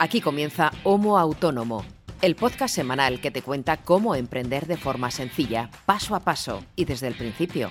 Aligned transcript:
Aquí 0.00 0.20
comienza 0.20 0.72
Homo 0.82 1.18
Autónomo, 1.18 1.84
el 2.20 2.34
podcast 2.34 2.74
semanal 2.74 3.20
que 3.20 3.30
te 3.30 3.42
cuenta 3.42 3.76
cómo 3.76 4.16
emprender 4.16 4.66
de 4.66 4.76
forma 4.76 5.12
sencilla, 5.12 5.70
paso 5.86 6.16
a 6.16 6.20
paso 6.20 6.64
y 6.74 6.84
desde 6.84 7.06
el 7.06 7.14
principio, 7.14 7.70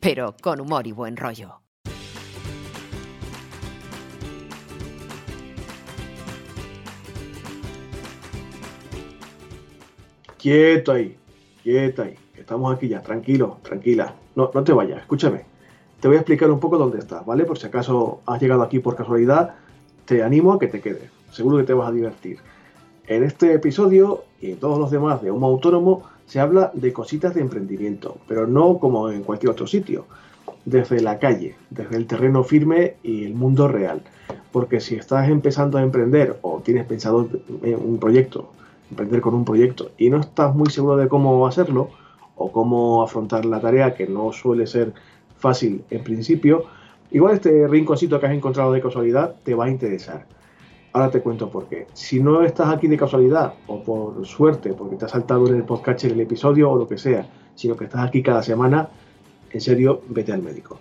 pero 0.00 0.36
con 0.40 0.60
humor 0.60 0.86
y 0.86 0.92
buen 0.92 1.16
rollo. 1.16 1.60
Quieto 10.38 10.92
ahí, 10.92 11.16
quieto 11.64 12.02
ahí. 12.02 12.14
Estamos 12.36 12.76
aquí 12.76 12.86
ya, 12.86 13.02
tranquilo, 13.02 13.58
tranquila. 13.62 14.14
No, 14.36 14.52
no 14.54 14.62
te 14.62 14.72
vayas, 14.72 15.00
escúchame. 15.00 15.44
Te 15.98 16.06
voy 16.06 16.16
a 16.16 16.20
explicar 16.20 16.48
un 16.48 16.60
poco 16.60 16.78
dónde 16.78 17.00
estás, 17.00 17.26
¿vale? 17.26 17.44
Por 17.44 17.58
si 17.58 17.66
acaso 17.66 18.20
has 18.24 18.40
llegado 18.40 18.62
aquí 18.62 18.78
por 18.78 18.94
casualidad, 18.94 19.56
te 20.04 20.22
animo 20.22 20.52
a 20.52 20.60
que 20.60 20.68
te 20.68 20.80
quedes. 20.80 21.15
Seguro 21.36 21.58
que 21.58 21.64
te 21.64 21.74
vas 21.74 21.90
a 21.90 21.92
divertir. 21.92 22.38
En 23.06 23.22
este 23.22 23.52
episodio 23.52 24.24
y 24.40 24.52
en 24.52 24.56
todos 24.56 24.78
los 24.78 24.90
demás 24.90 25.20
de 25.20 25.30
Homo 25.30 25.48
Autónomo 25.48 26.04
se 26.24 26.40
habla 26.40 26.70
de 26.72 26.94
cositas 26.94 27.34
de 27.34 27.42
emprendimiento, 27.42 28.16
pero 28.26 28.46
no 28.46 28.78
como 28.78 29.10
en 29.10 29.22
cualquier 29.22 29.50
otro 29.50 29.66
sitio, 29.66 30.06
desde 30.64 31.00
la 31.00 31.18
calle, 31.18 31.54
desde 31.68 31.96
el 31.98 32.06
terreno 32.06 32.42
firme 32.42 32.94
y 33.02 33.26
el 33.26 33.34
mundo 33.34 33.68
real. 33.68 34.00
Porque 34.50 34.80
si 34.80 34.94
estás 34.94 35.28
empezando 35.28 35.76
a 35.76 35.82
emprender 35.82 36.38
o 36.40 36.62
tienes 36.64 36.86
pensado 36.86 37.28
en 37.62 37.74
un 37.74 37.98
proyecto, 37.98 38.48
emprender 38.88 39.20
con 39.20 39.34
un 39.34 39.44
proyecto 39.44 39.90
y 39.98 40.08
no 40.08 40.20
estás 40.20 40.54
muy 40.54 40.70
seguro 40.70 40.96
de 40.96 41.06
cómo 41.06 41.46
hacerlo 41.46 41.90
o 42.34 42.50
cómo 42.50 43.02
afrontar 43.02 43.44
la 43.44 43.60
tarea, 43.60 43.94
que 43.94 44.06
no 44.06 44.32
suele 44.32 44.66
ser 44.66 44.94
fácil 45.36 45.84
en 45.90 46.02
principio, 46.02 46.64
igual 47.10 47.34
este 47.34 47.68
rinconcito 47.68 48.18
que 48.18 48.24
has 48.24 48.32
encontrado 48.32 48.72
de 48.72 48.80
casualidad 48.80 49.34
te 49.44 49.54
va 49.54 49.66
a 49.66 49.70
interesar. 49.70 50.24
Ahora 50.96 51.10
te 51.10 51.20
cuento 51.20 51.50
por 51.50 51.66
qué. 51.66 51.88
Si 51.92 52.20
no 52.20 52.42
estás 52.42 52.70
aquí 52.70 52.86
de 52.86 52.96
casualidad 52.96 53.52
o 53.66 53.82
por 53.82 54.24
suerte, 54.24 54.72
porque 54.72 54.96
te 54.96 55.04
has 55.04 55.10
saltado 55.10 55.46
en 55.46 55.56
el 55.56 55.64
podcast 55.64 56.04
en 56.04 56.12
el 56.12 56.20
episodio 56.20 56.70
o 56.70 56.78
lo 56.78 56.88
que 56.88 56.96
sea, 56.96 57.28
sino 57.54 57.76
que 57.76 57.84
estás 57.84 58.08
aquí 58.08 58.22
cada 58.22 58.42
semana, 58.42 58.88
en 59.50 59.60
serio, 59.60 60.00
vete 60.08 60.32
al 60.32 60.40
médico. 60.40 60.78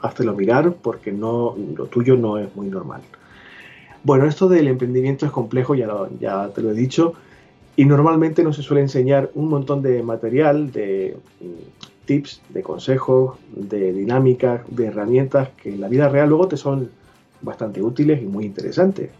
Háztelo 0.00 0.32
mirar 0.32 0.72
porque 0.72 1.12
no, 1.12 1.54
lo 1.76 1.84
tuyo 1.88 2.16
no 2.16 2.38
es 2.38 2.56
muy 2.56 2.68
normal. 2.68 3.02
Bueno, 4.02 4.24
esto 4.24 4.48
del 4.48 4.66
emprendimiento 4.66 5.26
es 5.26 5.32
complejo, 5.32 5.74
ya, 5.74 5.90
ya 6.18 6.48
te 6.48 6.62
lo 6.62 6.70
he 6.70 6.74
dicho, 6.74 7.12
y 7.76 7.84
normalmente 7.84 8.42
no 8.44 8.54
se 8.54 8.62
suele 8.62 8.80
enseñar 8.80 9.30
un 9.34 9.50
montón 9.50 9.82
de 9.82 10.02
material, 10.02 10.72
de 10.72 11.18
mm, 11.42 12.06
tips, 12.06 12.40
de 12.48 12.62
consejos, 12.62 13.36
de 13.54 13.92
dinámicas, 13.92 14.62
de 14.68 14.86
herramientas 14.86 15.50
que 15.62 15.68
en 15.68 15.82
la 15.82 15.88
vida 15.88 16.08
real 16.08 16.30
luego 16.30 16.48
te 16.48 16.56
son 16.56 16.88
bastante 17.42 17.82
útiles 17.82 18.22
y 18.22 18.24
muy 18.24 18.46
interesantes. 18.46 19.10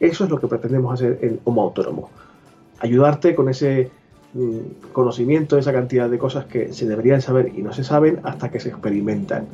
Eso 0.00 0.24
es 0.24 0.30
lo 0.30 0.38
que 0.38 0.46
pretendemos 0.46 0.92
hacer 0.92 1.18
en 1.22 1.40
Homo 1.44 1.62
Autónomo. 1.62 2.10
Ayudarte 2.80 3.34
con 3.34 3.48
ese 3.48 3.90
mm, 4.34 4.92
conocimiento, 4.92 5.56
esa 5.56 5.72
cantidad 5.72 6.10
de 6.10 6.18
cosas 6.18 6.44
que 6.44 6.72
se 6.72 6.86
deberían 6.86 7.22
saber 7.22 7.52
y 7.56 7.62
no 7.62 7.72
se 7.72 7.82
saben 7.82 8.20
hasta 8.22 8.50
que 8.50 8.60
se 8.60 8.68
experimentan. 8.68 9.46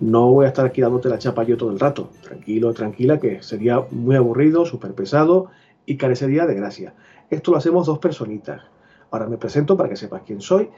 No 0.00 0.32
voy 0.32 0.46
a 0.46 0.48
estar 0.48 0.64
aquí 0.64 0.80
dándote 0.80 1.08
la 1.08 1.18
chapa 1.18 1.44
yo 1.44 1.56
todo 1.56 1.70
el 1.70 1.78
rato. 1.78 2.10
Tranquilo, 2.22 2.72
tranquila, 2.72 3.20
que 3.20 3.42
sería 3.42 3.80
muy 3.90 4.16
aburrido, 4.16 4.64
súper 4.64 4.94
pesado 4.94 5.48
y 5.84 5.96
carecería 5.96 6.46
de 6.46 6.54
gracia. 6.54 6.94
Esto 7.30 7.50
lo 7.50 7.58
hacemos 7.58 7.86
dos 7.86 7.98
personitas. 7.98 8.62
Ahora 9.10 9.26
me 9.26 9.36
presento 9.36 9.76
para 9.76 9.90
que 9.90 9.96
sepas 9.96 10.22
quién 10.26 10.40
soy 10.40 10.70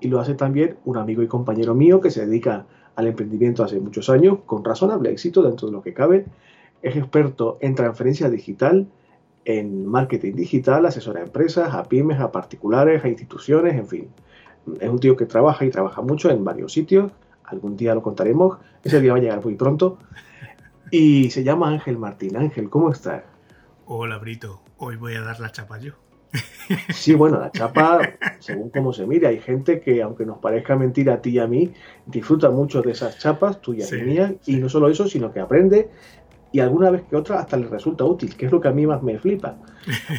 y 0.00 0.08
lo 0.08 0.20
hace 0.20 0.34
también 0.34 0.76
un 0.86 0.96
amigo 0.96 1.22
y 1.22 1.28
compañero 1.28 1.74
mío 1.74 2.00
que 2.00 2.10
se 2.10 2.26
dedica 2.26 2.64
al 2.96 3.06
emprendimiento 3.06 3.62
hace 3.62 3.78
muchos 3.78 4.08
años 4.08 4.38
con 4.46 4.64
razonable 4.64 5.10
éxito 5.10 5.42
dentro 5.42 5.68
de 5.68 5.72
lo 5.72 5.82
que 5.82 5.92
cabe 5.92 6.24
es 6.84 6.96
experto 6.96 7.56
en 7.62 7.74
transferencia 7.74 8.28
digital, 8.28 8.86
en 9.46 9.86
marketing 9.86 10.34
digital, 10.34 10.84
asesora 10.84 11.20
a 11.20 11.24
empresas, 11.24 11.74
a 11.74 11.84
pymes, 11.84 12.20
a 12.20 12.30
particulares, 12.30 13.02
a 13.02 13.08
instituciones, 13.08 13.74
en 13.74 13.86
fin. 13.86 14.08
Es 14.80 14.88
un 14.90 14.98
tío 15.00 15.16
que 15.16 15.24
trabaja 15.24 15.64
y 15.64 15.70
trabaja 15.70 16.02
mucho 16.02 16.30
en 16.30 16.44
varios 16.44 16.72
sitios. 16.72 17.10
Algún 17.44 17.76
día 17.78 17.94
lo 17.94 18.02
contaremos. 18.02 18.58
Ese 18.82 19.00
día 19.00 19.12
va 19.12 19.18
a 19.18 19.22
llegar 19.22 19.42
muy 19.42 19.54
pronto. 19.54 19.98
Y 20.90 21.30
se 21.30 21.42
llama 21.42 21.70
Ángel 21.70 21.96
Martín. 21.96 22.36
Ángel, 22.36 22.68
¿cómo 22.68 22.90
estás? 22.90 23.22
Hola, 23.86 24.18
Brito. 24.18 24.60
Hoy 24.76 24.96
voy 24.96 25.14
a 25.14 25.22
dar 25.22 25.40
la 25.40 25.50
chapa 25.50 25.78
yo. 25.78 25.94
Sí, 26.94 27.14
bueno, 27.14 27.38
la 27.38 27.50
chapa, 27.50 28.00
según 28.38 28.70
cómo 28.70 28.94
se 28.94 29.06
mire, 29.06 29.26
hay 29.26 29.38
gente 29.38 29.80
que, 29.80 30.00
aunque 30.00 30.24
nos 30.24 30.38
parezca 30.38 30.76
mentira 30.76 31.14
a 31.14 31.20
ti 31.20 31.30
y 31.30 31.38
a 31.38 31.46
mí, 31.46 31.74
disfruta 32.06 32.48
mucho 32.48 32.80
de 32.80 32.92
esas 32.92 33.18
chapas, 33.18 33.60
tuyas 33.60 33.92
y 33.92 34.00
mías, 34.00 34.32
y 34.46 34.56
no 34.56 34.70
solo 34.70 34.88
eso, 34.88 35.06
sino 35.06 35.30
que 35.30 35.40
aprende 35.40 35.90
y 36.54 36.60
alguna 36.60 36.88
vez 36.88 37.02
que 37.10 37.16
otra 37.16 37.40
hasta 37.40 37.56
les 37.56 37.68
resulta 37.68 38.04
útil, 38.04 38.36
que 38.36 38.46
es 38.46 38.52
lo 38.52 38.60
que 38.60 38.68
a 38.68 38.70
mí 38.70 38.86
más 38.86 39.02
me 39.02 39.18
flipa. 39.18 39.56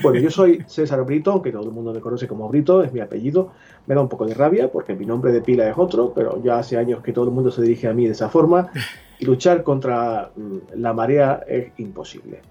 Bueno, 0.04 0.20
yo 0.20 0.30
soy 0.30 0.62
César 0.68 1.02
Brito, 1.06 1.32
aunque 1.32 1.50
todo 1.50 1.64
el 1.64 1.72
mundo 1.72 1.94
me 1.94 2.02
conoce 2.02 2.28
como 2.28 2.50
Brito, 2.50 2.84
es 2.84 2.92
mi 2.92 3.00
apellido. 3.00 3.54
Me 3.88 3.96
da 3.96 4.02
un 4.02 4.10
poco 4.10 4.26
de 4.26 4.34
rabia 4.34 4.70
porque 4.70 4.96
mi 4.96 5.06
nombre 5.06 5.32
de 5.32 5.40
pila 5.40 5.70
es 5.70 5.78
otro, 5.78 6.12
pero 6.14 6.44
ya 6.44 6.60
hace 6.60 6.76
años 6.76 7.02
que 7.02 7.14
todo 7.14 7.24
el 7.24 7.32
mundo 7.32 7.52
se 7.52 7.62
dirige 7.62 7.88
a 7.88 7.94
mí 7.94 8.06
de 8.06 8.12
esa 8.12 8.28
forma 8.28 8.70
y 9.18 9.24
luchar 9.24 9.64
contra 9.64 10.32
mm, 10.36 10.58
la 10.76 10.92
marea 10.92 11.42
es 11.48 11.72
imposible. 11.78 12.42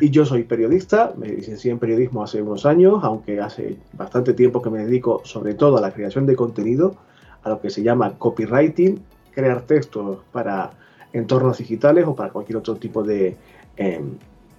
Y 0.00 0.10
yo 0.10 0.26
soy 0.26 0.42
periodista, 0.42 1.12
me 1.16 1.28
licencié 1.28 1.70
en 1.70 1.78
periodismo 1.78 2.24
hace 2.24 2.42
unos 2.42 2.66
años, 2.66 2.98
aunque 3.04 3.40
hace 3.40 3.76
bastante 3.92 4.34
tiempo 4.34 4.60
que 4.60 4.70
me 4.70 4.84
dedico 4.84 5.20
sobre 5.22 5.54
todo 5.54 5.78
a 5.78 5.80
la 5.80 5.92
creación 5.92 6.26
de 6.26 6.34
contenido, 6.34 6.96
a 7.44 7.48
lo 7.50 7.60
que 7.60 7.70
se 7.70 7.84
llama 7.84 8.18
copywriting, 8.18 8.98
crear 9.30 9.60
textos 9.60 10.18
para 10.32 10.72
entornos 11.12 11.58
digitales 11.58 12.06
o 12.06 12.14
para 12.14 12.30
cualquier 12.30 12.58
otro 12.58 12.76
tipo 12.76 13.02
de 13.02 13.36
em, 13.76 14.16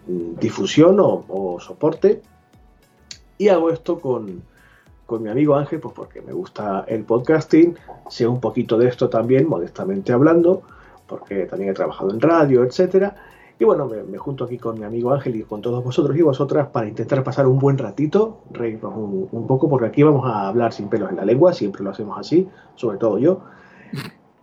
difusión 0.08 0.98
o, 1.00 1.58
soporte. 1.60 2.22
Y 3.38 3.48
hago 3.48 3.70
esto 3.70 4.00
con, 4.00 4.42
con, 5.06 5.24
mi 5.24 5.30
amigo 5.30 5.56
Ángel, 5.56 5.80
pues 5.80 5.94
porque 5.94 6.22
me 6.22 6.34
gusta 6.34 6.84
el 6.88 7.04
podcasting, 7.04 7.76
sé 8.10 8.28
un 8.28 8.42
poquito 8.42 8.78
de 8.78 8.88
esto 8.88 9.10
también, 9.10 9.48
modestamente 9.48 10.12
hablando, 10.12 10.62
porque 11.08 11.46
también 11.46 11.72
he 11.72 11.74
trabajado 11.74 12.12
en 12.12 12.20
radio, 12.20 12.64
etcétera. 12.64 13.16
Y 13.60 13.66
bueno, 13.66 13.88
me, 13.88 14.18
junto 14.18 14.46
aquí 14.46 14.58
con 14.58 14.80
mi 14.80 14.86
amigo 14.86 15.12
Ángel 15.12 15.36
y 15.36 15.44
con 15.44 15.62
todos 15.62 15.84
vosotros 15.84 16.16
y 16.18 16.22
vosotras 16.22 16.68
para 16.68 16.88
intentar 16.88 17.22
pasar 17.26 17.46
un 17.46 17.60
buen 17.60 17.78
ratito, 17.78 18.40
reírnos 18.52 18.94
un, 18.96 19.48
poco, 19.48 19.68
porque 19.68 19.88
aquí 19.88 20.02
vamos 20.02 20.26
a 20.26 20.48
hablar 20.48 20.72
sin 20.72 20.88
pelos 20.88 21.10
en 21.10 21.18
la 21.18 21.26
lengua, 21.26 21.54
siempre 21.54 21.84
lo 21.84 21.90
hacemos 21.90 22.18
así, 22.18 22.48
sobre 22.76 22.98
todo 22.98 23.20
yo. 23.20 23.42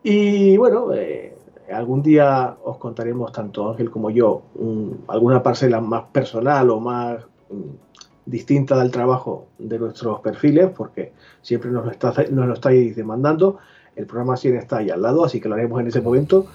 Y 0.03 0.59
bueno, 0.59 0.93
eh, 0.93 1.36
algún 1.73 2.03
día 2.03 2.57
os 2.65 2.79
contaremos, 2.79 3.33
tanto 3.33 3.71
Ángel 3.71 3.91
como 3.91 4.11
yo, 4.11 4.43
alguna 5.09 5.43
parcela 5.43 5.81
más 5.81 6.05
personal 6.13 6.71
o 6.71 6.81
más 6.81 7.25
mm, 7.51 7.87
distinta 8.27 8.79
del 8.79 8.91
trabajo 8.91 9.47
de 9.59 9.79
nuestros 9.79 10.21
perfiles, 10.21 10.71
porque 10.77 11.13
siempre 11.43 11.71
nos 11.71 11.85
lo, 11.85 12.53
estáis 12.53 12.97
demandando. 12.97 13.59
El 13.95 14.07
programa 14.07 14.37
100 14.37 14.57
está 14.57 14.79
ahí 14.79 14.91
al 14.91 15.01
lado, 15.01 15.25
así 15.25 15.41
que 15.41 15.49
lo 15.49 15.55
haremos 15.55 15.81
en 15.81 15.87
ese 15.87 16.01
momento, 16.01 16.47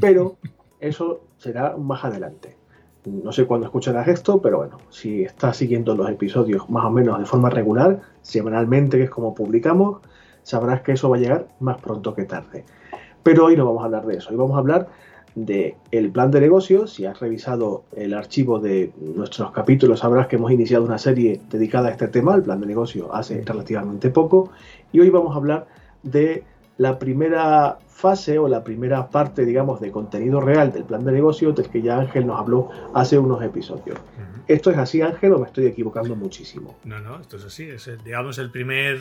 pero 0.00 0.36
eso 0.80 1.20
será 1.36 1.76
más 1.76 2.04
adelante. 2.04 2.56
No 3.04 3.30
sé 3.32 3.46
cuándo 3.46 3.66
escucharás 3.66 4.08
esto, 4.08 4.40
pero 4.40 4.58
bueno, 4.58 4.78
si 4.90 5.22
estás 5.22 5.58
siguiendo 5.58 5.94
los 5.94 6.08
episodios 6.10 6.68
más 6.70 6.84
o 6.86 6.90
menos 6.90 7.18
de 7.18 7.26
forma 7.26 7.50
regular, 7.50 8.00
semanalmente, 8.22 8.96
que 8.96 9.04
es 9.04 9.10
como 9.10 9.34
publicamos, 9.34 10.00
sabrás 10.42 10.80
que 10.82 10.92
eso 10.92 11.10
va 11.10 11.16
a 11.16 11.20
llegar 11.20 11.48
más 11.60 11.80
pronto 11.80 12.14
que 12.14 12.24
tarde. 12.24 12.64
Pero 13.26 13.46
hoy 13.46 13.56
no 13.56 13.66
vamos 13.66 13.82
a 13.82 13.86
hablar 13.86 14.06
de 14.06 14.18
eso, 14.18 14.30
hoy 14.30 14.36
vamos 14.36 14.54
a 14.54 14.60
hablar 14.60 14.86
del 15.34 15.74
el 15.90 16.12
plan 16.12 16.30
de 16.30 16.40
negocio. 16.40 16.86
Si 16.86 17.06
has 17.06 17.18
revisado 17.18 17.82
el 17.96 18.14
archivo 18.14 18.60
de 18.60 18.92
nuestros 19.00 19.50
capítulos, 19.50 19.98
sabrás 19.98 20.28
que 20.28 20.36
hemos 20.36 20.52
iniciado 20.52 20.84
una 20.84 20.96
serie 20.96 21.40
dedicada 21.50 21.88
a 21.88 21.90
este 21.90 22.06
tema, 22.06 22.36
el 22.36 22.42
plan 22.42 22.60
de 22.60 22.66
negocio, 22.66 23.12
hace 23.12 23.42
relativamente 23.44 24.10
poco. 24.10 24.52
Y 24.92 25.00
hoy 25.00 25.10
vamos 25.10 25.34
a 25.34 25.38
hablar 25.38 25.66
de 26.04 26.44
la 26.78 27.00
primera 27.00 27.78
fase 27.88 28.38
o 28.38 28.46
la 28.46 28.62
primera 28.62 29.10
parte, 29.10 29.44
digamos, 29.44 29.80
de 29.80 29.90
contenido 29.90 30.40
real 30.40 30.70
del 30.70 30.84
plan 30.84 31.04
de 31.04 31.10
negocio 31.10 31.50
del 31.50 31.68
que 31.68 31.82
ya 31.82 31.98
Ángel 31.98 32.28
nos 32.28 32.38
habló 32.38 32.70
hace 32.94 33.18
unos 33.18 33.42
episodios. 33.42 33.98
¿Esto 34.46 34.70
es 34.70 34.78
así, 34.78 35.02
Ángel, 35.02 35.32
o 35.32 35.40
me 35.40 35.46
estoy 35.46 35.66
equivocando 35.66 36.14
muchísimo? 36.14 36.76
No, 36.84 37.00
no, 37.00 37.18
esto 37.18 37.38
es 37.38 37.46
así. 37.46 37.64
Es, 37.64 37.90
digamos, 38.04 38.38
el 38.38 38.52
primer 38.52 39.00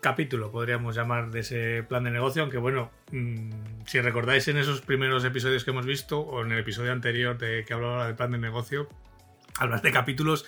capítulo, 0.00 0.50
podríamos 0.50 0.96
llamar, 0.96 1.30
de 1.30 1.40
ese 1.40 1.82
plan 1.82 2.04
de 2.04 2.10
negocio, 2.10 2.42
aunque 2.42 2.58
bueno, 2.58 2.90
mm, 3.12 3.50
si 3.86 4.00
recordáis 4.00 4.48
en 4.48 4.58
esos 4.58 4.80
primeros 4.80 5.24
episodios 5.24 5.64
que 5.64 5.70
hemos 5.70 5.86
visto, 5.86 6.20
o 6.20 6.44
en 6.44 6.52
el 6.52 6.58
episodio 6.58 6.92
anterior 6.92 7.38
de 7.38 7.64
que 7.64 7.74
hablaba 7.74 8.06
del 8.06 8.16
plan 8.16 8.30
de 8.32 8.38
negocio, 8.38 8.88
hablar 9.58 9.82
de 9.82 9.92
capítulos 9.92 10.46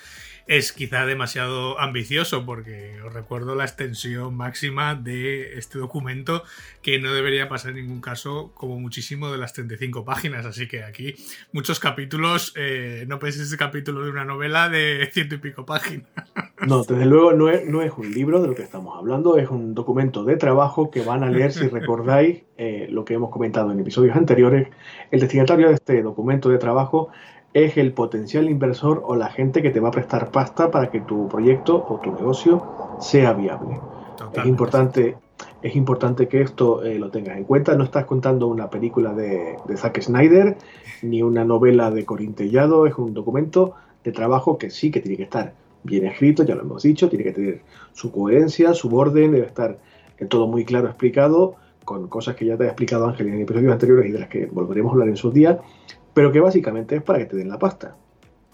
es 0.50 0.73
quizá 0.73 1.06
demasiado 1.06 1.79
ambicioso 1.79 2.44
porque 2.44 3.00
os 3.06 3.14
recuerdo 3.14 3.55
la 3.55 3.62
extensión 3.62 4.35
máxima 4.35 4.97
de 4.97 5.56
este 5.56 5.79
documento 5.79 6.43
que 6.82 6.99
no 6.99 7.14
debería 7.14 7.49
pasar 7.49 7.70
en 7.70 7.76
ningún 7.76 8.00
caso 8.00 8.50
como 8.55 8.81
muchísimo 8.81 9.31
de 9.31 9.38
las 9.38 9.52
35 9.52 10.05
páginas. 10.05 10.47
Así 10.47 10.67
que 10.67 10.82
aquí 10.82 11.14
muchos 11.52 11.79
capítulos, 11.79 12.52
eh, 12.56 13.05
no 13.06 13.20
penséis 13.20 13.47
ese 13.47 13.56
capítulo 13.56 14.02
de 14.02 14.11
una 14.11 14.25
novela 14.25 14.69
de 14.69 15.08
ciento 15.12 15.37
y 15.37 15.38
pico 15.38 15.64
páginas. 15.64 16.08
No, 16.67 16.82
desde 16.82 17.06
luego 17.06 17.32
no 17.32 17.49
es, 17.49 17.64
no 17.64 17.81
es 17.81 17.91
un 17.96 18.12
libro 18.12 18.43
de 18.43 18.49
lo 18.49 18.55
que 18.55 18.62
estamos 18.62 18.94
hablando, 18.94 19.38
es 19.38 19.49
un 19.49 19.75
documento 19.75 20.25
de 20.25 20.37
trabajo 20.37 20.91
que 20.91 21.00
van 21.00 21.25
a 21.25 21.31
leer 21.31 21.53
si 21.53 21.67
recordáis 21.69 22.43
eh, 22.58 22.87
lo 22.91 23.06
que 23.06 23.14
hemos 23.14 23.31
comentado 23.31 23.73
en 23.73 23.81
episodios 23.81 24.14
anteriores. 24.14 24.69
El 25.11 25.20
destinatario 25.20 25.69
de 25.69 25.75
este 25.76 26.03
documento 26.03 26.50
de 26.50 26.58
trabajo 26.58 27.08
es 27.52 27.76
el 27.76 27.93
potencial 27.93 28.49
inversor 28.49 29.02
o 29.05 29.17
la 29.17 29.29
gente 29.31 29.62
que 29.62 29.70
te 29.70 29.81
va 29.81 29.88
a 29.88 29.93
prestar 29.93 30.31
pasta 30.31 30.70
para 30.70 30.91
que 30.91 31.00
tu 31.00 31.29
proyecto 31.29 31.85
o 31.88 31.99
tu 31.99 32.12
negocio 32.12 32.97
sea 33.00 33.32
viable. 33.32 33.81
Es 34.32 34.47
importante, 34.47 35.17
es 35.62 35.75
importante 35.75 36.29
que 36.29 36.43
esto 36.43 36.85
eh, 36.85 36.99
lo 36.99 37.11
tengas 37.11 37.37
en 37.37 37.44
cuenta. 37.44 37.75
No 37.75 37.85
estás 37.85 38.05
contando 38.05 38.47
una 38.47 38.70
película 38.70 39.14
de, 39.14 39.56
Zack 39.76 40.00
Snyder 40.00 40.56
ni 41.02 41.23
una 41.23 41.44
novela 41.44 41.91
de 41.91 42.05
Corintellado, 42.05 42.87
es 42.87 42.97
un 42.97 43.14
documento 43.14 43.75
de 44.05 44.12
trabajo 44.12 44.58
que 44.58 44.70
sí 44.70 44.91
que 44.91 45.00
tiene 45.00 45.17
que 45.17 45.25
estar 45.25 45.55
bien 45.82 46.06
escrito, 46.06 46.44
ya 46.44 46.55
lo 46.55 46.62
hemos 46.62 46.82
dicho, 46.82 47.08
tiene 47.08 47.25
que 47.25 47.32
tener 47.32 47.62
su 47.93 48.12
coherencia, 48.12 48.75
su 48.75 48.94
orden, 48.94 49.32
debe 49.32 49.46
estar 49.46 49.79
todo 50.29 50.46
muy 50.46 50.64
claro 50.67 50.88
explicado, 50.88 51.56
con 51.85 52.08
cosas 52.08 52.37
que 52.37 52.44
ya 52.44 52.56
te 52.56 52.64
ha 52.64 52.69
explicado 52.69 53.08
Ángel 53.08 53.29
en 53.29 53.41
episodios 53.41 53.73
anteriores 53.73 54.06
y 54.08 54.12
de 54.12 54.19
las 54.19 54.29
que 54.29 54.46
volveremos 54.46 54.91
a 54.91 54.93
hablar 54.93 55.08
en 55.08 55.17
sus 55.17 55.32
días, 55.32 55.56
pero 56.14 56.32
que 56.32 56.40
básicamente 56.40 56.96
es 56.96 57.02
para 57.02 57.18
que 57.18 57.26
te 57.26 57.36
den 57.36 57.48
la 57.48 57.58
pasta. 57.58 57.96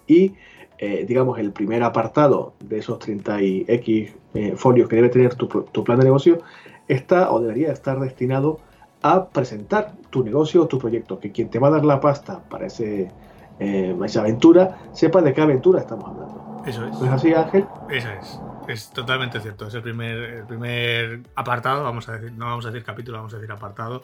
Y, 0.05 0.35
eh, 0.77 1.05
digamos, 1.07 1.39
el 1.39 1.51
primer 1.51 1.83
apartado 1.83 2.53
de 2.59 2.79
esos 2.79 2.99
30 2.99 3.41
y 3.41 3.65
X 3.67 4.13
eh, 4.33 4.53
folios 4.55 4.87
que 4.87 4.95
debe 4.95 5.09
tener 5.09 5.35
tu, 5.35 5.47
plan 5.83 5.99
de 5.99 6.05
negocio 6.05 6.39
está 6.87 7.31
o 7.31 7.41
debería 7.41 7.71
estar 7.71 7.99
destinado 7.99 8.59
a 9.01 9.29
presentar 9.29 9.93
tu 10.09 10.23
negocio 10.23 10.63
o 10.63 10.67
tu 10.67 10.79
proyecto, 10.79 11.19
que 11.19 11.31
quien 11.31 11.49
te 11.49 11.59
va 11.59 11.67
a 11.67 11.71
dar 11.71 11.85
la 11.85 11.99
pasta 11.99 12.43
para 12.49 12.67
ese, 12.67 13.11
eh, 13.59 13.95
esa 14.05 14.21
aventura 14.21 14.77
sepa 14.93 15.21
de 15.21 15.33
qué 15.33 15.41
aventura 15.41 15.79
estamos 15.79 16.05
hablando. 16.09 16.63
Eso 16.65 16.85
es. 16.85 16.99
¿No 16.99 17.05
es 17.05 17.11
así, 17.11 17.33
Ángel? 17.33 17.65
Eso 17.89 18.09
es. 18.09 18.39
Es 18.67 18.89
totalmente 18.91 19.39
cierto. 19.39 19.67
Es 19.67 19.73
el 19.73 19.81
primer, 19.81 20.17
el 20.17 20.45
primer 20.45 21.21
apartado, 21.35 21.83
vamos 21.83 22.09
a 22.09 22.13
decir, 22.13 22.33
no 22.33 22.45
vamos 22.45 22.65
a 22.65 22.71
decir 22.71 22.83
capítulo, 22.83 23.17
vamos 23.17 23.33
a 23.33 23.37
decir 23.37 23.51
apartado. 23.51 24.03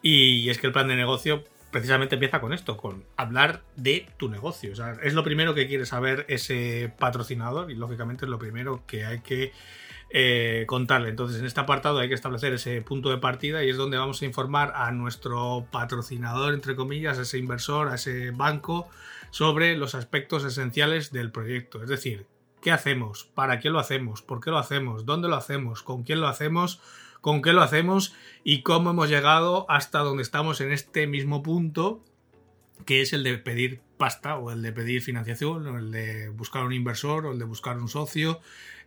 Y 0.00 0.48
es 0.50 0.58
que 0.58 0.66
el 0.66 0.72
plan 0.72 0.88
de 0.88 0.96
negocio 0.96 1.44
precisamente 1.72 2.14
empieza 2.14 2.40
con 2.40 2.52
esto, 2.52 2.76
con 2.76 3.02
hablar 3.16 3.62
de 3.74 4.06
tu 4.18 4.28
negocio. 4.28 4.72
Es 5.02 5.14
lo 5.14 5.24
primero 5.24 5.54
que 5.54 5.66
quiere 5.66 5.86
saber 5.86 6.26
ese 6.28 6.92
patrocinador 6.98 7.70
y 7.70 7.74
lógicamente 7.74 8.26
es 8.26 8.30
lo 8.30 8.38
primero 8.38 8.84
que 8.86 9.06
hay 9.06 9.20
que 9.20 9.52
eh, 10.10 10.64
contarle. 10.68 11.08
Entonces, 11.08 11.40
en 11.40 11.46
este 11.46 11.60
apartado 11.60 11.98
hay 11.98 12.08
que 12.08 12.14
establecer 12.14 12.52
ese 12.52 12.82
punto 12.82 13.08
de 13.08 13.16
partida 13.16 13.64
y 13.64 13.70
es 13.70 13.78
donde 13.78 13.96
vamos 13.96 14.20
a 14.20 14.26
informar 14.26 14.74
a 14.76 14.92
nuestro 14.92 15.66
patrocinador, 15.72 16.52
entre 16.52 16.76
comillas, 16.76 17.18
a 17.18 17.22
ese 17.22 17.38
inversor, 17.38 17.88
a 17.88 17.94
ese 17.94 18.30
banco, 18.30 18.88
sobre 19.30 19.74
los 19.74 19.94
aspectos 19.94 20.44
esenciales 20.44 21.10
del 21.10 21.32
proyecto. 21.32 21.82
Es 21.82 21.88
decir, 21.88 22.26
¿qué 22.60 22.70
hacemos? 22.70 23.24
¿Para 23.34 23.60
qué 23.60 23.70
lo 23.70 23.78
hacemos? 23.78 24.20
¿Por 24.20 24.40
qué 24.40 24.50
lo 24.50 24.58
hacemos? 24.58 25.06
¿Dónde 25.06 25.28
lo 25.28 25.36
hacemos? 25.36 25.82
¿Con 25.82 26.02
quién 26.02 26.20
lo 26.20 26.28
hacemos? 26.28 26.82
Con 27.22 27.40
qué 27.40 27.54
lo 27.54 27.62
hacemos 27.62 28.14
y 28.44 28.62
cómo 28.62 28.90
hemos 28.90 29.08
llegado 29.08 29.64
hasta 29.70 30.00
donde 30.00 30.22
estamos 30.22 30.60
en 30.60 30.72
este 30.72 31.06
mismo 31.06 31.42
punto, 31.42 32.04
que 32.84 33.00
es 33.00 33.14
el 33.14 33.22
de 33.22 33.38
pedir 33.38 33.80
pasta 33.96 34.36
o 34.36 34.50
el 34.50 34.60
de 34.60 34.72
pedir 34.72 35.00
financiación 35.00 35.66
o 35.68 35.78
el 35.78 35.92
de 35.92 36.28
buscar 36.28 36.64
un 36.64 36.72
inversor 36.72 37.24
o 37.24 37.32
el 37.32 37.38
de 37.38 37.44
buscar 37.44 37.78
un 37.78 37.88
socio 37.88 38.40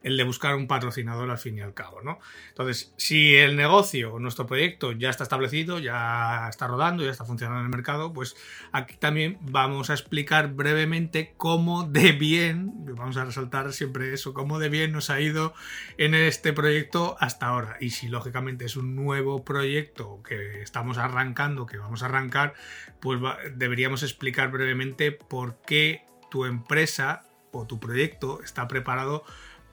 el 0.06 0.18
de 0.18 0.24
buscar 0.24 0.56
un 0.56 0.68
patrocinador 0.68 1.31
al 1.31 1.40
fin 1.40 1.57
y 1.57 1.62
al 1.62 1.74
cabo, 1.74 2.00
¿no? 2.04 2.19
Entonces, 2.50 2.94
si 2.96 3.36
el 3.36 3.56
negocio 3.56 4.13
o 4.13 4.19
nuestro 4.19 4.46
proyecto 4.46 4.92
ya 4.92 5.10
está 5.10 5.24
establecido, 5.24 5.80
ya 5.80 6.48
está 6.48 6.68
rodando, 6.68 7.04
ya 7.04 7.10
está 7.10 7.25
funcionando 7.25 7.62
en 7.62 7.66
el 7.66 7.72
mercado, 7.72 8.13
pues 8.13 8.36
aquí 8.72 8.98
también 8.98 9.40
vamos 9.42 9.90
a 9.90 9.94
explicar 9.94 10.54
brevemente 10.54 11.34
cómo 11.38 11.86
de 11.86 12.12
bien, 12.12 12.86
vamos 12.96 13.18
a 13.18 13.25
resaltar 13.25 13.74
siempre 13.74 14.13
eso, 14.13 14.36
cómo 14.36 14.60
de 14.60 14.69
bien 14.69 14.92
nos 14.92 15.10
ha 15.10 15.19
ido 15.19 15.56
en 15.98 16.13
este 16.13 16.54
proyecto 16.54 17.18
hasta 17.19 17.48
ahora. 17.48 17.78
Y 17.81 17.90
si 17.90 18.07
lógicamente 18.07 18.66
es 18.66 18.78
un 18.78 18.96
nuevo 18.96 19.44
proyecto 19.44 20.22
que 20.22 20.62
estamos 20.62 21.00
arrancando, 21.00 21.66
que 21.66 21.80
vamos 21.80 22.04
a 22.04 22.06
arrancar, 22.06 22.54
pues 23.02 23.19
deberíamos 23.56 24.04
explicar 24.04 24.52
brevemente 24.52 25.12
por 25.12 25.60
qué 25.66 26.06
tu 26.30 26.46
empresa 26.46 27.24
o 27.52 27.66
tu 27.66 27.80
proyecto 27.80 28.44
está 28.44 28.68
preparado 28.68 29.24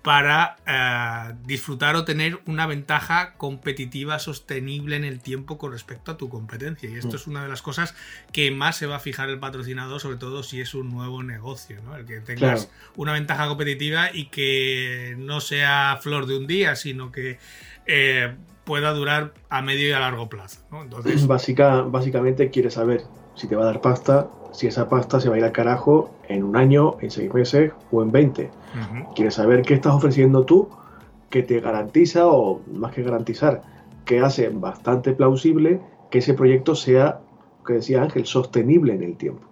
para 0.03 0.57
eh, 0.67 1.35
disfrutar 1.47 1.95
o 1.95 2.05
tener 2.05 2.41
una 2.47 2.67
ventaja 2.67 3.35
competitiva 3.35 4.19
sostenible 4.19 4.97
en 4.97 5.05
el 5.05 5.21
tiempo 5.21 5.59
con 5.59 5.73
respecto 5.73 6.13
a 6.13 6.17
tu 6.17 6.29
competencia. 6.29 6.91
Y 6.91 6.97
esto 6.97 7.13
mm. 7.13 7.17
es 7.17 7.27
una 7.29 7.43
de 7.45 7.49
las 7.49 7.63
cosas 7.63 7.95
que 8.33 8.51
más 8.51 8.77
se 8.77 8.87
va 8.87 8.97
a 8.97 9.01
fijar 9.01 9.31
el 9.31 9.39
patrocinador, 9.39 10.01
sobre 10.01 10.17
todo 10.17 10.43
si 10.43 10.61
es 10.61 10.75
un 10.75 10.91
nuevo 10.91 11.23
negocio, 11.23 11.81
¿no? 11.85 11.97
El 11.97 12.05
que 12.05 12.21
tengas 12.21 12.69
una 12.97 13.13
ventaja 13.13 13.47
competitiva 13.47 14.11
y 14.13 14.27
que 14.27 15.15
no 15.19 15.41
sea 15.41 15.99
flor 16.01 16.27
de 16.27 16.37
un 16.37 16.49
día, 16.49 16.75
sino 16.75 17.13
que 17.13 17.39
eh, 17.87 18.35
pueda 18.65 18.93
durar 18.93 19.33
a 19.49 19.63
medio 19.63 19.89
y 19.89 19.93
a 19.93 20.01
largo 20.01 20.29
plazo. 20.29 20.61
Entonces... 20.73 21.27
Básica, 21.29 21.83
básicamente 21.83 22.51
quieres 22.51 22.75
saber 22.75 23.05
si 23.37 23.47
te 23.47 23.55
va 23.55 23.63
a 23.63 23.67
dar 23.67 23.81
pasta, 23.81 24.29
si 24.53 24.67
esa 24.67 24.89
pasta 24.89 25.21
se 25.21 25.29
va 25.29 25.37
a 25.37 25.39
ir 25.39 25.45
al 25.45 25.53
carajo 25.53 26.11
en 26.29 26.45
un 26.45 26.57
año, 26.57 26.97
en 27.01 27.11
seis 27.11 27.33
meses 27.33 27.73
o 27.91 28.03
en 28.03 28.13
20. 28.13 28.51
Quieres 29.15 29.35
saber 29.35 29.63
qué 29.63 29.75
estás 29.75 29.95
ofreciendo 29.95 30.45
tú 30.45 30.69
que 31.31 31.43
te 31.43 31.61
garantiza, 31.61 32.27
o 32.27 32.61
más 32.73 32.93
que 32.93 33.03
garantizar, 33.03 33.63
que 34.05 34.21
hace 34.21 34.49
bastante 34.51 35.13
plausible 35.13 35.81
que 36.11 36.19
ese 36.19 36.35
proyecto 36.35 36.75
sea, 36.75 37.21
que 37.67 37.75
decía 37.75 38.03
Ángel, 38.03 38.27
sostenible 38.27 38.95
en 38.95 39.03
el 39.03 39.17
tiempo. 39.17 39.43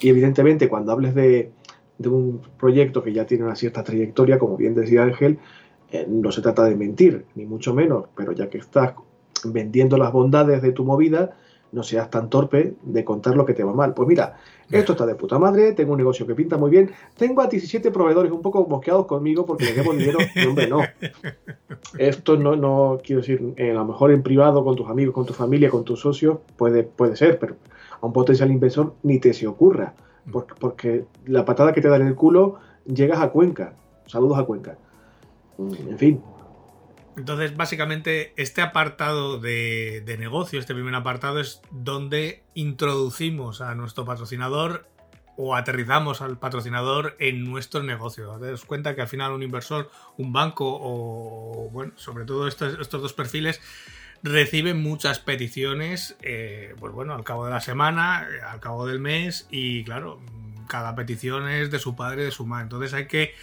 Y 0.00 0.08
evidentemente 0.08 0.68
cuando 0.68 0.92
hables 0.92 1.14
de, 1.14 1.52
un 2.04 2.40
proyecto 2.58 3.02
que 3.02 3.12
ya 3.12 3.26
tiene 3.26 3.44
una 3.44 3.56
cierta 3.56 3.82
trayectoria, 3.82 4.38
como 4.38 4.56
bien 4.56 4.74
decía 4.74 5.02
Ángel, 5.02 5.38
eh, 5.90 6.06
no 6.08 6.32
se 6.32 6.40
trata 6.40 6.64
de 6.64 6.76
mentir, 6.76 7.26
ni 7.34 7.44
mucho 7.44 7.74
menos, 7.74 8.06
pero 8.14 8.32
ya 8.32 8.48
que 8.48 8.58
estás 8.58 8.94
vendiendo 9.44 9.98
las 9.98 10.12
bondades 10.12 10.62
de 10.62 10.72
tu 10.72 10.84
movida, 10.84 11.36
no 11.72 11.82
seas 11.82 12.10
tan 12.10 12.30
torpe 12.30 12.74
de 12.82 13.04
contar 13.04 13.36
lo 13.36 13.44
que 13.44 13.54
te 13.54 13.64
va 13.64 13.72
mal. 13.72 13.94
Pues 13.94 14.08
mira, 14.08 14.36
esto 14.70 14.92
está 14.92 15.06
de 15.06 15.14
puta 15.14 15.38
madre, 15.38 15.72
tengo 15.72 15.92
un 15.92 15.98
negocio 15.98 16.26
que 16.26 16.34
pinta 16.34 16.56
muy 16.56 16.70
bien, 16.70 16.90
tengo 17.16 17.42
a 17.42 17.46
17 17.46 17.90
proveedores 17.90 18.32
un 18.32 18.42
poco 18.42 18.66
mosqueados 18.66 19.06
conmigo 19.06 19.46
porque 19.46 19.64
les 19.64 19.76
debo 19.76 19.92
dinero. 19.92 20.18
hombre, 20.48 20.66
no. 20.66 20.80
Esto 21.98 22.36
no, 22.36 22.56
no 22.56 22.98
quiero 23.02 23.20
decir, 23.20 23.54
a 23.58 23.74
lo 23.74 23.84
mejor 23.84 24.12
en 24.12 24.22
privado, 24.22 24.64
con 24.64 24.76
tus 24.76 24.88
amigos, 24.88 25.14
con 25.14 25.26
tu 25.26 25.34
familia, 25.34 25.70
con 25.70 25.84
tus 25.84 26.00
socios, 26.00 26.38
puede, 26.56 26.84
puede 26.84 27.16
ser, 27.16 27.38
pero 27.38 27.56
a 28.00 28.06
un 28.06 28.12
potencial 28.12 28.50
inversor 28.50 28.94
ni 29.02 29.18
te 29.18 29.32
se 29.32 29.46
ocurra, 29.46 29.94
porque, 30.30 30.54
porque 30.58 31.04
la 31.26 31.44
patada 31.44 31.72
que 31.72 31.80
te 31.80 31.88
da 31.88 31.96
en 31.96 32.06
el 32.06 32.14
culo 32.14 32.56
llegas 32.84 33.20
a 33.20 33.30
Cuenca. 33.30 33.74
Saludos 34.06 34.38
a 34.38 34.44
Cuenca. 34.44 34.78
En 35.58 35.98
fin, 35.98 36.20
entonces, 37.18 37.56
básicamente, 37.56 38.32
este 38.36 38.62
apartado 38.62 39.38
de, 39.38 40.16
negocio, 40.18 40.60
este 40.60 40.72
primer 40.72 40.94
apartado, 40.94 41.40
es 41.40 41.60
donde 41.72 42.44
introducimos 42.54 43.60
a 43.60 43.74
nuestro 43.74 44.04
patrocinador 44.04 44.88
o 45.36 45.56
aterrizamos 45.56 46.20
al 46.20 46.38
patrocinador 46.38 47.16
en 47.18 47.44
nuestro 47.44 47.82
negocio. 47.82 48.38
Daos 48.38 48.64
cuenta 48.64 48.94
que 48.94 49.02
al 49.02 49.08
final 49.08 49.32
un 49.32 49.42
inversor, 49.42 49.90
un 50.16 50.32
banco 50.32 50.64
o, 50.80 51.68
bueno, 51.72 51.92
sobre 51.96 52.24
todo 52.24 52.46
estos, 52.46 52.78
estos 52.80 53.02
dos 53.02 53.12
perfiles 53.12 53.60
reciben 54.22 54.80
muchas 54.80 55.18
peticiones, 55.18 56.16
eh, 56.22 56.74
pues 56.78 56.92
bueno, 56.92 57.14
al 57.14 57.24
cabo 57.24 57.46
de 57.46 57.52
la 57.52 57.60
semana, 57.60 58.26
al 58.48 58.60
cabo 58.60 58.86
del 58.86 59.00
mes 59.00 59.46
y 59.50 59.84
claro, 59.84 60.20
cada 60.68 60.94
petición 60.94 61.48
es 61.48 61.70
de 61.70 61.78
su 61.80 61.96
padre 61.96 62.24
de 62.24 62.30
su 62.30 62.46
madre. 62.46 62.64
Entonces 62.64 62.94
hay 62.94 63.06
que 63.06 63.34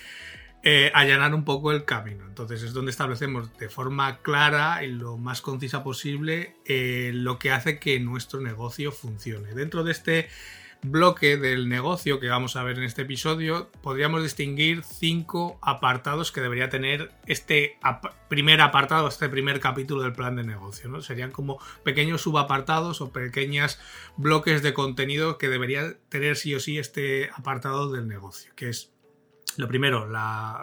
eh, 0.68 0.92
allanar 0.96 1.36
un 1.36 1.46
poco 1.46 1.72
el 1.72 1.86
camino. 1.86 2.26
Entonces 2.26 2.64
es 2.64 2.74
donde 2.74 2.90
establecemos 2.90 3.56
de 3.60 3.70
forma 3.70 4.18
clara 4.24 4.84
y 4.84 4.88
lo 4.88 5.16
más 5.16 5.42
concisa 5.42 5.84
posible 5.84 6.56
eh, 6.66 7.12
lo 7.14 7.38
que 7.38 7.52
hace 7.52 7.78
que 7.78 8.00
nuestro 8.00 8.42
negocio 8.42 8.92
funcione. 8.92 9.54
Dentro 9.54 9.84
de 9.84 9.92
este 9.92 10.28
bloque 10.82 11.38
del 11.38 11.70
negocio 11.70 12.20
que 12.20 12.30
vamos 12.30 12.56
a 12.56 12.64
ver 12.64 12.80
en 12.80 12.84
este 12.84 13.04
episodio, 13.04 13.70
podríamos 13.84 14.24
distinguir 14.24 14.84
cinco 14.84 15.60
apartados 15.62 16.32
que 16.32 16.42
debería 16.42 16.68
tener 16.70 17.12
este 17.28 17.78
primer 18.28 18.60
apartado, 18.62 19.08
este 19.08 19.30
primer 19.30 19.60
capítulo 19.60 20.02
del 20.02 20.14
plan 20.14 20.36
de 20.36 20.44
negocio. 20.44 20.90
¿no? 20.90 21.04
Serían 21.04 21.30
como 21.30 21.60
pequeños 21.84 22.22
subapartados 22.22 23.02
o 23.02 23.12
pequeños 23.12 23.78
bloques 24.18 24.64
de 24.64 24.74
contenido 24.74 25.38
que 25.38 25.48
debería 25.48 25.96
tener 26.10 26.36
sí 26.36 26.56
o 26.56 26.60
sí 26.60 26.80
este 26.80 27.30
apartado 27.36 27.92
del 27.92 28.08
negocio, 28.08 28.52
que 28.56 28.70
es 28.70 28.95
lo 29.58 29.68
primero, 29.68 30.08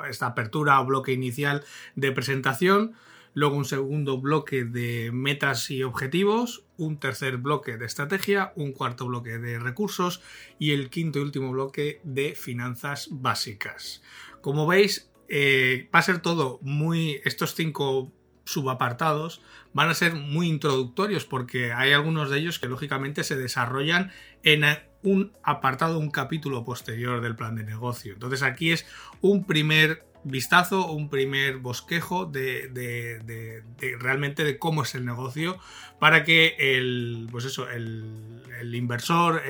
esta 0.08 0.26
apertura 0.26 0.80
o 0.80 0.86
bloque 0.86 1.12
inicial 1.12 1.64
de 1.96 2.12
presentación, 2.12 2.94
luego 3.34 3.56
un 3.56 3.64
segundo 3.64 4.20
bloque 4.20 4.64
de 4.64 5.10
metas 5.12 5.70
y 5.70 5.82
objetivos, 5.82 6.64
un 6.76 6.98
tercer 6.98 7.38
bloque 7.38 7.76
de 7.76 7.86
estrategia, 7.86 8.52
un 8.56 8.72
cuarto 8.72 9.06
bloque 9.06 9.38
de 9.38 9.58
recursos 9.58 10.20
y 10.58 10.72
el 10.72 10.90
quinto 10.90 11.18
y 11.18 11.22
último 11.22 11.50
bloque 11.52 12.00
de 12.04 12.34
finanzas 12.34 13.08
básicas. 13.10 14.02
Como 14.40 14.66
veis, 14.66 15.10
eh, 15.28 15.88
va 15.94 16.00
a 16.00 16.02
ser 16.02 16.18
todo 16.18 16.58
muy... 16.62 17.20
Estos 17.24 17.54
cinco 17.54 18.12
subapartados 18.44 19.42
van 19.72 19.88
a 19.88 19.94
ser 19.94 20.14
muy 20.14 20.48
introductorios 20.48 21.24
porque 21.24 21.72
hay 21.72 21.92
algunos 21.92 22.30
de 22.30 22.38
ellos 22.38 22.58
que 22.58 22.68
lógicamente 22.68 23.24
se 23.24 23.36
desarrollan 23.36 24.10
en 24.42 24.64
un 25.02 25.32
apartado, 25.42 25.98
un 25.98 26.10
capítulo 26.10 26.64
posterior 26.64 27.20
del 27.20 27.36
plan 27.36 27.56
de 27.56 27.64
negocio. 27.64 28.12
Entonces 28.12 28.42
aquí 28.42 28.72
es 28.72 28.86
un 29.20 29.44
primer 29.44 30.04
vistazo, 30.24 30.86
un 30.92 31.08
primer 31.08 31.58
bosquejo 31.58 32.26
de, 32.26 33.62
realmente 33.98 34.44
de 34.44 34.58
cómo 34.58 34.82
es 34.82 34.94
el 34.94 35.04
negocio 35.04 35.58
para 35.98 36.24
que 36.24 36.54
el, 36.58 37.28
pues 37.30 37.44
eso, 37.44 37.68
el, 37.68 38.40
inversor, 38.72 39.42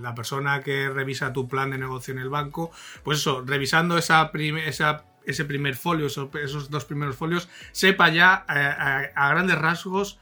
la 0.00 0.14
persona 0.14 0.62
que 0.62 0.88
revisa 0.88 1.32
tu 1.32 1.48
plan 1.48 1.70
de 1.70 1.78
negocio 1.78 2.12
en 2.12 2.20
el 2.20 2.28
banco, 2.28 2.70
pues 3.02 3.18
eso, 3.18 3.42
revisando 3.44 3.98
esa, 3.98 4.30
ese 5.26 5.44
primer 5.44 5.74
folio, 5.74 6.06
esos, 6.06 6.70
dos 6.70 6.84
primeros 6.84 7.16
folios, 7.16 7.48
sepa 7.72 8.10
ya 8.10 8.44
eh, 8.48 9.12
a, 9.14 9.28
grandes 9.30 9.58
rasgos 9.58 10.18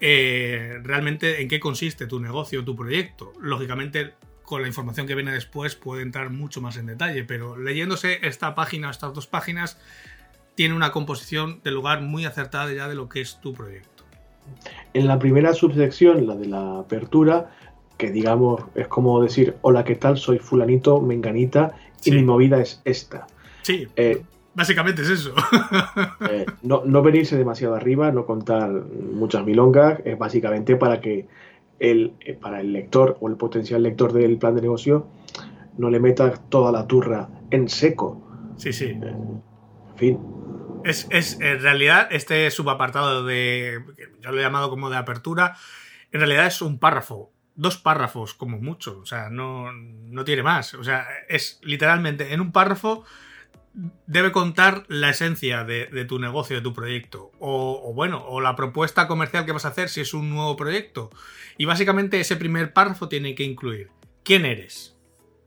eh, 0.00 0.78
realmente 0.82 1.42
en 1.42 1.48
qué 1.48 1.60
consiste 1.60 2.06
tu 2.06 2.20
negocio, 2.20 2.64
tu 2.64 2.76
proyecto. 2.76 3.32
Lógicamente 3.40 4.14
con 4.42 4.62
la 4.62 4.68
información 4.68 5.06
que 5.06 5.14
viene 5.14 5.32
después 5.32 5.76
puede 5.76 6.02
entrar 6.02 6.30
mucho 6.30 6.60
más 6.60 6.76
en 6.76 6.86
detalle, 6.86 7.22
pero 7.22 7.56
leyéndose 7.56 8.18
esta 8.22 8.54
página, 8.56 8.90
estas 8.90 9.14
dos 9.14 9.28
páginas, 9.28 9.78
tiene 10.56 10.74
una 10.74 10.90
composición 10.90 11.60
de 11.62 11.70
lugar 11.70 12.02
muy 12.02 12.24
acertada 12.24 12.72
ya 12.72 12.88
de 12.88 12.94
lo 12.94 13.08
que 13.08 13.20
es 13.20 13.40
tu 13.40 13.54
proyecto. 13.54 14.04
En 14.92 15.06
la 15.06 15.18
primera 15.18 15.54
subsección, 15.54 16.26
la 16.26 16.34
de 16.34 16.46
la 16.46 16.80
apertura, 16.80 17.50
que 17.96 18.10
digamos 18.10 18.62
es 18.74 18.88
como 18.88 19.22
decir, 19.22 19.56
hola, 19.62 19.84
¿qué 19.84 19.94
tal? 19.94 20.18
Soy 20.18 20.38
fulanito, 20.38 21.00
menganita, 21.00 21.74
y 22.04 22.10
mi 22.10 22.24
movida 22.24 22.60
es 22.60 22.82
esta. 22.84 23.26
Sí. 23.62 23.86
Eh, 23.96 24.22
básicamente 24.54 25.02
es 25.02 25.10
eso. 25.10 25.34
Eh, 26.30 26.44
no, 26.62 26.82
no 26.84 27.02
venirse 27.02 27.36
demasiado 27.36 27.74
arriba, 27.74 28.12
no 28.12 28.26
contar 28.26 28.70
muchas 28.70 29.44
milongas, 29.44 30.00
es 30.04 30.18
básicamente 30.18 30.76
para 30.76 31.00
que 31.00 31.26
el, 31.80 32.12
eh, 32.20 32.34
para 32.34 32.60
el 32.60 32.72
lector 32.72 33.16
o 33.20 33.28
el 33.28 33.36
potencial 33.36 33.82
lector 33.82 34.12
del 34.12 34.36
plan 34.36 34.54
de 34.54 34.60
negocio 34.60 35.08
no 35.78 35.90
le 35.90 35.98
metas 35.98 36.48
toda 36.50 36.70
la 36.70 36.86
turra 36.86 37.28
en 37.50 37.68
seco. 37.68 38.52
Sí, 38.56 38.72
sí. 38.72 38.86
Eh, 38.86 38.98
en 39.02 39.96
fin. 39.96 40.18
Es, 40.84 41.38
en 41.40 41.60
realidad, 41.60 42.08
este 42.10 42.50
subapartado 42.50 43.24
de. 43.24 43.82
Yo 44.20 44.30
lo 44.30 44.38
he 44.38 44.42
llamado 44.42 44.70
como 44.70 44.90
de 44.90 44.96
apertura. 44.96 45.56
En 46.12 46.20
realidad 46.20 46.46
es 46.46 46.62
un 46.62 46.78
párrafo. 46.78 47.32
Dos 47.54 47.76
párrafos, 47.78 48.34
como 48.34 48.58
mucho. 48.58 49.00
O 49.00 49.06
sea, 49.06 49.30
no, 49.30 49.72
no 49.72 50.24
tiene 50.24 50.42
más. 50.42 50.74
O 50.74 50.84
sea, 50.84 51.06
es 51.28 51.60
literalmente 51.62 52.32
en 52.32 52.40
un 52.40 52.52
párrafo 52.52 53.04
debe 53.72 54.32
contar 54.32 54.84
la 54.88 55.10
esencia 55.10 55.64
de, 55.64 56.04
tu 56.06 56.18
negocio, 56.18 56.56
de 56.56 56.62
tu 56.62 56.72
proyecto. 56.72 57.30
O, 57.38 57.92
bueno, 57.94 58.24
o 58.26 58.40
la 58.40 58.56
propuesta 58.56 59.06
comercial 59.06 59.46
que 59.46 59.52
vas 59.52 59.64
a 59.64 59.68
hacer 59.68 59.88
si 59.88 60.00
es 60.00 60.14
un 60.14 60.30
nuevo 60.30 60.56
proyecto. 60.56 61.10
Y 61.56 61.64
básicamente 61.64 62.20
ese 62.20 62.36
primer 62.36 62.72
párrafo 62.72 63.08
tiene 63.08 63.34
que 63.34 63.44
incluir 63.44 63.90
quién 64.24 64.44
eres. 64.44 64.96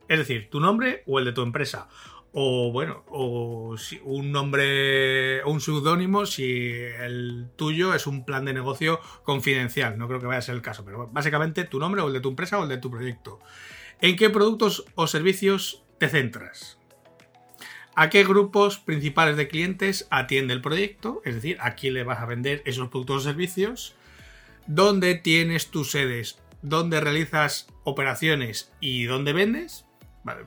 Es 0.08 0.20
decir, 0.20 0.50
tu 0.50 0.60
nombre 0.60 1.04
o 1.06 1.20
el 1.20 1.26
de 1.26 1.34
tu 1.34 1.42
empresa. 1.42 1.90
O 2.32 2.72
bueno, 2.72 3.04
o 3.10 3.78
si 3.78 4.02
un 4.04 4.32
nombre 4.32 5.44
o 5.44 5.52
un 5.52 5.62
seudónimo 5.62 6.26
si 6.26 6.72
el 6.72 7.48
tuyo 7.56 7.94
es 7.94 8.08
un 8.08 8.26
plan 8.26 8.46
de 8.46 8.54
negocio 8.54 9.00
confidencial. 9.24 9.98
No 9.98 10.08
creo 10.08 10.20
que 10.20 10.26
vaya 10.26 10.40
a 10.40 10.42
ser 10.42 10.56
el 10.56 10.62
caso, 10.62 10.84
pero 10.84 11.08
básicamente 11.12 11.64
tu 11.64 11.80
nombre 11.80 12.02
o 12.02 12.08
el 12.08 12.14
de 12.14 12.22
tu 12.22 12.30
empresa 12.30 12.58
o 12.58 12.64
el 12.64 12.70
de 12.70 12.78
tu 12.78 12.90
proyecto. 12.90 13.40
¿En 14.02 14.16
qué 14.16 14.30
productos 14.30 14.86
o 14.96 15.06
servicios 15.06 15.84
te 16.00 16.10
centras? 16.10 16.80
¿A 17.96 18.10
qué 18.10 18.24
grupos 18.24 18.80
principales 18.80 19.38
de 19.38 19.48
clientes 19.48 20.08
atiende 20.10 20.54
el 20.54 20.62
proyecto? 20.62 21.22
Es 21.26 21.36
decir, 21.36 21.58
¿a 21.62 21.76
quién 21.76 21.94
le 21.94 22.04
vas 22.04 22.20
a 22.20 22.26
vender 22.26 22.64
esos 22.66 22.90
productos 22.90 23.18
o 23.18 23.22
servicios? 23.22 23.96
¿Dónde 24.66 25.16
tienes 25.16 25.68
tus 25.68 25.92
sedes? 25.92 26.40
¿Dónde 26.62 27.02
realizas 27.02 27.68
operaciones 27.84 28.72
y 28.80 29.04
dónde 29.04 29.34
vendes? 29.34 29.86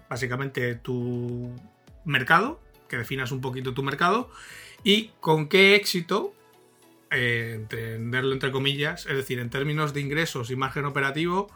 básicamente 0.09 0.75
tu 0.75 1.55
mercado, 2.05 2.61
que 2.89 2.97
definas 2.97 3.33
un 3.33 3.41
poquito 3.41 3.75
tu 3.75 3.83
mercado. 3.83 4.31
Y 4.83 5.11
con 5.21 5.49
qué 5.49 5.75
éxito, 5.75 6.35
eh, 7.11 7.53
entenderlo 7.55 8.33
entre 8.33 8.53
comillas, 8.53 9.07
es 9.07 9.17
decir, 9.17 9.39
en 9.39 9.51
términos 9.51 9.93
de 9.93 10.01
ingresos 10.01 10.51
y 10.51 10.57
margen 10.57 10.85
operativo, 10.85 11.49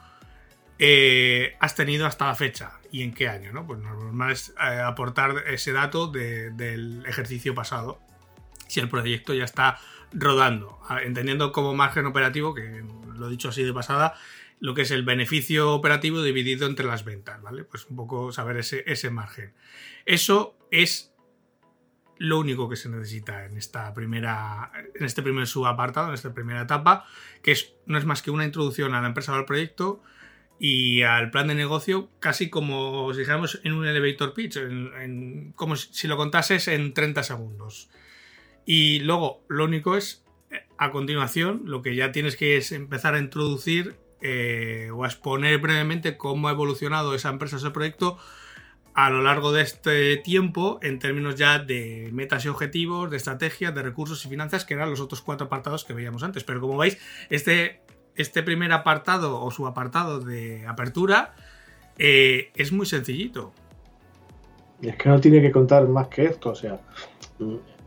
eh, 0.83 1.59
has 1.61 1.75
tenido 1.75 2.07
hasta 2.07 2.27
la 2.27 2.35
fecha 2.35 2.81
y 2.91 3.03
en 3.03 3.13
qué 3.13 3.29
año, 3.29 3.53
¿no? 3.53 3.67
Pues 3.67 3.79
normal 3.81 4.33
es 4.33 4.55
eh, 4.59 4.81
aportar 4.81 5.45
ese 5.47 5.73
dato 5.73 6.07
del 6.07 7.05
ejercicio 7.07 7.55
pasado, 7.55 8.01
si 8.67 8.81
el 8.81 8.89
proyecto 8.89 9.35
ya 9.35 9.45
está 9.45 9.79
rodando, 10.11 10.81
entendiendo 11.05 11.53
como 11.53 11.75
margen 11.75 12.07
operativo, 12.07 12.55
que 12.55 12.83
lo 13.15 13.29
he 13.29 13.31
dicho 13.31 13.51
así 13.51 13.63
de 13.63 13.75
pasada, 13.75 14.15
lo 14.59 14.73
que 14.73 14.83
es 14.83 14.91
el 14.91 15.05
beneficio 15.05 15.75
operativo 15.75 16.23
dividido 16.23 16.67
entre 16.67 16.87
las 16.87 17.05
ventas, 17.05 17.43
¿vale? 17.43 17.65
Pues 17.65 17.85
un 17.91 17.97
poco 17.97 18.33
saber 18.33 18.57
ese, 18.57 19.11
margen. 19.11 19.53
Eso 20.07 20.57
es 20.71 21.13
lo 22.17 22.39
único 22.39 22.71
que 22.71 22.77
se 22.77 22.89
necesita 22.89 23.45
en 23.45 23.59
esta 23.59 23.93
primera 23.93 24.73
en 24.95 25.05
este 25.05 25.23
primer 25.23 25.47
subapartado, 25.47 26.09
en 26.09 26.15
esta 26.15 26.33
primera 26.33 26.63
etapa, 26.63 27.05
que 27.43 27.53
es, 27.53 27.75
no 27.85 27.99
es 27.99 28.07
más 28.07 28.23
que 28.23 28.31
una 28.31 28.47
introducción 28.47 28.95
a 28.95 29.03
la 29.03 29.09
empresa 29.09 29.33
o 29.33 29.35
al 29.35 29.45
proyecto, 29.45 30.03
y 30.63 31.05
al 31.05 31.31
plan 31.31 31.49
de 31.49 31.55
negocio 31.55 32.11
casi 32.21 32.51
como 32.51 33.11
si 33.15 33.21
dijéramos 33.21 33.61
en 33.65 33.73
un 33.73 33.87
elevator 33.87 34.35
pitch, 34.35 34.59
como 35.55 35.75
si 35.75 36.07
lo 36.07 36.19
contases 36.19 36.69
en 36.69 36.93
30 36.93 37.23
segundos. 37.23 37.89
Y 38.67 39.01
luego 39.01 39.43
lo 39.49 39.65
único 39.65 39.97
es, 39.97 40.23
a 40.77 40.91
continuación, 40.91 41.63
lo 41.65 41.81
que 41.81 41.97
ya 41.97 42.13
tienes 42.13 42.37
que 42.37 42.59
es 42.59 42.73
empezar 42.73 43.15
a 43.15 43.21
introducir 43.21 43.97
eh, 44.21 44.91
o 44.93 45.05
a 45.05 45.07
exponer 45.07 45.59
brevemente 45.59 46.19
cómo 46.19 46.49
ha 46.49 46.53
evolucionado 46.53 47.15
esa 47.15 47.31
empresa, 47.31 47.57
ese 47.57 47.71
proyecto 47.71 48.19
a 48.93 49.09
lo 49.09 49.23
largo 49.23 49.53
de 49.53 49.63
este 49.63 50.19
tiempo 50.19 50.79
en 50.83 50.99
términos 50.99 51.37
ya 51.37 51.59
de 51.59 52.11
metas 52.13 52.45
y 52.45 52.49
objetivos, 52.49 53.11
de 53.11 53.17
estrategias, 53.17 53.75
de 53.75 53.83
recursos 53.83 54.27
y 54.27 54.29
finanzas, 54.29 54.67
que 54.67 54.75
eran 54.75 54.91
los 54.91 55.01
otros 55.01 55.23
cuatro 55.23 55.47
apartados 55.47 55.87
que 55.87 55.95
veíamos 55.95 56.23
antes. 56.23 56.45
Pero 56.45 56.61
como 56.61 56.77
veis, 56.77 56.99
este 57.31 57.81
este 58.21 58.43
primer 58.43 58.73
apartado 58.73 59.43
o 59.43 59.51
su 59.51 59.67
apartado 59.67 60.21
de 60.21 60.67
apertura 60.67 61.35
eh, 61.99 62.51
es 62.55 62.73
muy 62.73 62.87
sencillito. 62.87 63.53
Es 64.83 64.97
que 64.97 65.09
no 65.09 65.21
tiene 65.21 65.43
que 65.43 65.51
contar 65.51 65.87
más 65.89 66.09
que 66.09 66.25
esto, 66.25 66.51
o 66.51 66.55
sea, 66.55 66.81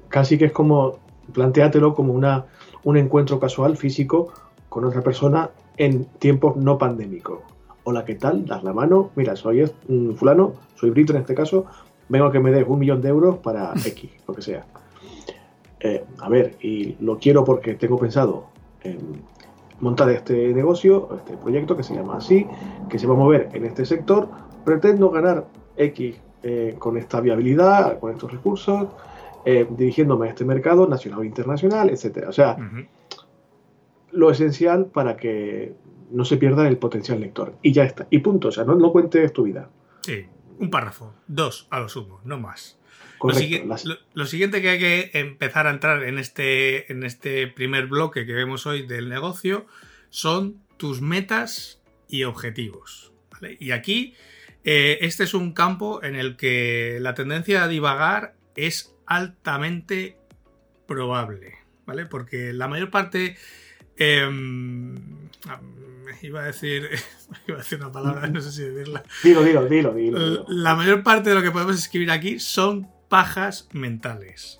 casi 0.10 0.38
que 0.38 0.46
es 0.46 0.52
como, 0.52 1.00
planteátelo 1.34 1.96
como 1.96 2.14
una, 2.14 2.46
un 2.84 2.98
encuentro 2.98 3.40
casual 3.40 3.78
físico 3.78 4.32
con 4.70 4.86
otra 4.86 5.02
persona 5.02 5.50
en 5.78 6.06
tiempos 6.06 6.56
no 6.56 6.78
pandémicos. 6.78 7.40
Hola, 7.84 8.06
¿qué 8.06 8.16
tal? 8.16 8.46
Das 8.46 8.64
la 8.64 8.74
mano, 8.74 9.12
mira, 9.16 9.36
soy 9.36 9.66
fulano, 10.16 10.54
soy 10.76 10.92
Brito 10.92 11.14
en 11.14 11.22
este 11.22 11.34
caso, 11.34 11.66
vengo 12.10 12.28
a 12.28 12.32
que 12.32 12.40
me 12.40 12.52
des 12.52 12.66
un 12.68 12.80
millón 12.80 13.02
de 13.02 13.10
euros 13.10 13.38
para 13.40 13.74
X, 13.86 14.12
lo 14.28 14.34
que 14.34 14.42
sea. 14.42 14.66
Eh, 15.80 16.06
a 16.20 16.30
ver, 16.30 16.56
y 16.62 16.96
lo 17.00 17.18
quiero 17.18 17.44
porque 17.44 17.74
tengo 17.74 17.98
pensado 17.98 18.46
en 18.84 19.22
montar 19.84 20.10
este 20.10 20.54
negocio, 20.54 21.10
este 21.18 21.38
proyecto 21.38 21.76
que 21.76 21.84
se 21.84 21.94
llama 21.94 22.18
así, 22.18 22.48
que 22.90 22.98
se 22.98 23.06
va 23.06 23.14
a 23.14 23.18
mover 23.18 23.50
en 23.54 23.66
este 23.66 23.86
sector, 23.86 24.30
pretendo 24.64 25.12
ganar 25.12 25.46
X 25.76 26.16
eh, 26.42 26.76
con 26.80 26.98
esta 26.98 27.20
viabilidad, 27.20 28.00
con 28.00 28.12
estos 28.12 28.32
recursos, 28.32 28.88
eh, 29.46 29.68
dirigiéndome 29.70 30.28
a 30.28 30.30
este 30.30 30.46
mercado 30.46 30.88
nacional 30.88 31.20
o 31.20 31.24
internacional, 31.26 31.90
etcétera. 31.90 32.30
O 32.30 32.32
sea, 32.32 32.58
lo 34.12 34.32
esencial 34.32 34.86
para 34.86 35.18
que 35.18 35.76
no 36.12 36.24
se 36.24 36.38
pierda 36.38 36.68
el 36.68 36.78
potencial 36.78 37.20
lector. 37.20 37.56
Y 37.62 37.74
ya 37.74 37.84
está. 37.84 38.08
Y 38.10 38.20
punto. 38.20 38.48
O 38.48 38.52
sea, 38.52 38.64
no, 38.64 38.76
no 38.76 38.92
cuentes 38.92 39.34
tu 39.34 39.44
vida. 39.44 39.70
Sí, 40.02 40.26
un 40.60 40.70
párrafo, 40.70 41.14
dos 41.28 41.68
a 41.72 41.80
lo 41.80 41.90
sumo, 41.90 42.22
no 42.24 42.40
más. 42.40 42.80
Lo, 44.14 44.26
siguiente 44.26 44.62
que 44.62 44.70
hay 44.70 44.80
que 44.80 45.12
empezar 45.14 45.68
a 45.68 45.72
entrar 45.72 46.04
en 46.04 46.20
este, 46.20 46.92
en 46.92 47.04
este 47.04 47.48
primer 47.48 47.88
bloque 47.88 48.26
que 48.26 48.34
vemos 48.34 48.66
hoy 48.66 48.86
del 48.86 49.08
negocio 49.10 49.66
son 50.10 50.62
tus 50.78 51.02
metas 51.02 51.82
y 52.10 52.24
objetivos. 52.26 53.12
Y 53.60 53.72
aquí 53.72 54.16
eh, 54.64 55.00
este 55.02 55.24
es 55.24 55.34
un 55.34 55.54
campo 55.54 56.04
en 56.04 56.16
el 56.16 56.36
que 56.38 56.98
la 57.02 57.14
tendencia 57.14 57.64
a 57.64 57.68
divagar 57.68 58.36
es 58.56 58.96
altamente 59.06 60.18
probable, 60.88 61.56
¿vale? 61.86 62.06
Porque 62.06 62.54
la 62.54 62.68
mayor 62.68 62.90
parte... 62.90 63.38
Em, 63.96 64.96
iba 66.24 66.42
a 66.42 66.46
decir 66.46 66.90
iba 67.48 67.58
a 67.58 67.62
decir 67.62 67.80
una 67.80 67.92
palabra, 67.92 68.28
no 68.28 68.42
sé 68.42 68.52
si 68.52 68.64
decirla. 68.64 69.04
Dilo, 69.24 69.44
dilo, 69.44 69.66
dilo, 69.68 69.94
dilo, 69.94 70.46
La 70.48 70.76
mayor 70.76 71.04
parte 71.04 71.30
de 71.30 71.36
lo 71.36 71.42
que 71.42 71.52
podemos 71.52 71.78
escribir 71.78 72.12
aquí 72.12 72.40
son 72.40 72.88
pajas 73.14 73.70
mentales. 73.74 74.60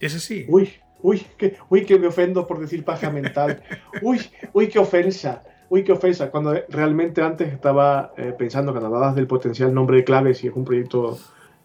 ¿Es 0.00 0.14
así? 0.14 0.46
Uy, 0.48 0.72
uy, 1.02 1.26
que, 1.36 1.58
uy, 1.68 1.84
que 1.84 1.98
me 1.98 2.06
ofendo 2.06 2.46
por 2.46 2.58
decir 2.58 2.82
paja 2.86 3.10
mental. 3.10 3.62
Uy, 4.00 4.18
uy, 4.54 4.68
qué 4.68 4.78
ofensa. 4.78 5.42
Uy, 5.68 5.84
qué 5.84 5.92
ofensa. 5.92 6.30
Cuando 6.30 6.54
realmente 6.70 7.20
antes 7.20 7.52
estaba 7.52 8.14
eh, 8.16 8.32
pensando, 8.38 8.72
cuando 8.72 8.86
hablabas 8.86 9.14
del 9.14 9.26
potencial 9.26 9.74
nombre 9.74 9.98
de 9.98 10.04
clave, 10.04 10.32
si 10.32 10.46
es 10.46 10.54
un 10.54 10.64
proyecto, 10.64 11.18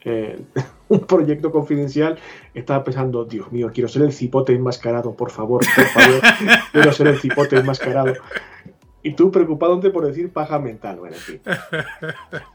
eh, 0.04 0.38
un 0.90 1.00
proyecto 1.00 1.50
confidencial, 1.50 2.20
estaba 2.54 2.84
pensando, 2.84 3.24
Dios 3.24 3.50
mío, 3.54 3.72
quiero 3.74 3.88
ser 3.88 4.02
el 4.02 4.12
cipote 4.12 4.52
enmascarado, 4.52 5.16
por 5.16 5.32
favor, 5.32 5.64
por 5.74 5.86
favor, 5.86 6.22
quiero 6.74 6.92
ser 6.92 7.08
el 7.08 7.20
cipote 7.20 7.56
enmascarado. 7.56 8.16
Y 9.02 9.14
tú 9.14 9.32
preocupándote 9.32 9.92
por 9.92 10.06
decir 10.06 10.34
paja 10.34 10.60
mental. 10.60 11.00
Bueno, 11.00 11.16
en 11.30 11.42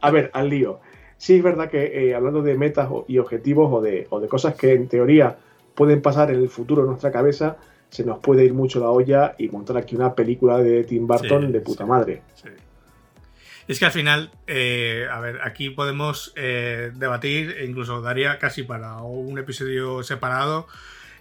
A 0.03 0.11
ver, 0.11 0.31
al 0.35 0.51
lío. 0.51 0.81
Sí 1.19 1.37
es 1.37 1.43
verdad 1.43 1.71
que 1.71 2.09
eh, 2.09 2.15
hablando 2.15 2.43
de 2.43 2.57
metas 2.57 2.89
y 3.09 3.19
objetivos 3.19 3.73
o 3.73 3.81
de, 3.81 4.07
o 4.11 4.21
de 4.21 4.29
cosas 4.29 4.55
que 4.55 4.75
en 4.75 4.89
teoría 4.89 5.39
pueden 5.75 6.03
pasar 6.03 6.31
en 6.31 6.41
el 6.41 6.49
futuro 6.49 6.83
en 6.83 6.89
nuestra 6.89 7.11
cabeza, 7.11 7.57
se 7.89 8.05
nos 8.05 8.19
puede 8.19 8.45
ir 8.45 8.53
mucho 8.53 8.81
la 8.81 8.91
olla 8.91 9.35
y 9.39 9.49
montar 9.49 9.77
aquí 9.77 9.97
una 9.97 10.15
película 10.15 10.59
de 10.59 10.85
Tim 10.85 11.07
Burton 11.07 11.53
de 11.53 11.61
puta 11.61 11.87
madre. 11.87 12.23
Sí. 12.35 12.49
Es 13.69 13.81
que 13.81 13.85
al 13.85 13.93
final, 13.93 14.31
eh, 14.47 15.07
a 15.11 15.19
ver, 15.21 15.41
aquí 15.43 15.71
podemos 15.71 16.33
eh, 16.37 16.93
debatir, 16.95 17.57
e 17.59 17.65
incluso 17.65 18.01
daría 18.01 18.39
casi 18.39 18.63
para 18.63 18.99
un 18.99 19.39
episodio 19.39 20.05
separado, 20.05 20.69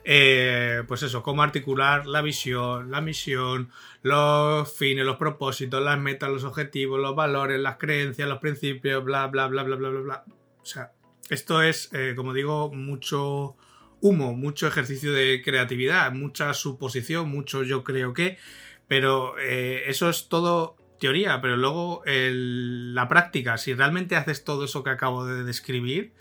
eh, 0.07 0.83
pues 0.87 1.01
eso, 1.01 1.23
cómo 1.23 1.41
articular 1.41 2.05
la 2.05 2.21
visión, 2.21 2.91
la 2.91 3.01
misión, 3.01 3.71
los 4.03 4.71
fines, 4.71 5.03
los 5.03 5.17
propósitos, 5.17 5.83
las 5.83 5.99
metas, 5.99 6.29
los 6.29 6.43
objetivos, 6.43 6.99
los 6.99 7.15
valores, 7.15 7.59
las 7.59 7.77
creencias, 7.77 8.29
los 8.29 8.37
principios, 8.37 9.03
bla, 9.03 9.25
bla, 9.27 9.47
bla, 9.47 9.63
bla, 9.63 9.75
bla, 9.75 9.89
bla, 9.89 10.01
bla. 10.01 10.25
O 10.61 10.65
sea, 10.65 10.91
esto 11.29 11.63
es, 11.63 11.89
como 12.15 12.33
digo, 12.33 12.71
mucho 12.71 13.55
humo, 13.99 14.33
mucho 14.35 14.67
ejercicio 14.67 15.11
de 15.11 15.41
creatividad, 15.43 16.11
mucha 16.11 16.53
suposición, 16.53 17.29
mucho 17.29 17.63
yo 17.63 17.83
creo 17.83 18.13
que, 18.13 18.37
pero 18.87 19.37
eso 19.39 20.09
es 20.09 20.29
todo 20.29 20.77
teoría, 20.99 21.41
pero 21.41 21.57
luego 21.57 22.03
la 22.05 23.07
práctica, 23.07 23.57
si 23.57 23.73
realmente 23.73 24.15
haces 24.15 24.43
todo 24.43 24.65
eso 24.65 24.83
que 24.83 24.91
acabo 24.91 25.25
de 25.25 25.43
describir 25.43 26.13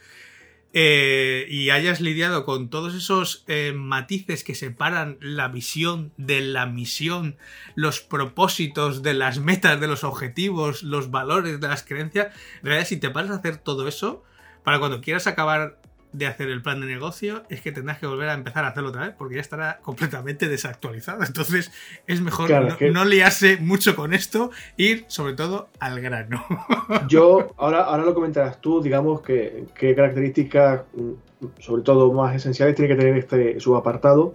eh, 0.76 1.46
y 1.48 1.70
hayas 1.70 2.00
lidiado 2.00 2.44
con 2.44 2.68
todos 2.68 2.96
esos 2.96 3.44
eh, 3.46 3.72
matices 3.76 4.42
que 4.42 4.56
separan 4.56 5.18
la 5.20 5.46
visión 5.46 6.12
de 6.16 6.40
la 6.40 6.66
misión, 6.66 7.36
los 7.76 8.00
propósitos 8.00 9.00
de 9.04 9.14
las 9.14 9.38
metas, 9.38 9.80
de 9.80 9.86
los 9.86 10.02
objetivos, 10.02 10.82
los 10.82 11.12
valores 11.12 11.60
de 11.60 11.68
las 11.68 11.84
creencias, 11.84 12.34
en 12.58 12.66
realidad 12.66 12.88
si 12.88 12.96
te 12.96 13.10
paras 13.10 13.30
a 13.30 13.36
hacer 13.36 13.58
todo 13.58 13.86
eso, 13.86 14.24
para 14.64 14.80
cuando 14.80 15.00
quieras 15.00 15.28
acabar 15.28 15.78
de 16.14 16.26
hacer 16.28 16.48
el 16.48 16.62
plan 16.62 16.80
de 16.80 16.86
negocio 16.86 17.42
es 17.48 17.60
que 17.60 17.72
tendrás 17.72 17.98
que 17.98 18.06
volver 18.06 18.28
a 18.28 18.34
empezar 18.34 18.64
a 18.64 18.68
hacerlo 18.68 18.90
otra 18.90 19.06
vez 19.06 19.14
porque 19.18 19.34
ya 19.34 19.40
estará 19.40 19.80
completamente 19.82 20.48
desactualizado. 20.48 21.24
Entonces 21.24 21.72
es 22.06 22.20
mejor 22.20 22.50
no, 22.92 23.04
liarse 23.04 23.58
mucho 23.58 23.96
con 23.96 24.14
esto, 24.14 24.50
ir 24.76 25.04
sobre 25.08 25.34
todo 25.34 25.68
al 25.80 26.00
grano. 26.00 26.44
Yo, 27.08 27.52
ahora, 27.56 27.82
ahora 27.82 28.04
lo 28.04 28.14
comentarás 28.14 28.60
tú, 28.60 28.80
digamos, 28.80 29.20
que, 29.22 29.64
qué 29.74 29.94
características, 29.94 30.82
mm, 30.94 31.46
sobre 31.58 31.82
todo 31.82 32.12
más 32.12 32.34
esenciales, 32.34 32.76
tiene 32.76 32.94
que 32.94 33.00
tener 33.00 33.18
este 33.18 33.60
subapartado. 33.60 34.32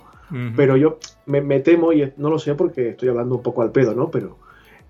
Pero 0.56 0.78
yo 0.78 1.00
me, 1.26 1.42
me, 1.42 1.60
temo, 1.60 1.92
y 1.92 2.14
no 2.18 2.30
lo 2.30 2.38
sé 2.38 2.54
porque 2.54 2.90
estoy 2.90 3.10
hablando 3.10 3.34
un 3.34 3.42
poco 3.42 3.64
al 3.64 3.72
pedo, 3.72 3.96
¿no? 3.96 4.12
Pero 4.12 4.38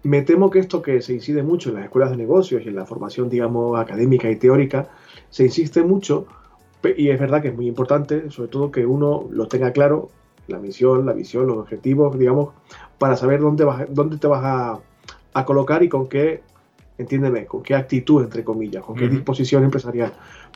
me 0.04 0.22
temo 0.22 0.50
que 0.50 0.60
esto 0.60 0.82
que 0.82 1.02
se 1.02 1.14
incide 1.14 1.44
mucho 1.44 1.70
en 1.70 1.76
las 1.76 1.86
escuelas 1.86 2.12
de 2.12 2.18
negocios 2.18 2.62
y 2.66 2.68
en 2.68 2.76
la 2.76 2.86
formación, 2.86 3.30
digamos, 3.30 3.80
académica 3.80 4.30
y 4.30 4.36
teórica, 4.36 4.90
se 5.30 5.44
insiste 5.46 5.82
mucho 5.82 6.28
y 6.96 7.10
es 7.10 7.20
verdad 7.20 7.42
que 7.42 7.50
es 7.50 7.56
muy 7.56 7.68
importante, 7.68 8.30
sobre 8.32 8.50
todo 8.50 8.72
que 8.72 8.86
uno 8.86 9.28
lo 9.32 9.48
tenga 9.48 9.72
claro, 9.72 10.10
la 10.48 10.60
misión, 10.60 11.06
la 11.06 11.14
visión, 11.14 11.48
los 11.48 11.58
objetivos, 11.58 12.18
digamos, 12.18 12.54
para 12.98 13.16
saber 13.16 13.40
dónde, 13.40 13.64
vas, 13.66 13.86
dónde 13.90 14.18
te 14.18 14.28
vas 14.28 14.44
a, 14.44 14.80
colocar 15.46 15.84
y 15.84 15.90
con 15.90 16.10
qué, 16.10 16.42
entiéndeme, 16.98 17.46
con 17.46 17.64
qué 17.64 17.74
actitud, 17.74 18.22
entre 18.24 18.44
comillas, 18.44 18.84
con 18.84 18.98
qué 18.98 19.08
disposición 19.08 19.64
empresarial. 19.64 20.12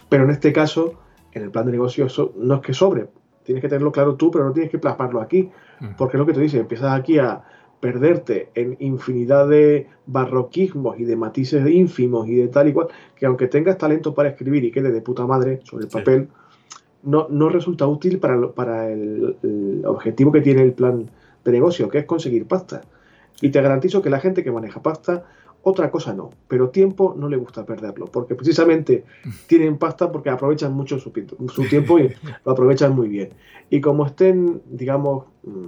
Pero 0.10 0.26
en 0.26 0.32
este 0.32 0.52
caso, 0.52 0.96
en 1.32 1.44
el 1.44 1.52
plan 1.52 1.66
de 1.66 1.72
negocio, 1.72 2.06
eso 2.06 2.34
no 2.36 2.56
es 2.56 2.62
que 2.62 2.74
sobre. 2.74 3.08
Tienes 3.44 3.62
que 3.62 3.70
tenerlo 3.70 3.94
claro 3.94 4.16
tú, 4.16 4.30
pero 4.30 4.44
no 4.44 4.52
tienes 4.52 4.70
que 4.70 4.80
plasmarlo 4.80 5.22
aquí. 5.22 5.50
Porque 5.98 6.18
es 6.18 6.20
lo 6.20 6.26
que 6.26 6.34
te 6.34 6.42
dice, 6.42 6.60
empiezas 6.60 7.00
aquí 7.00 7.18
a, 7.18 7.44
perderte 7.84 8.48
en 8.56 8.78
infinidad 8.80 9.50
de 9.50 9.90
barroquismos 10.06 10.98
y 10.98 11.04
de 11.04 11.18
matices 11.18 11.70
ínfimos 11.70 12.30
y 12.30 12.36
de 12.36 12.48
tal 12.48 12.70
y 12.70 12.72
cual, 12.72 12.88
que 13.14 13.26
aunque 13.26 13.50
tengas 13.50 13.78
talento 13.78 14.14
para 14.14 14.30
escribir 14.30 14.64
y 14.64 14.72
quede 14.72 14.90
de 14.90 15.02
puta 15.02 15.28
madre 15.28 15.60
sobre 15.66 15.84
el 15.84 15.92
papel, 15.92 16.30
no, 17.04 17.28
no 17.30 17.50
resulta 17.50 17.86
útil 17.86 18.20
para, 18.20 18.40
para 18.54 18.90
el, 18.90 19.84
objetivo 19.84 20.32
que 20.32 20.40
tiene 20.40 20.62
el 20.62 20.72
plan 20.72 21.12
de 21.44 21.52
negocio, 21.52 21.90
que 21.90 21.98
es 21.98 22.06
conseguir 22.06 22.48
pasta. 22.48 22.84
Y 23.42 23.50
te 23.50 23.62
garantizo 23.62 24.02
que 24.02 24.10
la 24.10 24.22
gente 24.22 24.46
que 24.46 24.52
maneja 24.54 24.82
pasta, 24.82 25.26
otra 25.62 25.92
cosa 25.92 26.14
no, 26.14 26.30
pero 26.48 26.70
tiempo 26.70 27.14
no 27.18 27.28
le 27.28 27.36
gusta 27.36 27.66
perderlo, 27.66 28.06
porque 28.06 28.34
precisamente 28.34 29.04
tienen 29.48 29.78
pasta 29.78 30.10
porque 30.10 30.30
aprovechan 30.30 30.72
mucho 30.72 31.00
su, 31.00 31.12
su 31.54 31.64
tiempo 31.68 32.00
y 32.00 32.16
lo 32.46 32.52
aprovechan 32.54 32.96
muy 32.96 33.10
bien. 33.10 33.32
Y 33.70 33.82
como 33.82 34.06
estén, 34.06 34.62
digamos, 34.72 35.26
mm, 35.44 35.68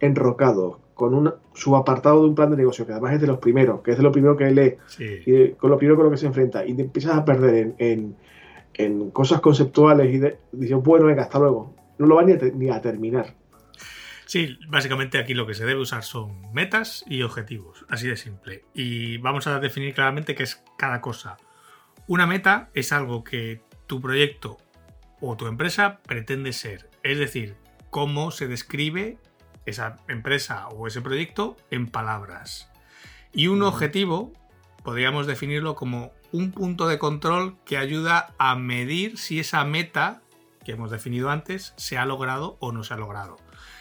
enrocados 0.00 0.76
con 0.94 1.14
un 1.14 1.34
subapartado 1.54 2.22
de 2.22 2.28
un 2.28 2.34
plan 2.34 2.50
de 2.50 2.56
negocio, 2.56 2.86
que 2.86 2.92
además 2.92 3.14
es 3.14 3.20
de 3.20 3.26
los 3.26 3.38
primeros, 3.38 3.80
que 3.82 3.92
es 3.92 3.96
de 3.96 4.02
lo 4.02 4.12
primero 4.12 4.36
que 4.36 4.50
lee, 4.50 4.76
y 4.98 5.50
con 5.52 5.70
lo 5.70 5.76
primero 5.76 5.96
con 5.96 6.06
lo 6.06 6.10
que 6.10 6.16
se 6.16 6.26
enfrenta, 6.26 6.64
y 6.64 6.74
te 6.74 6.82
empiezas 6.82 7.16
a 7.16 7.24
perder 7.24 7.74
en, 7.78 8.16
cosas 9.12 9.40
conceptuales 9.40 10.12
y 10.12 10.18
de, 10.18 10.38
dices, 10.52 10.76
bueno, 10.82 11.06
venga, 11.06 11.22
hasta 11.22 11.38
luego. 11.38 11.74
No 11.98 12.06
lo 12.06 12.16
va 12.16 12.24
ni 12.24 12.70
a, 12.70 12.80
terminar. 12.80 13.34
Sí, 14.26 14.58
básicamente 14.68 15.18
aquí 15.18 15.32
lo 15.32 15.46
que 15.46 15.54
se 15.54 15.64
debe 15.64 15.80
usar 15.80 16.02
son 16.02 16.52
metas 16.52 17.04
y 17.06 17.22
objetivos, 17.22 17.86
así 17.88 18.08
de 18.08 18.16
simple. 18.16 18.64
Y 18.74 19.18
vamos 19.18 19.46
a 19.46 19.60
definir 19.60 19.94
claramente 19.94 20.34
qué 20.34 20.42
es 20.42 20.64
cada 20.76 21.00
cosa. 21.00 21.36
Una 22.08 22.26
meta 22.26 22.70
es 22.74 22.92
algo 22.92 23.22
que 23.22 23.60
tu 23.86 24.00
proyecto 24.00 24.56
o 25.20 25.36
tu 25.36 25.46
empresa 25.46 26.00
pretende 26.04 26.52
ser, 26.52 26.90
es 27.04 27.18
decir, 27.18 27.54
cómo 27.90 28.32
se 28.32 28.48
describe 28.48 29.18
esa 29.66 29.98
empresa 30.08 30.68
o 30.68 30.86
ese 30.86 31.00
proyecto 31.00 31.56
en 31.70 31.86
palabras. 31.86 32.70
Y 33.32 33.48
un 33.48 33.62
objetivo 33.62 34.32
podríamos 34.82 35.26
definirlo 35.26 35.74
como 35.74 36.12
un 36.30 36.52
punto 36.52 36.86
de 36.86 36.98
control 36.98 37.56
que 37.64 37.78
ayuda 37.78 38.34
a 38.38 38.54
medir 38.54 39.18
si 39.18 39.40
esa 39.40 39.64
meta 39.64 40.22
que 40.64 40.72
hemos 40.72 40.90
definido 40.90 41.30
antes 41.30 41.74
se 41.76 41.98
ha 41.98 42.04
logrado 42.04 42.56
o 42.60 42.72
no 42.72 42.84
se 42.84 42.94
ha 42.94 42.96
logrado. 42.96 43.38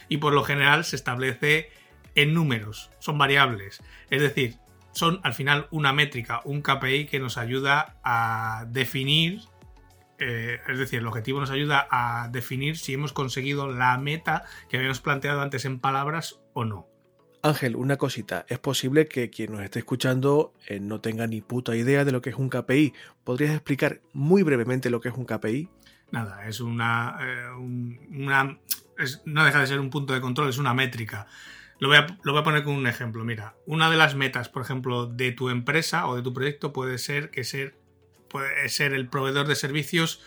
Y 0.09 0.17
por 0.17 0.33
lo 0.33 0.43
general 0.43 0.85
se 0.85 0.95
establece 0.95 1.69
en 2.15 2.33
números, 2.33 2.91
son 2.99 3.17
variables. 3.17 3.81
Es 4.09 4.21
decir, 4.21 4.57
son 4.91 5.19
al 5.23 5.33
final 5.33 5.67
una 5.71 5.93
métrica, 5.93 6.41
un 6.45 6.61
KPI 6.61 7.05
que 7.05 7.19
nos 7.19 7.37
ayuda 7.37 7.97
a 8.03 8.65
definir 8.69 9.41
eh, 10.19 10.59
es 10.67 10.77
decir, 10.77 10.99
el 10.99 11.07
objetivo 11.07 11.39
nos 11.39 11.51
ayuda 11.51 11.87
a 11.91 12.29
definir 12.29 12.77
si 12.77 12.93
hemos 12.93 13.13
conseguido 13.13 13.71
la 13.71 13.97
meta 13.97 14.43
que 14.69 14.77
habíamos 14.77 15.01
planteado 15.01 15.41
antes 15.41 15.65
en 15.65 15.79
palabras 15.79 16.39
o 16.53 16.65
no. 16.65 16.87
Ángel, 17.41 17.75
una 17.75 17.97
cosita. 17.97 18.45
Es 18.47 18.59
posible 18.59 19.07
que 19.07 19.29
quien 19.29 19.51
nos 19.51 19.61
esté 19.61 19.79
escuchando 19.79 20.53
eh, 20.67 20.79
no 20.79 21.01
tenga 21.01 21.27
ni 21.27 21.41
puta 21.41 21.75
idea 21.75 22.05
de 22.05 22.13
lo 22.13 22.21
que 22.21 22.29
es 22.29 22.37
un 22.37 22.49
KPI. 22.49 22.93
¿Podrías 23.25 23.51
explicar 23.53 24.01
muy 24.13 24.43
brevemente 24.43 24.89
lo 24.89 25.01
que 25.01 25.09
es 25.09 25.15
un 25.15 25.25
KPI? 25.25 25.69
Nada, 26.11 26.47
es 26.47 26.61
una. 26.61 27.17
Eh, 27.21 27.49
una 28.11 28.57
no 29.25 29.43
deja 29.43 29.59
de 29.59 29.67
ser 29.67 29.79
un 29.79 29.89
punto 29.89 30.13
de 30.13 30.21
control, 30.21 30.49
es 30.49 30.57
una 30.57 30.73
métrica. 30.73 31.27
Lo 31.79 31.89
voy, 31.89 31.97
a, 31.97 32.07
lo 32.23 32.31
voy, 32.31 32.41
a, 32.41 32.43
poner 32.43 32.63
con 32.63 32.75
un 32.75 32.87
ejemplo. 32.87 33.25
Mira, 33.25 33.55
una 33.65 33.89
de 33.89 33.97
las 33.97 34.15
metas, 34.15 34.47
por 34.47 34.61
ejemplo, 34.61 35.07
de 35.07 35.31
tu 35.33 35.49
empresa 35.49 36.07
o 36.07 36.15
de 36.15 36.21
tu 36.21 36.33
proyecto 36.33 36.71
puede 36.71 36.97
ser 36.97 37.29
que 37.29 37.43
ser 37.43 37.75
puede 38.33 38.67
ser 38.67 38.93
el 38.93 39.07
proveedor 39.07 39.47
de 39.47 39.55
servicios 39.55 40.19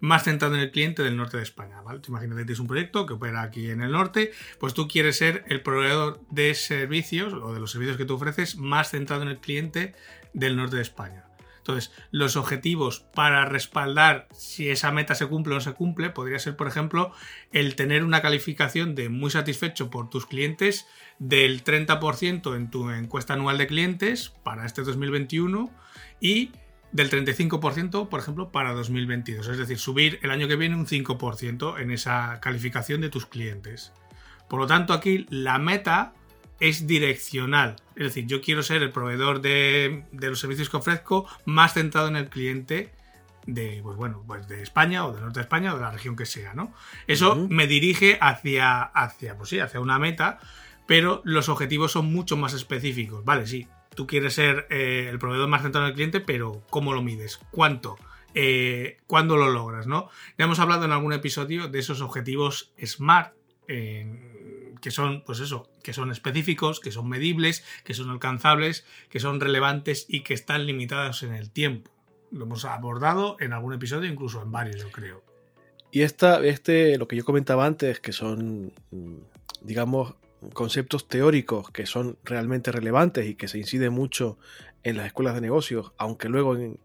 más 0.00 0.24
centrado 0.24 0.54
en 0.54 0.60
el 0.60 0.70
cliente 0.70 1.02
del 1.02 1.16
norte 1.16 1.36
de 1.36 1.42
España. 1.42 1.82
¿vale? 1.82 2.00
Imagínate 2.06 2.40
que 2.40 2.44
tienes 2.46 2.60
un 2.60 2.68
proyecto 2.68 3.04
que 3.04 3.14
opera 3.14 3.42
aquí 3.42 3.68
en 3.68 3.82
el 3.82 3.92
norte, 3.92 4.30
pues 4.60 4.72
tú 4.72 4.86
quieres 4.86 5.16
ser 5.16 5.44
el 5.48 5.60
proveedor 5.60 6.20
de 6.30 6.54
servicios 6.54 7.34
o 7.34 7.52
de 7.52 7.60
los 7.60 7.72
servicios 7.72 7.96
que 7.96 8.04
tú 8.04 8.14
ofreces 8.14 8.56
más 8.56 8.90
centrado 8.90 9.22
en 9.22 9.28
el 9.28 9.38
cliente 9.38 9.94
del 10.32 10.56
norte 10.56 10.76
de 10.76 10.82
España. 10.82 11.24
Entonces, 11.58 11.92
los 12.10 12.36
objetivos 12.36 13.00
para 13.00 13.44
respaldar 13.44 14.26
si 14.32 14.70
esa 14.70 14.90
meta 14.90 15.14
se 15.14 15.26
cumple 15.26 15.52
o 15.52 15.56
no 15.56 15.60
se 15.60 15.74
cumple 15.74 16.08
podría 16.08 16.38
ser, 16.38 16.56
por 16.56 16.66
ejemplo, 16.66 17.12
el 17.52 17.74
tener 17.74 18.04
una 18.04 18.22
calificación 18.22 18.94
de 18.94 19.10
muy 19.10 19.30
satisfecho 19.30 19.90
por 19.90 20.08
tus 20.08 20.24
clientes 20.24 20.86
del 21.18 21.62
30% 21.62 22.56
en 22.56 22.70
tu 22.70 22.88
encuesta 22.88 23.34
anual 23.34 23.58
de 23.58 23.66
clientes 23.66 24.32
para 24.44 24.64
este 24.64 24.82
2021 24.82 25.70
y 26.20 26.52
del 26.92 27.10
35%, 27.10 28.08
por 28.08 28.20
ejemplo, 28.20 28.50
para 28.50 28.72
2022. 28.72 29.48
Es 29.48 29.58
decir, 29.58 29.78
subir 29.78 30.18
el 30.22 30.30
año 30.30 30.48
que 30.48 30.56
viene 30.56 30.76
un 30.76 30.86
5% 30.86 31.80
en 31.80 31.90
esa 31.90 32.40
calificación 32.40 33.00
de 33.00 33.10
tus 33.10 33.26
clientes. 33.26 33.92
Por 34.48 34.60
lo 34.60 34.66
tanto, 34.66 34.92
aquí 34.92 35.26
la 35.28 35.58
meta 35.58 36.14
es 36.60 36.86
direccional. 36.86 37.76
Es 37.94 38.04
decir, 38.04 38.26
yo 38.26 38.40
quiero 38.40 38.62
ser 38.62 38.82
el 38.82 38.90
proveedor 38.90 39.40
de, 39.40 40.04
los 40.12 40.40
servicios 40.40 40.70
que 40.70 40.78
ofrezco 40.78 41.28
más 41.44 41.74
centrado 41.74 42.08
en 42.08 42.16
el 42.16 42.28
cliente 42.28 42.92
de, 43.46 43.80
pues 43.82 43.96
bueno, 43.96 44.22
pues 44.26 44.48
de 44.48 44.62
España 44.62 45.06
o 45.06 45.12
del 45.12 45.22
norte 45.22 45.40
de 45.40 45.44
España 45.44 45.72
o 45.72 45.76
de 45.76 45.82
la 45.82 45.90
región 45.90 46.16
que 46.16 46.26
sea, 46.26 46.54
¿no? 46.54 46.74
Eso 47.06 47.36
me 47.48 47.66
dirige 47.66 48.18
hacia, 48.20 48.82
hacia, 48.82 49.36
pues 49.36 49.50
sí, 49.50 49.60
hacia 49.60 49.80
una 49.80 49.98
meta, 49.98 50.38
pero 50.86 51.22
los 51.24 51.48
objetivos 51.48 51.92
son 51.92 52.12
mucho 52.12 52.36
más 52.36 52.52
específicos. 52.54 53.24
Vale, 53.24 53.46
sí, 53.46 53.68
tú 53.94 54.06
quieres 54.06 54.34
ser 54.34 54.66
eh, 54.70 55.08
el 55.10 55.18
proveedor 55.18 55.48
más 55.48 55.62
centrado 55.62 55.86
del 55.86 55.94
cliente, 55.94 56.20
pero 56.20 56.62
¿cómo 56.70 56.92
lo 56.92 57.02
mides? 57.02 57.38
¿Cuánto? 57.50 57.96
Eh, 58.34 58.98
¿Cuándo 59.06 59.36
lo 59.36 59.50
logras? 59.50 59.86
¿no? 59.86 60.08
Ya 60.36 60.44
hemos 60.44 60.58
hablado 60.58 60.84
en 60.84 60.92
algún 60.92 61.12
episodio 61.12 61.68
de 61.68 61.78
esos 61.78 62.00
objetivos 62.00 62.72
SMART, 62.84 63.34
que 64.80 64.90
son, 64.90 65.22
pues 65.24 65.40
eso, 65.40 65.68
que 65.82 65.92
son 65.92 66.10
específicos, 66.10 66.80
que 66.80 66.90
son 66.90 67.08
medibles, 67.08 67.64
que 67.84 67.94
son 67.94 68.10
alcanzables, 68.10 68.86
que 69.10 69.20
son 69.20 69.40
relevantes 69.40 70.06
y 70.08 70.22
que 70.22 70.34
están 70.34 70.66
limitados 70.66 71.22
en 71.22 71.34
el 71.34 71.50
tiempo. 71.50 71.90
Lo 72.30 72.44
hemos 72.44 72.64
abordado 72.64 73.36
en 73.40 73.52
algún 73.52 73.74
episodio, 73.74 74.10
incluso 74.10 74.42
en 74.42 74.52
varios, 74.52 74.80
yo 74.80 74.90
creo. 74.90 75.22
Y 75.90 76.02
esta, 76.02 76.44
este, 76.44 76.98
lo 76.98 77.08
que 77.08 77.16
yo 77.16 77.24
comentaba 77.24 77.64
antes, 77.64 78.00
que 78.00 78.12
son, 78.12 78.72
mm, 78.90 79.16
digamos, 79.62 80.14
conceptos 80.52 81.08
teóricos 81.08 81.70
que 81.70 81.86
son 81.86 82.18
realmente 82.24 82.72
relevantes 82.72 83.26
y 83.26 83.34
que 83.34 83.48
se 83.48 83.58
incide 83.58 83.90
mucho 83.90 84.38
en 84.82 84.96
las 84.96 85.06
escuelas 85.06 85.34
de 85.34 85.40
negocios, 85.40 85.92
aunque 85.98 86.28
luego 86.28 86.56
en, 86.56 86.78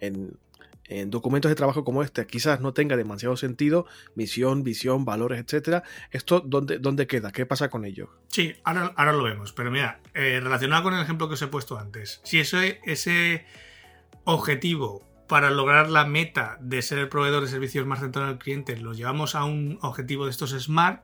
en, 0.00 1.10
documentos 1.10 1.48
de 1.48 1.54
trabajo 1.54 1.84
como 1.84 2.02
este 2.02 2.26
quizás 2.26 2.60
no 2.60 2.74
tenga 2.74 2.96
demasiado 2.96 3.36
sentido, 3.36 3.86
misión, 4.14 4.62
visión, 4.62 5.04
valores, 5.04 5.40
etcétera. 5.40 5.82
¿Esto 6.10 6.40
dónde, 6.40 6.78
dónde 6.78 7.06
queda? 7.06 7.32
¿Qué 7.32 7.46
pasa 7.46 7.70
con 7.70 7.84
ello? 7.84 8.10
Sí, 8.28 8.54
ahora, 8.64 8.92
ahora 8.96 9.12
lo 9.12 9.22
vemos, 9.22 9.52
pero 9.52 9.70
mira, 9.70 10.00
eh, 10.14 10.40
relacionado 10.42 10.82
con 10.82 10.94
el 10.94 11.02
ejemplo 11.02 11.28
que 11.28 11.34
os 11.34 11.42
he 11.42 11.46
puesto 11.46 11.78
antes, 11.78 12.20
si 12.24 12.40
ese, 12.40 12.80
ese 12.84 13.46
objetivo 14.24 15.02
para 15.32 15.50
lograr 15.50 15.88
la 15.88 16.04
meta 16.04 16.58
de 16.60 16.82
ser 16.82 16.98
el 16.98 17.08
proveedor 17.08 17.42
de 17.42 17.48
servicios 17.48 17.86
más 17.86 18.00
centrado 18.00 18.28
al 18.28 18.38
cliente 18.38 18.76
lo 18.76 18.92
llevamos 18.92 19.34
a 19.34 19.44
un 19.44 19.78
objetivo 19.80 20.26
de 20.26 20.30
estos 20.30 20.50
SMART, 20.50 21.02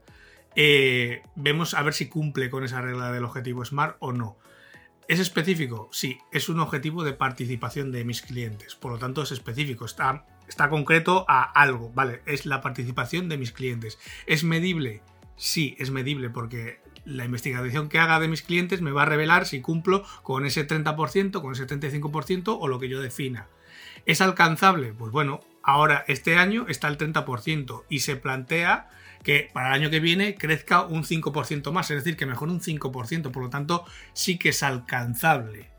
eh, 0.61 1.23
vemos 1.37 1.73
a 1.75 1.83
ver 1.83 1.95
si 1.95 2.09
cumple 2.09 2.51
con 2.51 2.65
esa 2.65 2.81
regla 2.81 3.13
del 3.13 3.25
objetivo 3.25 3.65
SMART 3.65 3.97
o 4.01 4.11
no. 4.11 4.37
¿Es 5.07 5.21
específico? 5.21 5.89
Sí, 5.93 6.19
es 6.33 6.49
un 6.49 6.59
objetivo 6.59 7.05
de 7.05 7.13
participación 7.13 7.93
de 7.93 8.05
mis 8.05 8.23
clientes, 8.23 8.75
por 8.75 8.91
lo 8.91 8.99
tanto 8.99 9.23
es 9.23 9.31
específico, 9.31 9.85
está, 9.85 10.27
está 10.49 10.69
concreto 10.69 11.25
a 11.29 11.45
algo, 11.45 11.93
¿vale? 11.95 12.23
Es 12.27 12.45
la 12.45 12.61
participación 12.61 13.29
de 13.29 13.39
mis 13.39 13.53
clientes. 13.53 14.01
¿Es 14.27 14.43
medible? 14.43 15.01
Sí, 15.37 15.77
es 15.79 15.93
medible 15.93 16.29
porque 16.29 16.81
la 17.05 17.25
investigación 17.25 17.89
que 17.89 18.01
haga 18.01 18.19
de 18.19 18.27
mis 18.27 18.43
clientes 18.43 18.83
me 18.83 18.91
va 18.91 19.03
a 19.03 19.07
revelar 19.07 19.47
si 19.47 19.61
cumplo 19.61 20.05
con 20.25 20.45
ese 20.45 20.67
30%, 20.67 21.41
con 21.41 21.53
ese 21.53 21.69
35% 21.69 22.59
o 22.61 22.67
lo 22.67 22.81
que 22.81 22.89
yo 22.89 23.01
defina. 23.01 23.47
¿Es 24.07 24.21
alcanzable? 24.21 24.93
Pues 24.93 25.13
bueno, 25.13 25.39
ahora 25.63 26.05
este 26.09 26.37
año 26.37 26.67
está 26.67 26.89
el 26.89 26.99
30% 26.99 27.85
y 27.89 28.01
se 28.01 28.17
plantea 28.17 28.91
que 29.23 29.51
para 29.53 29.69
el 29.69 29.75
año 29.75 29.91
que 29.91 30.01
viene 30.01 30.35
crezca 30.35 30.83
un 30.83 31.05
5% 31.05 31.71
más, 31.73 31.91
es 31.91 31.99
decir, 31.99 32.17
que 32.17 32.27
mejore 32.27 32.53
un 32.53 32.61
5%, 32.61 33.31
por 33.31 33.43
lo 33.43 33.51
tanto 33.51 33.85
sí 34.13 34.39
que 34.39 34.51
es 34.51 34.63
alcanzable. 34.63 35.71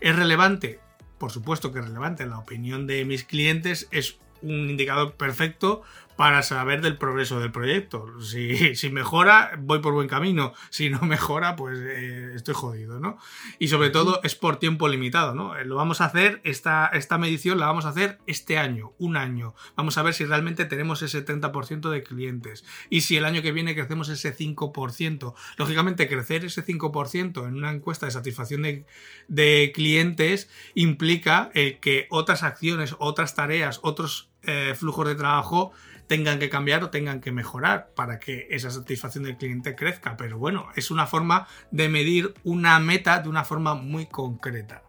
¿Es 0.00 0.16
relevante? 0.16 0.80
Por 1.18 1.30
supuesto 1.30 1.72
que 1.72 1.78
es 1.78 1.84
relevante, 1.84 2.26
la 2.26 2.38
opinión 2.38 2.86
de 2.86 3.04
mis 3.04 3.24
clientes 3.24 3.88
es 3.90 4.18
un 4.42 4.68
indicador 4.70 5.14
perfecto 5.14 5.82
para 6.16 6.42
saber 6.42 6.80
del 6.80 6.98
progreso 6.98 7.40
del 7.40 7.52
proyecto. 7.52 8.20
Si, 8.20 8.74
si, 8.74 8.90
mejora, 8.90 9.52
voy 9.58 9.80
por 9.80 9.94
buen 9.94 10.08
camino. 10.08 10.52
Si 10.70 10.90
no 10.90 11.00
mejora, 11.02 11.56
pues 11.56 11.78
eh, 11.78 12.32
estoy 12.34 12.54
jodido, 12.54 13.00
¿no? 13.00 13.18
Y 13.58 13.68
sobre 13.68 13.90
todo 13.90 14.20
es 14.22 14.34
por 14.34 14.56
tiempo 14.56 14.88
limitado, 14.88 15.34
¿no? 15.34 15.56
Eh, 15.56 15.64
lo 15.64 15.76
vamos 15.76 16.00
a 16.00 16.06
hacer, 16.06 16.40
esta, 16.44 16.86
esta 16.88 17.18
medición 17.18 17.58
la 17.58 17.66
vamos 17.66 17.86
a 17.86 17.90
hacer 17.90 18.18
este 18.26 18.58
año, 18.58 18.92
un 18.98 19.16
año. 19.16 19.54
Vamos 19.76 19.98
a 19.98 20.02
ver 20.02 20.14
si 20.14 20.24
realmente 20.24 20.64
tenemos 20.64 21.02
ese 21.02 21.24
30% 21.24 21.90
de 21.90 22.02
clientes. 22.02 22.64
Y 22.90 23.02
si 23.02 23.16
el 23.16 23.24
año 23.24 23.42
que 23.42 23.52
viene 23.52 23.74
crecemos 23.74 24.08
ese 24.08 24.36
5%. 24.36 25.34
Lógicamente, 25.56 26.08
crecer 26.08 26.44
ese 26.44 26.64
5% 26.64 27.46
en 27.46 27.54
una 27.54 27.72
encuesta 27.72 28.06
de 28.06 28.12
satisfacción 28.12 28.62
de, 28.62 28.86
de 29.28 29.72
clientes 29.74 30.50
implica 30.74 31.50
el 31.54 31.80
que 31.80 32.06
otras 32.10 32.42
acciones, 32.42 32.96
otras 32.98 33.34
tareas, 33.34 33.80
otros 33.82 34.32
eh, 34.44 34.74
flujos 34.76 35.06
de 35.06 35.14
trabajo 35.14 35.72
tengan 36.12 36.38
que 36.38 36.50
cambiar 36.50 36.84
o 36.84 36.90
tengan 36.90 37.22
que 37.22 37.32
mejorar 37.32 37.94
para 37.96 38.18
que 38.18 38.46
esa 38.50 38.70
satisfacción 38.70 39.24
del 39.24 39.38
cliente 39.38 39.74
crezca. 39.74 40.14
Pero 40.18 40.36
bueno, 40.36 40.68
es 40.76 40.90
una 40.90 41.06
forma 41.06 41.48
de 41.70 41.88
medir 41.88 42.34
una 42.44 42.78
meta 42.80 43.20
de 43.20 43.30
una 43.30 43.44
forma 43.44 43.72
muy 43.72 44.04
concreta. 44.04 44.82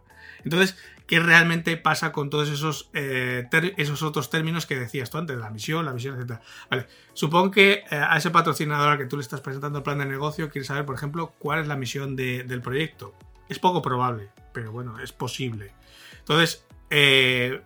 Entonces, 0.44 0.76
¿qué 1.06 1.20
realmente 1.20 1.78
pasa 1.78 2.12
con 2.12 2.28
todos 2.28 2.50
esos, 2.50 2.90
eh, 2.92 3.48
esos 3.78 4.02
otros 4.02 4.28
términos 4.28 4.66
que 4.66 4.78
decías 4.78 5.08
tú 5.08 5.16
antes? 5.16 5.38
La 5.38 5.48
misión, 5.48 5.86
la 5.86 5.94
visión, 5.94 6.20
etc. 6.20 6.40
Vale, 6.68 6.88
supongo 7.14 7.50
que 7.50 7.84
eh, 7.90 7.96
a 7.96 8.18
ese 8.18 8.30
patrocinador 8.30 8.90
al 8.90 8.98
que 8.98 9.06
tú 9.06 9.16
le 9.16 9.22
estás 9.22 9.40
presentando 9.40 9.78
el 9.78 9.82
plan 9.82 9.96
de 9.96 10.04
negocio 10.04 10.50
quiere 10.50 10.66
saber, 10.66 10.84
por 10.84 10.94
ejemplo, 10.94 11.32
cuál 11.38 11.60
es 11.60 11.66
la 11.66 11.76
misión 11.76 12.16
del 12.16 12.60
proyecto. 12.60 13.14
Es 13.48 13.58
poco 13.58 13.80
probable, 13.80 14.28
pero 14.52 14.72
bueno, 14.72 14.98
es 15.00 15.12
posible. 15.12 15.72
Entonces, 16.18 16.66
eh, 16.90 17.62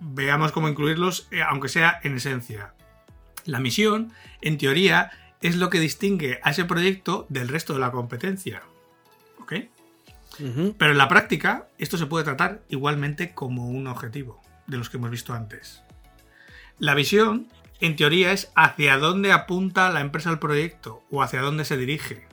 veamos 0.00 0.50
cómo 0.52 0.66
incluirlos, 0.70 1.28
aunque 1.46 1.68
sea 1.68 2.00
en 2.02 2.16
esencia. 2.16 2.72
La 3.46 3.60
misión, 3.60 4.12
en 4.42 4.58
teoría, 4.58 5.10
es 5.40 5.56
lo 5.56 5.70
que 5.70 5.80
distingue 5.80 6.40
a 6.42 6.50
ese 6.50 6.64
proyecto 6.64 7.26
del 7.28 7.48
resto 7.48 7.72
de 7.72 7.80
la 7.80 7.92
competencia. 7.92 8.62
¿Ok? 9.40 9.54
Pero 10.76 10.92
en 10.92 10.98
la 10.98 11.08
práctica, 11.08 11.68
esto 11.78 11.96
se 11.96 12.06
puede 12.06 12.24
tratar 12.24 12.60
igualmente 12.68 13.32
como 13.32 13.68
un 13.68 13.86
objetivo, 13.86 14.42
de 14.66 14.76
los 14.76 14.90
que 14.90 14.98
hemos 14.98 15.10
visto 15.10 15.32
antes. 15.32 15.82
La 16.78 16.94
visión, 16.94 17.48
en 17.80 17.96
teoría, 17.96 18.32
es 18.32 18.52
hacia 18.54 18.98
dónde 18.98 19.32
apunta 19.32 19.90
la 19.90 20.00
empresa 20.00 20.28
al 20.28 20.38
proyecto 20.38 21.02
o 21.10 21.22
hacia 21.22 21.40
dónde 21.40 21.64
se 21.64 21.78
dirige. 21.78 22.26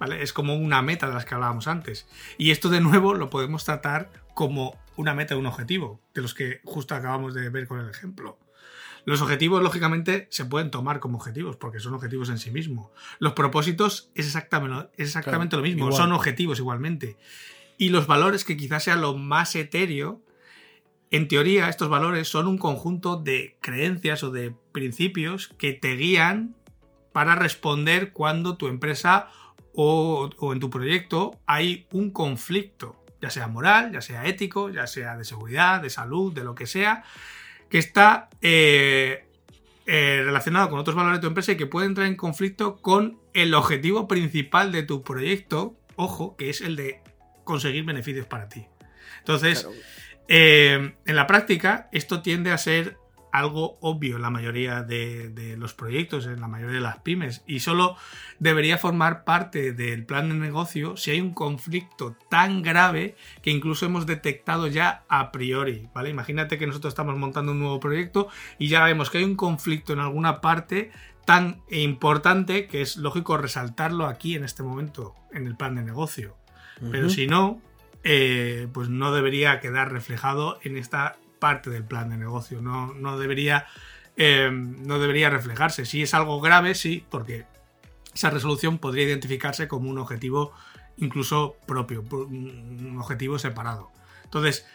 ¿Vale? 0.00 0.22
Es 0.22 0.32
como 0.32 0.56
una 0.56 0.82
meta 0.82 1.06
de 1.06 1.14
las 1.14 1.24
que 1.24 1.34
hablábamos 1.34 1.68
antes. 1.68 2.08
Y 2.38 2.50
esto 2.50 2.68
de 2.70 2.80
nuevo 2.80 3.14
lo 3.14 3.30
podemos 3.30 3.64
tratar 3.64 4.10
como 4.34 4.76
una 4.96 5.14
meta, 5.14 5.36
un 5.36 5.46
objetivo, 5.46 6.00
de 6.12 6.22
los 6.22 6.34
que 6.34 6.60
justo 6.64 6.96
acabamos 6.96 7.34
de 7.34 7.48
ver 7.50 7.68
con 7.68 7.78
el 7.78 7.88
ejemplo. 7.88 8.38
Los 9.04 9.20
objetivos, 9.20 9.62
lógicamente, 9.62 10.26
se 10.30 10.44
pueden 10.44 10.70
tomar 10.70 11.00
como 11.00 11.18
objetivos, 11.18 11.56
porque 11.56 11.80
son 11.80 11.94
objetivos 11.94 12.30
en 12.30 12.38
sí 12.38 12.50
mismos. 12.50 12.90
Los 13.18 13.34
propósitos 13.34 14.10
es 14.14 14.26
exactamente, 14.26 14.90
exactamente 14.96 15.56
lo 15.56 15.62
mismo, 15.62 15.92
son 15.92 16.12
objetivos 16.12 16.58
igualmente. 16.58 17.16
Y 17.76 17.90
los 17.90 18.06
valores, 18.06 18.44
que 18.44 18.56
quizás 18.56 18.84
sea 18.84 18.96
lo 18.96 19.14
más 19.14 19.54
etéreo, 19.56 20.22
en 21.10 21.28
teoría, 21.28 21.68
estos 21.68 21.88
valores 21.88 22.28
son 22.28 22.48
un 22.48 22.58
conjunto 22.58 23.16
de 23.16 23.56
creencias 23.60 24.22
o 24.24 24.30
de 24.30 24.54
principios 24.72 25.48
que 25.58 25.72
te 25.72 25.96
guían 25.96 26.56
para 27.12 27.36
responder 27.36 28.12
cuando 28.12 28.56
tu 28.56 28.66
empresa 28.66 29.28
o, 29.74 30.30
o, 30.38 30.52
en 30.52 30.60
tu 30.60 30.70
proyecto 30.70 31.38
hay 31.46 31.86
un 31.92 32.10
conflicto, 32.10 32.96
ya 33.20 33.30
sea 33.30 33.46
moral, 33.46 33.92
ya 33.92 34.00
sea 34.00 34.26
ético, 34.26 34.70
ya 34.70 34.86
sea 34.86 35.16
de 35.16 35.24
seguridad, 35.24 35.82
de 35.82 35.90
salud, 35.90 36.32
de 36.32 36.42
lo 36.42 36.54
que 36.54 36.66
sea, 36.66 37.04
que 37.68 37.78
está 37.78 38.28
eh, 38.40 39.24
eh, 39.86 40.22
relacionado 40.24 40.70
con 40.70 40.78
otros 40.78 40.96
valores 40.96 41.18
de 41.18 41.22
tu 41.22 41.26
empresa 41.28 41.52
y 41.52 41.56
que 41.56 41.66
puede 41.66 41.86
entrar 41.86 42.06
en 42.06 42.16
conflicto 42.16 42.76
con 42.76 43.18
el 43.34 43.54
objetivo 43.54 44.08
principal 44.08 44.72
de 44.72 44.82
tu 44.82 45.02
proyecto, 45.02 45.76
ojo, 45.96 46.36
que 46.36 46.50
es 46.50 46.60
el 46.60 46.76
de 46.76 47.02
conseguir 47.44 47.84
beneficios 47.84 48.26
para 48.26 48.48
ti. 48.48 48.66
Entonces, 49.18 49.68
eh, 50.28 50.94
en 51.04 51.16
la 51.16 51.26
práctica, 51.26 51.88
esto 51.92 52.22
tiende 52.22 52.50
a 52.50 52.58
ser 52.58 52.96
algo 53.34 53.78
obvio 53.80 54.14
en 54.14 54.22
la 54.22 54.30
mayoría 54.30 54.84
de, 54.84 55.56
los 55.58 55.74
proyectos, 55.74 56.26
en 56.26 56.40
la 56.40 56.46
mayoría 56.46 56.76
de 56.76 56.80
las 56.80 56.98
pymes, 56.98 57.42
y 57.48 57.58
solo 57.58 57.96
debería 58.38 58.78
formar 58.78 59.24
parte 59.24 59.72
del 59.72 60.06
plan 60.06 60.28
de 60.28 60.36
negocio 60.36 60.96
si 60.96 61.10
hay 61.10 61.20
un 61.20 61.34
conflicto 61.34 62.16
tan 62.30 62.62
grave 62.62 63.16
que 63.42 63.50
incluso 63.50 63.86
hemos 63.86 64.06
detectado 64.06 64.68
ya 64.68 65.02
a 65.08 65.32
priori, 65.32 65.88
¿vale? 65.92 66.10
Imagínate 66.10 66.58
que 66.58 66.68
nosotros 66.68 66.92
estamos 66.92 67.18
montando 67.18 67.50
un 67.50 67.58
nuevo 67.58 67.80
proyecto 67.80 68.28
y 68.56 68.68
ya 68.68 68.84
vemos 68.84 69.10
que 69.10 69.18
hay 69.18 69.24
un 69.24 69.34
conflicto 69.34 69.92
en 69.92 69.98
alguna 69.98 70.40
parte 70.40 70.92
tan 71.24 71.60
importante 71.70 72.68
que 72.68 72.82
es 72.82 72.96
lógico 72.96 73.36
resaltarlo 73.36 74.06
aquí 74.06 74.36
en 74.36 74.44
este 74.44 74.62
momento 74.62 75.16
en 75.32 75.48
el 75.48 75.56
plan 75.56 75.74
de 75.74 75.82
negocio. 75.82 76.36
Pero 76.90 77.08
si 77.08 77.26
no, 77.26 77.60
eh, 78.04 78.68
pues 78.72 78.88
no 78.88 79.12
debería 79.12 79.58
quedar 79.58 79.90
reflejado 79.90 80.58
en 80.62 80.76
esta 80.76 81.16
parte 81.44 81.68
del 81.68 81.84
plan 81.84 82.08
de 82.08 82.16
negocio. 82.16 82.62
No, 82.62 82.94
no 82.94 83.18
debería, 83.18 83.66
eh, 84.16 84.48
no 84.50 84.98
debería 84.98 85.28
reflejarse. 85.28 85.84
Si 85.84 86.00
es 86.00 86.14
algo 86.14 86.40
grave, 86.40 86.74
sí, 86.74 87.04
porque 87.10 87.44
esa 88.14 88.30
resolución 88.30 88.78
podría 88.78 89.04
identificarse 89.04 89.68
como 89.68 89.90
un 89.90 89.98
objetivo 89.98 90.54
incluso 90.96 91.56
propio, 91.66 92.00
un 92.00 92.96
objetivo 92.98 93.38
separado. 93.38 93.90
Entonces, 94.24 94.66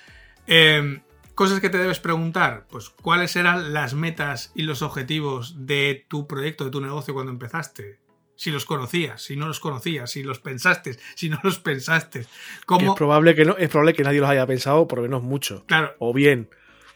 eh, 0.46 1.02
cosas 1.34 1.60
que 1.60 1.72
te 1.72 1.80
debes 1.80 2.00
preguntar, 2.00 2.68
pues 2.70 2.92
cuáles 2.92 3.36
eran 3.36 3.74
las 3.74 3.96
metas 3.96 4.52
y 4.54 4.62
los 4.62 4.84
objetivos 4.84 5.66
de 5.66 6.06
tu 6.08 6.28
proyecto, 6.28 6.66
de 6.66 6.70
tu 6.70 6.82
negocio 6.82 7.16
cuando 7.16 7.32
empezaste. 7.32 7.98
Si 8.36 8.52
los 8.52 8.66
conocías, 8.66 9.24
si 9.24 9.36
no 9.36 9.48
los 9.48 9.60
conocías, 9.60 10.12
si 10.12 10.22
los 10.22 10.38
pensaste, 10.38 11.00
si 11.16 11.30
no 11.30 11.40
los 11.42 11.58
pensaste. 11.58 12.20
Es 12.20 12.94
probable 12.96 13.34
que 13.34 13.44
no, 13.44 13.58
es 13.58 13.70
probable 13.70 13.96
que 13.96 14.04
nadie 14.04 14.20
los 14.20 14.30
haya 14.30 14.46
pensado, 14.46 14.88
por 14.88 15.00
lo 15.00 15.04
menos 15.04 15.24
mucho. 15.24 15.66
Claro. 15.66 15.96
O 15.98 16.14
bien 16.14 16.48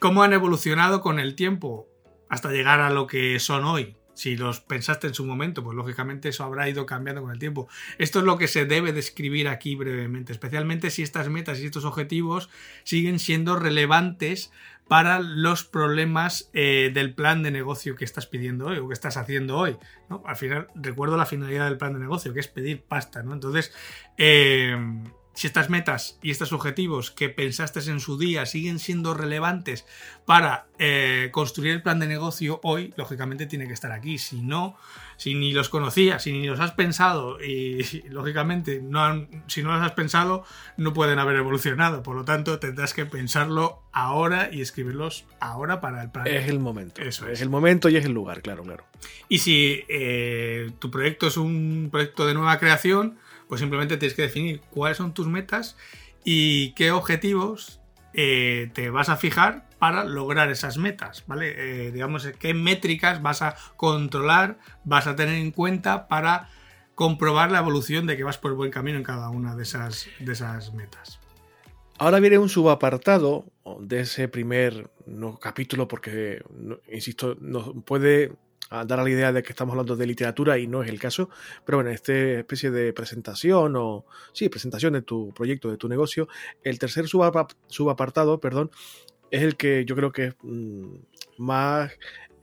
cómo 0.03 0.21
han 0.21 0.33
evolucionado 0.33 0.99
con 0.99 1.17
el 1.17 1.33
tiempo 1.33 1.87
hasta 2.27 2.51
llegar 2.51 2.81
a 2.81 2.89
lo 2.89 3.07
que 3.07 3.39
son 3.39 3.63
hoy. 3.63 3.95
Si 4.15 4.35
los 4.35 4.59
pensaste 4.59 5.07
en 5.07 5.13
su 5.13 5.23
momento, 5.23 5.63
pues 5.63 5.77
lógicamente 5.77 6.27
eso 6.27 6.43
habrá 6.43 6.67
ido 6.67 6.85
cambiando 6.85 7.21
con 7.21 7.31
el 7.31 7.39
tiempo. 7.39 7.69
Esto 7.97 8.19
es 8.19 8.25
lo 8.25 8.37
que 8.37 8.49
se 8.49 8.65
debe 8.65 8.91
describir 8.91 9.47
aquí 9.47 9.75
brevemente, 9.75 10.33
especialmente 10.33 10.89
si 10.89 11.03
estas 11.03 11.29
metas 11.29 11.61
y 11.61 11.67
estos 11.67 11.85
objetivos 11.85 12.49
siguen 12.83 13.17
siendo 13.17 13.55
relevantes 13.55 14.51
para 14.89 15.21
los 15.21 15.63
problemas 15.63 16.49
eh, 16.51 16.91
del 16.93 17.15
plan 17.15 17.41
de 17.41 17.51
negocio 17.51 17.95
que 17.95 18.03
estás 18.03 18.27
pidiendo 18.27 18.65
hoy 18.65 18.79
o 18.79 18.89
que 18.89 18.93
estás 18.93 19.15
haciendo 19.15 19.57
hoy. 19.57 19.77
Al 20.25 20.35
final, 20.35 20.67
recuerdo 20.75 21.15
la 21.15 21.25
finalidad 21.25 21.69
del 21.69 21.77
plan 21.77 21.93
de 21.93 21.99
negocio, 21.99 22.33
que 22.33 22.41
es 22.41 22.49
pedir 22.49 22.83
pasta. 22.83 23.23
¿no? 23.23 23.31
Entonces, 23.31 23.73
eh, 24.17 24.75
si 25.33 25.47
estas 25.47 25.69
metas 25.69 26.19
y 26.21 26.31
estos 26.31 26.53
objetivos 26.53 27.11
que 27.11 27.29
pensaste 27.29 27.79
en 27.89 27.99
su 27.99 28.17
día 28.17 28.45
siguen 28.45 28.79
siendo 28.79 29.13
relevantes 29.13 29.85
para 30.25 30.67
eh, 30.77 31.29
construir 31.31 31.71
el 31.71 31.81
plan 31.81 31.99
de 31.99 32.07
negocio 32.07 32.59
hoy, 32.63 32.93
lógicamente 32.97 33.47
tiene 33.47 33.67
que 33.67 33.73
estar 33.73 33.91
aquí. 33.91 34.19
Si 34.19 34.41
no, 34.41 34.77
si 35.17 35.33
ni 35.33 35.51
los 35.51 35.69
conocías, 35.69 36.23
si 36.23 36.31
ni 36.31 36.45
los 36.45 36.59
has 36.59 36.71
pensado 36.71 37.41
y, 37.41 38.03
lógicamente 38.09 38.79
no 38.81 39.27
si 39.47 39.63
no 39.63 39.73
los 39.73 39.81
has 39.81 39.93
pensado, 39.93 40.45
no 40.77 40.93
pueden 40.93 41.17
haber 41.17 41.37
evolucionado. 41.37 42.03
Por 42.03 42.15
lo 42.15 42.25
tanto, 42.25 42.59
tendrás 42.59 42.93
que 42.93 43.05
pensarlo 43.05 43.81
ahora 43.91 44.49
y 44.51 44.61
escribirlos 44.61 45.25
ahora 45.39 45.81
para 45.81 46.03
el 46.03 46.11
plan. 46.11 46.27
Es 46.27 46.47
el 46.47 46.59
momento. 46.59 47.01
Eso 47.01 47.27
es. 47.27 47.33
es 47.33 47.41
el 47.41 47.49
momento 47.49 47.89
y 47.89 47.97
es 47.97 48.05
el 48.05 48.13
lugar, 48.13 48.41
claro, 48.41 48.63
claro. 48.63 48.85
Y 49.29 49.39
si 49.39 49.83
eh, 49.89 50.71
tu 50.79 50.91
proyecto 50.91 51.27
es 51.27 51.37
un 51.37 51.89
proyecto 51.91 52.25
de 52.27 52.35
nueva 52.35 52.59
creación, 52.59 53.17
pues 53.53 53.59
simplemente 53.59 53.97
tienes 53.97 54.15
que 54.15 54.23
definir 54.23 54.61
cuáles 54.71 54.97
son 54.97 55.13
tus 55.13 55.27
metas 55.27 55.77
y 56.23 56.71
qué 56.71 56.89
objetivos 56.89 57.81
eh, 58.15 58.71
te 58.73 58.89
vas 58.89 59.09
a 59.09 59.15
fijar 59.15 59.69
para 59.77 60.05
lograr 60.05 60.49
esas 60.49 60.79
metas, 60.79 61.23
¿vale? 61.27 61.53
Eh, 61.55 61.91
digamos, 61.91 62.27
qué 62.39 62.55
métricas 62.55 63.21
vas 63.21 63.43
a 63.43 63.55
controlar, 63.75 64.57
vas 64.85 65.05
a 65.05 65.15
tener 65.15 65.35
en 65.35 65.51
cuenta 65.51 66.07
para 66.07 66.49
comprobar 66.95 67.51
la 67.51 67.59
evolución 67.59 68.07
de 68.07 68.17
que 68.17 68.23
vas 68.23 68.39
por 68.39 68.49
el 68.49 68.57
buen 68.57 68.71
camino 68.71 68.97
en 68.97 69.03
cada 69.03 69.29
una 69.29 69.55
de 69.55 69.61
esas, 69.61 70.07
de 70.17 70.33
esas 70.33 70.73
metas. 70.73 71.19
Ahora 71.99 72.19
viene 72.19 72.39
un 72.39 72.49
subapartado 72.49 73.45
de 73.81 73.99
ese 73.99 74.29
primer 74.29 74.89
capítulo 75.39 75.87
porque, 75.87 76.41
insisto, 76.91 77.37
nos 77.39 77.71
puede 77.85 78.31
a 78.69 78.85
dar 78.85 78.99
a 78.99 79.03
la 79.03 79.09
idea 79.09 79.31
de 79.31 79.43
que 79.43 79.49
estamos 79.49 79.73
hablando 79.73 79.95
de 79.95 80.05
literatura 80.07 80.57
y 80.57 80.67
no 80.67 80.83
es 80.83 80.89
el 80.89 80.99
caso, 80.99 81.29
pero 81.65 81.77
bueno, 81.77 81.91
esta 81.91 82.13
especie 82.13 82.71
de 82.71 82.93
presentación 82.93 83.75
o, 83.75 84.05
sí, 84.31 84.49
presentación 84.49 84.93
de 84.93 85.01
tu 85.01 85.33
proyecto, 85.33 85.69
de 85.69 85.77
tu 85.77 85.87
negocio, 85.87 86.27
el 86.63 86.79
tercer 86.79 87.07
subapartado, 87.07 88.39
perdón, 88.39 88.71
es 89.31 89.43
el 89.43 89.55
que 89.55 89.85
yo 89.85 89.95
creo 89.95 90.11
que 90.11 90.25
es 90.25 90.35
mm, 90.43 90.95
más 91.37 91.91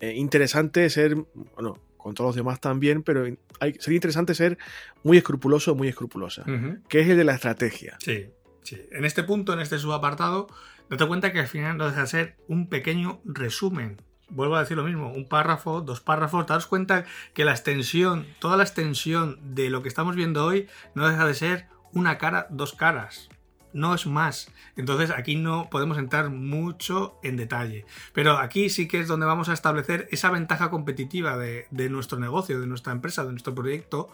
eh, 0.00 0.14
interesante 0.14 0.88
ser, 0.90 1.16
bueno, 1.54 1.78
con 1.96 2.14
todos 2.14 2.28
los 2.28 2.36
demás 2.36 2.60
también, 2.60 3.02
pero 3.02 3.24
hay, 3.60 3.74
sería 3.78 3.96
interesante 3.96 4.34
ser 4.34 4.58
muy 5.02 5.18
escrupuloso 5.18 5.72
o 5.72 5.74
muy 5.74 5.88
escrupulosa, 5.88 6.44
que 6.88 7.00
es 7.00 7.08
el 7.08 7.16
de 7.16 7.24
la 7.24 7.34
estrategia. 7.34 7.96
Sí, 8.00 8.26
sí. 8.62 8.80
En 8.90 9.04
este 9.04 9.22
punto, 9.22 9.52
en 9.52 9.60
este 9.60 9.78
subapartado, 9.78 10.48
date 10.88 11.06
cuenta 11.06 11.32
que 11.32 11.40
al 11.40 11.46
final 11.46 11.76
no 11.76 11.86
deja 11.86 12.02
de 12.02 12.06
ser 12.06 12.36
un 12.48 12.68
pequeño 12.68 13.20
resumen 13.24 14.00
vuelvo 14.30 14.56
a 14.56 14.60
decir 14.60 14.76
lo 14.76 14.84
mismo, 14.84 15.12
un 15.12 15.28
párrafo, 15.28 15.80
dos 15.80 16.00
párrafos, 16.00 16.46
daros 16.46 16.66
cuenta 16.66 17.04
que 17.34 17.44
la 17.44 17.52
extensión, 17.52 18.26
toda 18.38 18.56
la 18.56 18.62
extensión 18.62 19.38
de 19.42 19.70
lo 19.70 19.82
que 19.82 19.88
estamos 19.88 20.16
viendo 20.16 20.44
hoy 20.44 20.68
no 20.94 21.08
deja 21.08 21.26
de 21.26 21.34
ser 21.34 21.66
una 21.92 22.18
cara, 22.18 22.46
dos 22.50 22.72
caras. 22.72 23.28
No 23.72 23.94
es 23.94 24.06
más. 24.06 24.50
Entonces 24.76 25.10
aquí 25.10 25.36
no 25.36 25.68
podemos 25.70 25.96
entrar 25.96 26.30
mucho 26.30 27.18
en 27.22 27.36
detalle. 27.36 27.86
Pero 28.12 28.38
aquí 28.38 28.68
sí 28.68 28.88
que 28.88 28.98
es 28.98 29.06
donde 29.06 29.26
vamos 29.26 29.48
a 29.48 29.52
establecer 29.52 30.08
esa 30.10 30.30
ventaja 30.30 30.70
competitiva 30.70 31.36
de, 31.36 31.66
de 31.70 31.88
nuestro 31.88 32.18
negocio, 32.18 32.60
de 32.60 32.66
nuestra 32.66 32.92
empresa, 32.92 33.24
de 33.24 33.30
nuestro 33.30 33.54
proyecto 33.54 34.10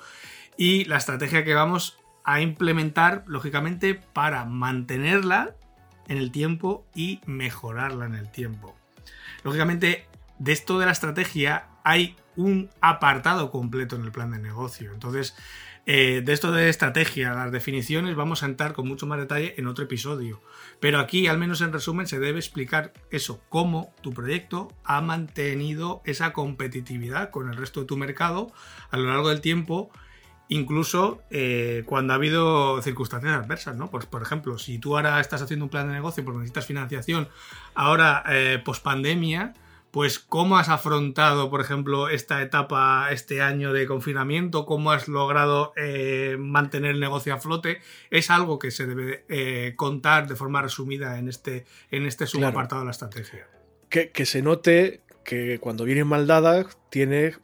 y 0.56 0.84
la 0.84 0.96
estrategia 0.96 1.44
que 1.44 1.54
vamos 1.54 1.98
a 2.24 2.40
implementar, 2.40 3.24
lógicamente, 3.26 3.94
para 3.94 4.44
mantenerla 4.44 5.54
en 6.08 6.18
el 6.18 6.32
tiempo 6.32 6.86
y 6.94 7.20
mejorarla 7.26 8.06
en 8.06 8.14
el 8.14 8.30
tiempo. 8.30 8.74
Lógicamente, 9.46 10.08
de 10.40 10.50
esto 10.50 10.76
de 10.80 10.86
la 10.86 10.90
estrategia 10.90 11.68
hay 11.84 12.16
un 12.34 12.68
apartado 12.80 13.52
completo 13.52 13.94
en 13.94 14.02
el 14.02 14.10
plan 14.10 14.32
de 14.32 14.40
negocio. 14.40 14.92
Entonces, 14.92 15.36
eh, 15.86 16.20
de 16.24 16.32
esto 16.32 16.50
de 16.50 16.68
estrategia, 16.68 17.32
las 17.32 17.52
definiciones, 17.52 18.16
vamos 18.16 18.42
a 18.42 18.46
entrar 18.46 18.72
con 18.72 18.88
mucho 18.88 19.06
más 19.06 19.20
detalle 19.20 19.54
en 19.56 19.68
otro 19.68 19.84
episodio. 19.84 20.42
Pero 20.80 20.98
aquí, 20.98 21.28
al 21.28 21.38
menos 21.38 21.60
en 21.60 21.72
resumen, 21.72 22.08
se 22.08 22.18
debe 22.18 22.40
explicar 22.40 22.92
eso, 23.12 23.40
cómo 23.48 23.94
tu 24.00 24.12
proyecto 24.12 24.66
ha 24.82 25.00
mantenido 25.00 26.02
esa 26.04 26.32
competitividad 26.32 27.30
con 27.30 27.48
el 27.48 27.56
resto 27.56 27.78
de 27.78 27.86
tu 27.86 27.96
mercado 27.96 28.52
a 28.90 28.96
lo 28.96 29.04
largo 29.04 29.28
del 29.28 29.40
tiempo 29.40 29.92
incluso 30.48 31.22
eh, 31.30 31.82
cuando 31.86 32.12
ha 32.12 32.16
habido 32.16 32.80
circunstancias 32.82 33.32
adversas, 33.32 33.76
¿no? 33.76 33.90
Pues, 33.90 34.06
por 34.06 34.22
ejemplo, 34.22 34.58
si 34.58 34.78
tú 34.78 34.96
ahora 34.96 35.20
estás 35.20 35.42
haciendo 35.42 35.64
un 35.64 35.70
plan 35.70 35.88
de 35.88 35.94
negocio 35.94 36.24
porque 36.24 36.38
necesitas 36.38 36.66
financiación, 36.66 37.28
ahora 37.74 38.22
eh, 38.28 38.60
post 38.64 38.82
pandemia, 38.82 39.54
pues 39.96 40.18
cómo 40.18 40.58
has 40.58 40.68
afrontado, 40.68 41.48
por 41.48 41.62
ejemplo, 41.62 42.10
esta 42.10 42.42
etapa, 42.42 43.08
este 43.12 43.40
año 43.40 43.72
de 43.72 43.86
confinamiento, 43.86 44.66
cómo 44.66 44.90
has 44.90 45.08
logrado 45.08 45.72
eh, 45.74 46.36
mantener 46.38 46.90
el 46.90 47.00
negocio 47.00 47.32
a 47.32 47.38
flote, 47.38 47.80
es 48.10 48.30
algo 48.30 48.58
que 48.58 48.70
se 48.70 48.86
debe 48.86 49.24
eh, 49.30 49.72
contar 49.74 50.28
de 50.28 50.36
forma 50.36 50.60
resumida 50.60 51.18
en 51.18 51.28
este, 51.28 51.64
en 51.90 52.04
este 52.04 52.26
subapartado 52.26 52.82
de 52.82 52.84
la 52.84 52.90
estrategia. 52.90 53.48
Que, 53.88 54.10
que 54.10 54.26
se 54.26 54.42
note 54.42 55.00
que 55.24 55.58
cuando 55.60 55.84
vienen 55.84 56.06
mal 56.06 56.26
dadas 56.26 56.76
tienes 56.90 57.40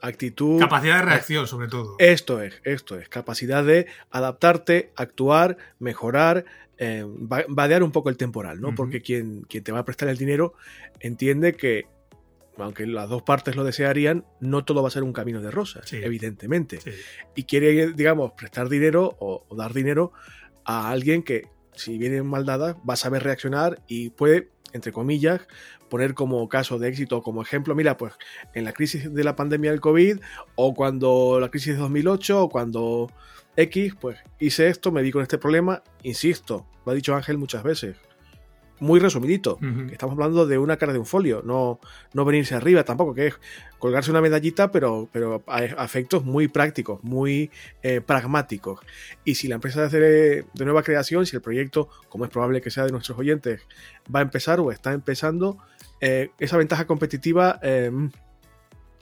actitud. 0.00 0.58
Capacidad 0.58 0.96
de 0.96 1.02
reacción, 1.02 1.46
sobre 1.46 1.68
todo. 1.68 1.96
Esto 1.98 2.40
es, 2.42 2.60
esto 2.64 2.98
es. 2.98 3.08
Capacidad 3.08 3.64
de 3.64 3.86
adaptarte, 4.10 4.92
actuar, 4.96 5.56
mejorar, 5.78 6.44
eh, 6.78 7.04
vadear 7.06 7.82
un 7.82 7.92
poco 7.92 8.08
el 8.08 8.16
temporal, 8.16 8.60
¿no? 8.60 8.74
Porque 8.74 9.00
quien, 9.00 9.42
quien 9.42 9.62
te 9.62 9.72
va 9.72 9.80
a 9.80 9.84
prestar 9.84 10.08
el 10.08 10.16
dinero 10.16 10.54
entiende 11.00 11.54
que, 11.54 11.86
aunque 12.56 12.86
las 12.86 13.08
dos 13.08 13.22
partes 13.22 13.56
lo 13.56 13.64
desearían, 13.64 14.24
no 14.40 14.64
todo 14.64 14.82
va 14.82 14.88
a 14.88 14.90
ser 14.90 15.04
un 15.04 15.12
camino 15.12 15.40
de 15.40 15.50
rosas, 15.50 15.92
evidentemente. 15.92 16.80
Y 17.34 17.44
quiere, 17.44 17.92
digamos, 17.92 18.32
prestar 18.32 18.68
dinero 18.68 19.16
o, 19.20 19.46
dar 19.56 19.72
dinero 19.72 20.12
a 20.64 20.90
alguien 20.90 21.22
que, 21.22 21.48
si 21.74 21.98
viene 21.98 22.22
mal 22.22 22.44
dada, 22.44 22.76
va 22.88 22.94
a 22.94 22.96
saber 22.96 23.22
reaccionar 23.22 23.80
y 23.86 24.10
puede, 24.10 24.48
entre 24.72 24.92
comillas, 24.92 25.46
poner 25.94 26.14
como 26.14 26.48
caso 26.48 26.80
de 26.80 26.88
éxito, 26.88 27.22
como 27.22 27.40
ejemplo, 27.40 27.72
mira, 27.76 27.96
pues 27.96 28.14
en 28.52 28.64
la 28.64 28.72
crisis 28.72 29.14
de 29.14 29.22
la 29.22 29.36
pandemia 29.36 29.70
del 29.70 29.80
COVID, 29.80 30.18
o 30.56 30.74
cuando 30.74 31.38
la 31.40 31.50
crisis 31.50 31.74
de 31.74 31.78
2008, 31.82 32.42
o 32.42 32.48
cuando 32.48 33.12
X, 33.56 33.94
pues 34.00 34.18
hice 34.40 34.66
esto, 34.66 34.90
me 34.90 35.04
di 35.04 35.12
con 35.12 35.22
este 35.22 35.38
problema, 35.38 35.84
insisto, 36.02 36.66
lo 36.84 36.90
ha 36.90 36.96
dicho 36.96 37.14
Ángel 37.14 37.38
muchas 37.38 37.62
veces, 37.62 37.94
muy 38.80 38.98
resumidito, 38.98 39.56
estamos 39.92 40.14
hablando 40.14 40.46
de 40.46 40.58
una 40.58 40.76
cara 40.78 40.92
de 40.92 40.98
un 40.98 41.06
folio, 41.06 41.42
no, 41.44 41.78
no 42.12 42.24
venirse 42.24 42.56
arriba 42.56 42.82
tampoco, 42.82 43.14
que 43.14 43.28
es 43.28 43.34
colgarse 43.78 44.10
una 44.10 44.20
medallita, 44.20 44.72
pero, 44.72 45.08
pero 45.12 45.44
a, 45.46 45.62
efectos 45.62 46.24
muy 46.24 46.48
prácticos, 46.48 47.04
muy 47.04 47.52
eh, 47.84 48.00
pragmáticos. 48.00 48.80
Y 49.24 49.36
si 49.36 49.46
la 49.46 49.54
empresa 49.54 49.86
de, 49.86 50.44
de 50.52 50.64
nueva 50.64 50.82
creación, 50.82 51.24
si 51.24 51.36
el 51.36 51.42
proyecto, 51.42 51.88
como 52.08 52.24
es 52.24 52.32
probable 52.32 52.60
que 52.60 52.72
sea 52.72 52.84
de 52.84 52.90
nuestros 52.90 53.16
oyentes, 53.16 53.62
va 54.12 54.18
a 54.18 54.22
empezar 54.22 54.58
o 54.58 54.72
está 54.72 54.92
empezando, 54.92 55.58
eh, 56.00 56.30
esa 56.38 56.56
ventaja 56.56 56.86
competitiva... 56.86 57.58
Eh, 57.62 57.90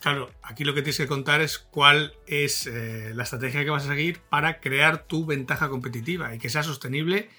claro, 0.00 0.30
aquí 0.42 0.64
lo 0.64 0.74
que 0.74 0.82
tienes 0.82 0.98
que 0.98 1.06
contar 1.06 1.40
es 1.40 1.58
cuál 1.58 2.14
es 2.26 2.66
eh, 2.66 3.12
la 3.14 3.22
estrategia 3.22 3.64
que 3.64 3.70
vas 3.70 3.84
a 3.84 3.88
seguir 3.88 4.20
para 4.28 4.60
crear 4.60 5.04
tu 5.04 5.26
ventaja 5.26 5.68
competitiva 5.68 6.34
y 6.34 6.38
que 6.38 6.48
sea 6.48 6.62
sostenible 6.62 7.30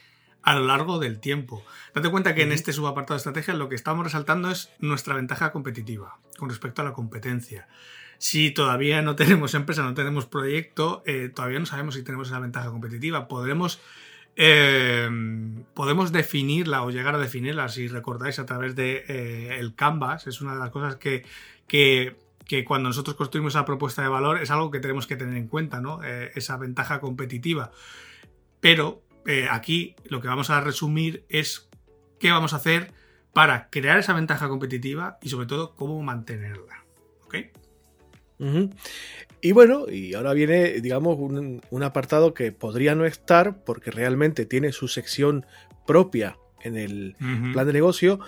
a 0.42 0.56
lo 0.56 0.66
largo 0.66 1.00
del 1.00 1.20
tiempo. 1.20 1.64
Date 1.94 2.10
cuenta 2.10 2.36
que 2.36 2.44
en 2.44 2.52
este 2.52 2.74
subapartado 2.74 3.16
de 3.16 3.20
estrategia 3.20 3.54
lo 3.54 3.70
que 3.70 3.76
estamos 3.76 4.04
resaltando 4.04 4.52
es 4.52 4.72
nuestra 4.80 5.16
ventaja 5.16 5.52
competitiva 5.52 6.20
con 6.38 6.50
respecto 6.50 6.82
a 6.82 6.86
la 6.86 6.94
competencia. 6.94 7.68
Si 8.18 8.52
todavía 8.52 9.02
no 9.02 9.16
tenemos 9.16 9.54
empresa, 9.54 9.84
no 9.84 9.94
tenemos 9.94 10.26
proyecto, 10.26 11.04
todavía 11.34 11.60
no 11.60 11.66
sabemos 11.66 11.96
si 11.96 12.04
tenemos 12.04 12.28
esa 12.28 12.40
ventaja 12.40 12.70
competitiva. 12.70 13.28
Podremos 13.28 13.82
Em, 14.36 15.64
podemos 15.76 16.12
definirla 16.12 16.84
o 16.84 16.90
llegar 16.90 17.14
a 17.16 17.20
definirla, 17.20 17.70
si 17.70 17.88
recordáis, 17.88 18.40
a 18.40 18.46
través 18.46 18.76
de 18.76 19.06
eh, 19.08 19.72
Canvas. 19.76 20.28
Es 20.28 20.42
una 20.42 20.54
de 20.54 20.60
las 20.60 20.72
cosas 20.72 20.96
que, 20.96 21.24
que, 21.68 22.16
cuando 22.66 22.90
nosotros 22.90 23.16
construimos 23.16 23.54
esa 23.54 23.66
propuesta 23.66 24.02
de 24.02 24.08
valor 24.08 24.42
es 24.42 24.52
algo 24.52 24.70
que 24.70 24.80
tenemos 24.80 25.08
que 25.08 25.16
tener 25.16 25.38
en 25.38 25.48
cuenta, 25.48 25.82
¿no? 25.82 26.04
Eh, 26.04 26.32
esa 26.36 26.58
ventaja 26.58 27.00
competitiva. 27.00 27.72
Pero 28.60 29.02
eh, 29.26 29.48
aquí 29.50 29.96
lo 30.06 30.22
que 30.22 30.28
vamos 30.28 30.50
a 30.50 30.62
resumir 30.62 31.26
es 31.30 31.70
qué 32.20 32.32
vamos 32.32 32.54
a 32.54 32.58
hacer 32.58 32.92
para 33.34 33.70
crear 33.70 33.98
esa 33.98 34.14
ventaja 34.14 34.48
competitiva 34.48 35.18
y 35.22 35.30
sobre 35.30 35.48
todo 35.48 35.76
cómo 35.76 36.02
mantenerla. 36.02 36.84
¿Ok? 37.26 37.36
Y 39.44 39.52
bueno, 39.52 39.90
y 39.90 40.14
ahora 40.14 40.32
viene, 40.32 40.80
digamos, 40.80 41.18
un, 41.20 41.84
apartado 41.84 42.34
que 42.34 42.54
podría 42.54 42.96
no 42.96 43.06
estar 43.06 43.62
porque 43.66 43.92
realmente 43.92 44.46
tiene 44.46 44.72
su 44.72 44.88
sección 44.88 45.46
propia 45.86 46.38
en 46.62 46.78
el 46.78 47.18
plan 47.52 47.68
de 47.68 47.74
negocio, 47.74 48.22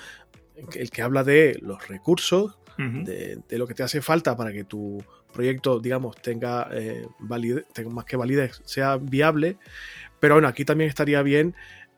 el 0.74 0.92
que 0.92 1.02
habla 1.02 1.24
de 1.24 1.58
los 1.62 1.88
recursos, 1.88 2.58
de, 2.78 3.42
lo 3.52 3.66
que 3.66 3.74
te 3.74 3.84
hace 3.84 4.02
falta 4.02 4.36
para 4.36 4.52
que 4.52 4.66
tu 4.66 5.02
proyecto, 5.32 5.80
digamos, 5.80 6.18
tenga, 6.18 6.68
eh, 6.74 7.08
tenga 7.74 7.90
más 7.92 8.04
que 8.04 8.18
validez, 8.18 8.62
sea 8.66 8.98
viable. 8.98 9.58
Pero 10.20 10.36
bueno, 10.36 10.50
aquí 10.50 10.66
también 10.66 10.90
estaría 10.90 11.22
bien 11.22 11.56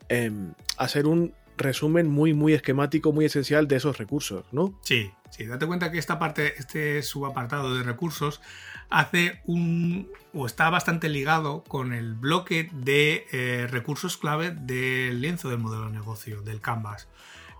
em, 0.10 0.54
hacer 0.78 1.08
un 1.08 1.34
resumen 1.58 2.08
muy, 2.08 2.36
muy 2.36 2.54
esquemático, 2.54 3.12
muy 3.12 3.26
esencial 3.26 3.68
de 3.68 3.78
esos 3.78 3.98
recursos, 3.98 4.46
¿no? 4.52 4.80
Sí, 4.84 5.12
sí, 5.32 5.48
date 5.48 5.66
cuenta 5.66 5.92
que 5.92 5.98
esta 5.98 6.20
parte, 6.20 6.54
este 6.60 7.02
subapartado 7.02 7.76
de 7.76 7.82
recursos, 7.82 8.42
hace 8.90 9.42
un 9.46 10.10
o 10.34 10.46
está 10.46 10.70
bastante 10.70 11.10
ligado 11.10 11.64
con 11.64 11.94
el 11.94 12.14
bloque 12.14 12.70
de 12.72 13.26
eh, 13.32 13.68
recursos 13.70 14.18
clave 14.18 14.52
del 14.52 15.22
lienzo 15.22 15.50
del 15.50 15.60
modelo 15.60 15.86
de 15.86 15.92
negocio, 15.92 16.42
del 16.42 16.62
Canvas. 16.62 17.08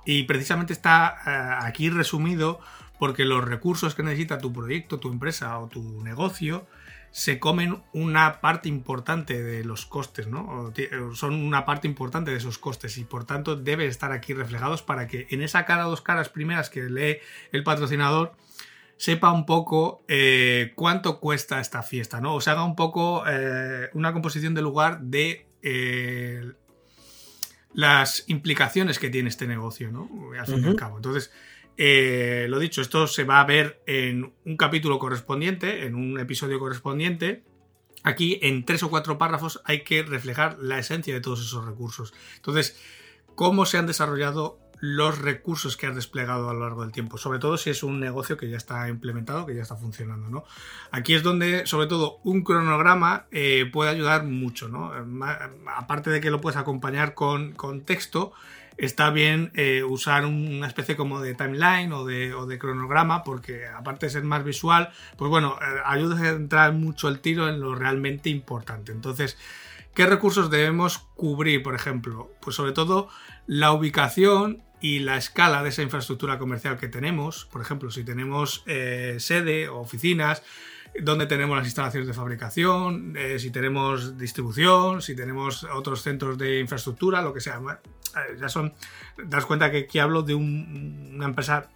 Y 0.06 0.24
precisamente 0.24 0.74
está 0.74 1.18
eh, 1.26 1.66
aquí 1.66 1.90
resumido 1.90 2.60
porque 3.00 3.26
los 3.26 3.44
recursos 3.44 3.96
que 3.96 4.04
necesita 4.04 4.38
tu 4.38 4.54
proyecto, 4.54 5.00
tu 5.00 5.12
empresa 5.12 5.58
o 5.60 5.68
tu 5.68 6.04
negocio 6.04 6.68
se 7.12 7.40
comen 7.40 7.82
una 7.94 8.42
parte 8.42 8.70
importante 8.70 9.42
de 9.42 9.64
los 9.64 9.86
costes, 9.86 10.28
¿no? 10.28 10.72
son 11.14 11.34
una 11.34 11.66
parte 11.66 11.88
importante 11.88 12.32
de 12.32 12.38
esos 12.38 12.58
costes 12.60 12.98
y 12.98 13.06
por 13.06 13.26
tanto 13.26 13.56
deben 13.56 13.90
estar 13.90 14.12
aquí 14.12 14.34
reflejados 14.34 14.84
para 14.84 15.08
que 15.08 15.26
en 15.32 15.42
esa 15.42 15.66
cara 15.66 15.84
dos 15.84 16.02
caras 16.02 16.30
primeras 16.30 16.70
que 16.70 16.84
lee 16.84 17.18
el 17.52 17.64
patrocinador 17.64 18.34
sepa 18.98 19.32
un 19.32 19.46
poco 19.46 20.04
eh, 20.08 20.74
cuánto 20.76 21.20
cuesta 21.20 21.60
esta 21.60 21.84
fiesta, 21.84 22.20
¿no? 22.20 22.36
O 22.36 22.42
se 22.42 22.50
haga 22.50 22.64
un 22.64 22.76
poco 22.76 23.24
eh, 23.28 23.90
una 23.94 24.12
composición 24.12 24.54
de 24.54 24.62
lugar 24.62 25.02
de 25.02 25.48
eh, 25.62 26.52
las 27.74 28.24
implicaciones 28.28 29.00
que 29.00 29.10
tiene 29.10 29.30
este 29.30 29.48
negocio, 29.48 29.92
¿no? 29.92 30.10
Al 30.38 30.46
fin 30.46 30.64
y 30.64 30.68
al 30.68 30.76
cabo. 30.76 30.98
Entonces, 30.98 31.32
lo 31.78 32.60
dicho, 32.60 32.82
esto 32.82 33.06
se 33.08 33.24
va 33.24 33.40
a 33.40 33.46
ver 33.46 33.82
en 33.86 34.34
un 34.46 34.58
capítulo 34.58 34.98
correspondiente, 34.98 35.86
en 35.86 35.96
un 35.96 36.20
episodio 36.20 36.60
correspondiente. 36.60 37.44
Aquí, 38.04 38.40
en 38.42 38.66
tres 38.66 38.82
o 38.84 38.90
cuatro 38.90 39.18
párrafos, 39.18 39.62
hay 39.66 39.84
que 39.84 40.02
reflejar 40.02 40.58
la 40.60 40.80
esencia 40.80 41.14
de 41.14 41.22
todos 41.22 41.42
esos 41.42 41.66
recursos. 41.66 42.14
Entonces, 42.38 42.82
cómo 43.36 43.68
se 43.68 43.78
han 43.78 43.86
desarrollado 43.86 44.60
los 44.80 45.20
recursos 45.20 45.78
que 45.78 45.88
has 45.88 45.96
desplegado 45.96 46.50
a 46.50 46.54
lo 46.54 46.62
largo 46.62 46.84
del 46.84 46.92
tiempo, 46.92 47.18
sobre 47.18 47.40
todo 47.40 47.58
si 47.58 47.70
es 47.70 47.84
un 47.84 48.00
negocio 48.00 48.38
que 48.38 48.50
ya 48.50 48.58
está 48.58 48.88
implementado, 48.90 49.46
que 49.46 49.56
ya 49.56 49.62
está 49.62 49.76
funcionando. 49.76 50.30
¿no? 50.30 50.44
Aquí 50.92 51.14
es 51.14 51.24
donde, 51.24 51.66
sobre 51.66 51.88
todo, 51.88 52.20
un 52.24 52.44
cronograma 52.44 53.26
eh, 53.32 53.70
puede 53.72 53.90
ayudar 53.90 54.24
mucho. 54.24 54.68
¿no? 54.68 54.92
Aparte 55.76 56.10
de 56.10 56.22
que 56.22 56.30
lo 56.30 56.42
puedes 56.42 56.58
acompañar 56.58 57.14
con, 57.14 57.54
con 57.54 57.82
texto, 57.82 58.34
está 58.78 59.10
bien 59.10 59.52
eh, 59.56 59.84
usar 59.84 60.26
una 60.26 60.68
especie 60.68 60.96
como 60.96 61.20
de 61.20 61.34
timeline 61.34 61.92
o 61.92 62.06
de, 62.06 62.34
o 62.34 62.46
de, 62.46 62.60
cronograma, 62.60 63.24
porque 63.24 63.66
aparte 63.68 64.06
de 64.06 64.12
ser 64.12 64.24
más 64.24 64.44
visual, 64.44 64.92
pues 65.18 65.30
bueno, 65.30 65.58
eh, 65.62 65.82
ayuda 65.86 66.22
a 66.22 66.30
entrar 66.30 66.74
mucho 66.74 67.08
el 67.08 67.20
tiro 67.20 67.50
en 67.50 67.60
lo 67.60 67.76
realmente 67.76 68.30
importante. 68.30 68.92
Entonces, 68.92 69.38
¿qué 69.96 70.06
recursos 70.06 70.52
debemos 70.52 71.00
cubrir, 71.16 71.64
por 71.64 71.74
ejemplo? 71.74 72.30
Pues 72.40 72.56
sobre 72.56 72.72
todo 72.72 73.10
la 73.48 73.72
ubicación 73.72 74.64
y 74.80 75.00
la 75.00 75.18
escala 75.18 75.64
de 75.64 75.70
esa 75.70 75.82
infraestructura 75.82 76.38
comercial 76.38 76.78
que 76.78 76.88
tenemos, 76.88 77.46
por 77.46 77.62
ejemplo, 77.62 77.90
si 77.90 78.04
tenemos 78.04 78.64
eh, 78.68 79.18
sede 79.20 79.70
o 79.70 79.80
oficinas, 79.80 80.44
donde 81.00 81.26
tenemos 81.26 81.58
las 81.58 81.68
instalaciones 81.68 82.08
de 82.08 82.14
fabricación, 82.14 83.16
eh, 83.18 83.40
si 83.40 83.52
tenemos 83.52 84.18
distribución, 84.18 85.02
si 85.02 85.16
tenemos 85.16 85.64
otros 85.64 86.02
centros 86.02 86.38
de 86.38 86.60
infraestructura, 86.60 87.22
lo 87.22 87.34
que 87.34 87.42
sea. 87.42 87.60
Eh, 87.60 88.38
ya 88.40 88.50
son, 88.50 88.74
das 89.24 89.46
cuenta 89.46 89.72
que 89.72 89.80
aquí 89.80 90.00
hablo 90.00 90.22
de 90.22 90.36
una 90.36 91.26
empresa 91.26 91.70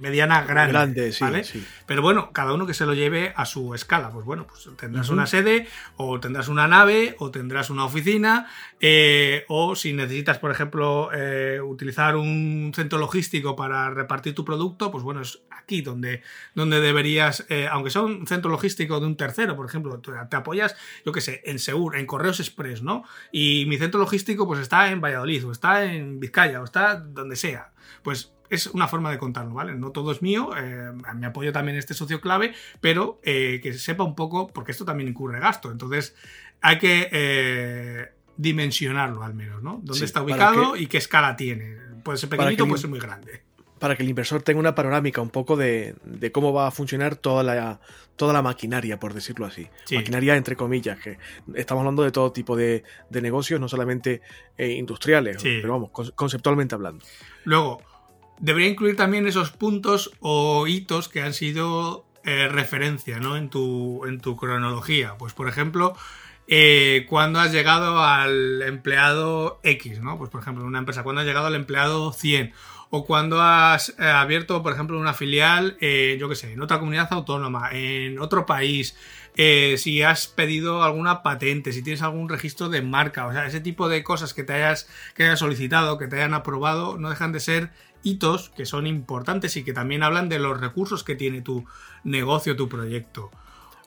mediana 0.00 0.42
grande, 0.42 1.14
¿vale? 1.20 1.44
Pero 1.86 2.02
bueno, 2.02 2.32
cada 2.32 2.52
uno 2.52 2.66
que 2.66 2.74
se 2.74 2.86
lo 2.86 2.94
lleve 2.94 3.32
a 3.36 3.44
su 3.46 3.74
escala. 3.74 4.10
Pues 4.10 4.24
bueno, 4.24 4.46
pues 4.46 4.68
tendrás 4.76 5.08
una 5.08 5.26
sede, 5.26 5.66
o 5.96 6.20
tendrás 6.20 6.48
una 6.48 6.68
nave, 6.68 7.16
o 7.18 7.30
tendrás 7.30 7.70
una 7.70 7.84
oficina, 7.84 8.48
eh, 8.80 9.44
o 9.48 9.74
si 9.74 9.92
necesitas, 9.92 10.38
por 10.38 10.50
ejemplo, 10.50 11.10
eh, 11.12 11.60
utilizar 11.60 12.16
un 12.16 12.72
centro 12.74 12.98
logístico 12.98 13.56
para 13.56 13.90
repartir 13.90 14.34
tu 14.34 14.44
producto, 14.44 14.90
pues 14.90 15.04
bueno, 15.04 15.20
es 15.20 15.40
aquí 15.50 15.82
donde, 15.82 16.22
donde 16.54 16.80
deberías, 16.80 17.44
eh, 17.48 17.68
aunque 17.70 17.90
sea 17.90 18.02
un 18.02 18.26
centro 18.26 18.50
logístico 18.50 19.00
de 19.00 19.06
un 19.06 19.16
tercero, 19.16 19.56
por 19.56 19.66
ejemplo, 19.66 20.00
te 20.00 20.36
apoyas, 20.36 20.76
yo 21.04 21.12
qué 21.12 21.20
sé, 21.20 21.42
en 21.44 21.58
Segur, 21.58 21.96
en 21.96 22.06
Correos 22.06 22.40
Express, 22.40 22.82
¿no? 22.82 23.04
Y 23.32 23.66
mi 23.66 23.78
centro 23.78 24.00
logístico 24.00 24.46
pues 24.46 24.60
está 24.60 24.90
en 24.90 25.00
Valladolid, 25.00 25.46
o 25.46 25.52
está 25.52 25.84
en 25.84 26.20
Vizcaya, 26.20 26.60
o 26.60 26.64
está 26.64 26.96
donde 26.96 27.36
sea. 27.36 27.72
Pues 28.02 28.32
es 28.50 28.66
una 28.68 28.88
forma 28.88 29.10
de 29.10 29.18
contarlo, 29.18 29.54
¿vale? 29.54 29.74
No 29.74 29.90
todo 29.90 30.12
es 30.12 30.22
mío, 30.22 30.50
eh, 30.56 30.92
me 31.14 31.26
apoyo 31.26 31.52
también 31.52 31.76
este 31.76 31.94
socio 31.94 32.20
clave, 32.20 32.54
pero 32.80 33.20
eh, 33.22 33.60
que 33.62 33.72
sepa 33.74 34.04
un 34.04 34.14
poco, 34.14 34.48
porque 34.48 34.72
esto 34.72 34.84
también 34.84 35.08
incurre 35.08 35.40
gasto, 35.40 35.70
entonces 35.70 36.14
hay 36.60 36.78
que 36.78 37.08
eh, 37.12 38.08
dimensionarlo 38.36 39.22
al 39.22 39.34
menos, 39.34 39.62
¿no? 39.62 39.80
¿Dónde 39.82 40.04
está 40.04 40.22
ubicado 40.22 40.76
y 40.76 40.86
qué 40.86 40.98
escala 40.98 41.36
tiene? 41.36 41.76
Puede 42.02 42.18
ser 42.18 42.28
pequeñito, 42.28 42.66
puede 42.66 42.80
ser 42.80 42.90
muy 42.90 43.00
grande. 43.00 43.42
Para 43.78 43.94
que 43.94 44.02
el 44.02 44.08
inversor 44.08 44.42
tenga 44.42 44.58
una 44.58 44.74
panorámica 44.74 45.20
un 45.20 45.30
poco 45.30 45.56
de, 45.56 45.94
cómo 46.32 46.52
va 46.52 46.66
a 46.66 46.70
funcionar 46.72 47.14
toda 47.14 47.44
la, 47.44 47.80
toda 48.16 48.32
la 48.32 48.42
maquinaria, 48.42 48.98
por 48.98 49.14
decirlo 49.14 49.46
así. 49.46 49.68
Maquinaria 49.92 50.34
entre 50.34 50.56
comillas, 50.56 50.98
que 50.98 51.18
estamos 51.54 51.82
hablando 51.82 52.02
de 52.02 52.10
todo 52.10 52.32
tipo 52.32 52.56
de, 52.56 52.82
negocios, 53.10 53.60
no 53.60 53.68
solamente 53.68 54.20
industriales, 54.58 55.40
pero 55.40 55.70
vamos, 55.74 56.12
conceptualmente 56.16 56.74
hablando. 56.74 57.04
Luego, 57.44 57.80
debería 58.40 58.68
incluir 58.68 58.96
también 58.96 59.26
esos 59.26 59.50
puntos 59.50 60.12
o 60.20 60.66
hitos 60.66 61.08
que 61.08 61.22
han 61.22 61.34
sido 61.34 62.06
eh, 62.24 62.48
referencia 62.48 63.20
¿no? 63.20 63.36
en, 63.36 63.48
tu, 63.48 64.04
en 64.04 64.20
tu 64.20 64.36
cronología. 64.36 65.16
Pues 65.18 65.32
por 65.32 65.48
ejemplo, 65.48 65.96
eh, 66.46 67.06
cuando 67.08 67.40
has 67.40 67.52
llegado 67.52 68.02
al 68.02 68.62
empleado 68.62 69.60
X, 69.62 70.00
¿no? 70.00 70.18
Pues 70.18 70.28
por 70.28 70.42
ejemplo, 70.42 70.62
en 70.62 70.68
una 70.68 70.78
empresa, 70.78 71.02
cuando 71.02 71.20
has 71.20 71.26
llegado 71.26 71.46
al 71.46 71.54
empleado 71.54 72.12
100 72.12 72.52
o 72.90 73.06
cuando 73.06 73.40
has 73.40 73.94
eh, 73.98 74.04
abierto, 74.04 74.62
por 74.62 74.72
ejemplo, 74.72 74.98
una 74.98 75.14
filial, 75.14 75.78
yo 75.80 76.28
qué 76.28 76.34
sé, 76.34 76.52
en 76.52 76.60
otra 76.60 76.78
comunidad 76.78 77.08
autónoma, 77.12 77.70
en 77.72 78.18
otro 78.18 78.44
país, 78.46 78.96
si 79.76 80.02
has 80.02 80.26
pedido 80.26 80.82
alguna 80.82 81.22
patente, 81.22 81.72
si 81.72 81.82
tienes 81.82 82.02
algún 82.02 82.28
registro 82.28 82.68
de 82.68 82.82
marca, 82.82 83.26
o 83.26 83.32
sea, 83.32 83.46
ese 83.46 83.60
tipo 83.60 83.88
de 83.88 84.02
cosas 84.02 84.34
que 84.34 84.42
te 84.42 84.54
hayas, 84.54 84.88
que 85.14 85.24
hayas 85.24 85.38
solicitado, 85.38 85.96
que 85.96 86.08
te 86.08 86.16
hayan 86.16 86.34
aprobado, 86.34 86.98
no 86.98 87.10
dejan 87.10 87.32
de 87.32 87.40
ser 87.40 87.70
hitos 88.08 88.50
que 88.50 88.66
son 88.66 88.86
importantes 88.86 89.56
y 89.56 89.64
que 89.64 89.72
también 89.72 90.02
hablan 90.02 90.28
de 90.28 90.38
los 90.38 90.60
recursos 90.60 91.04
que 91.04 91.14
tiene 91.14 91.42
tu 91.42 91.64
negocio, 92.04 92.56
tu 92.56 92.68
proyecto. 92.68 93.30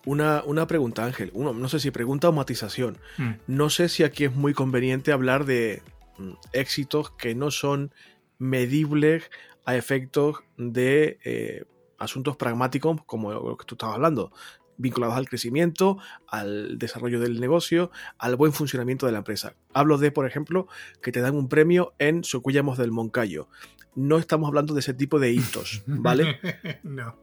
Una, 0.05 0.43
una 0.45 0.67
pregunta, 0.67 1.05
Ángel. 1.05 1.31
Uno, 1.33 1.53
no 1.53 1.69
sé 1.69 1.79
si 1.79 1.91
pregunta 1.91 2.29
o 2.29 2.31
matización. 2.31 2.97
Hmm. 3.17 3.33
No 3.47 3.69
sé 3.69 3.89
si 3.89 4.03
aquí 4.03 4.25
es 4.25 4.33
muy 4.33 4.53
conveniente 4.53 5.11
hablar 5.11 5.45
de 5.45 5.83
mm, 6.17 6.31
éxitos 6.53 7.11
que 7.11 7.35
no 7.35 7.51
son 7.51 7.93
medibles 8.39 9.29
a 9.65 9.75
efectos 9.75 10.37
de 10.57 11.19
eh, 11.23 11.65
asuntos 11.99 12.35
pragmáticos 12.35 13.01
como 13.05 13.31
lo 13.31 13.57
que 13.57 13.65
tú 13.65 13.75
estabas 13.75 13.95
hablando 13.95 14.31
vinculados 14.77 15.15
al 15.15 15.29
crecimiento, 15.29 15.99
al 16.27 16.79
desarrollo 16.79 17.19
del 17.19 17.39
negocio, 17.39 17.91
al 18.17 18.35
buen 18.35 18.51
funcionamiento 18.51 19.05
de 19.05 19.11
la 19.11 19.19
empresa. 19.19 19.53
Hablo 19.73 19.99
de, 19.99 20.11
por 20.11 20.25
ejemplo, 20.25 20.67
que 21.03 21.11
te 21.11 21.21
dan 21.21 21.35
un 21.35 21.47
premio 21.47 21.93
en 21.99 22.23
Socullamos 22.23 22.79
del 22.79 22.91
Moncayo 22.91 23.47
no 23.95 24.17
estamos 24.17 24.47
hablando 24.47 24.73
de 24.73 24.79
ese 24.79 24.93
tipo 24.93 25.19
de 25.19 25.31
hitos, 25.31 25.83
¿vale? 25.87 26.39
no. 26.83 27.15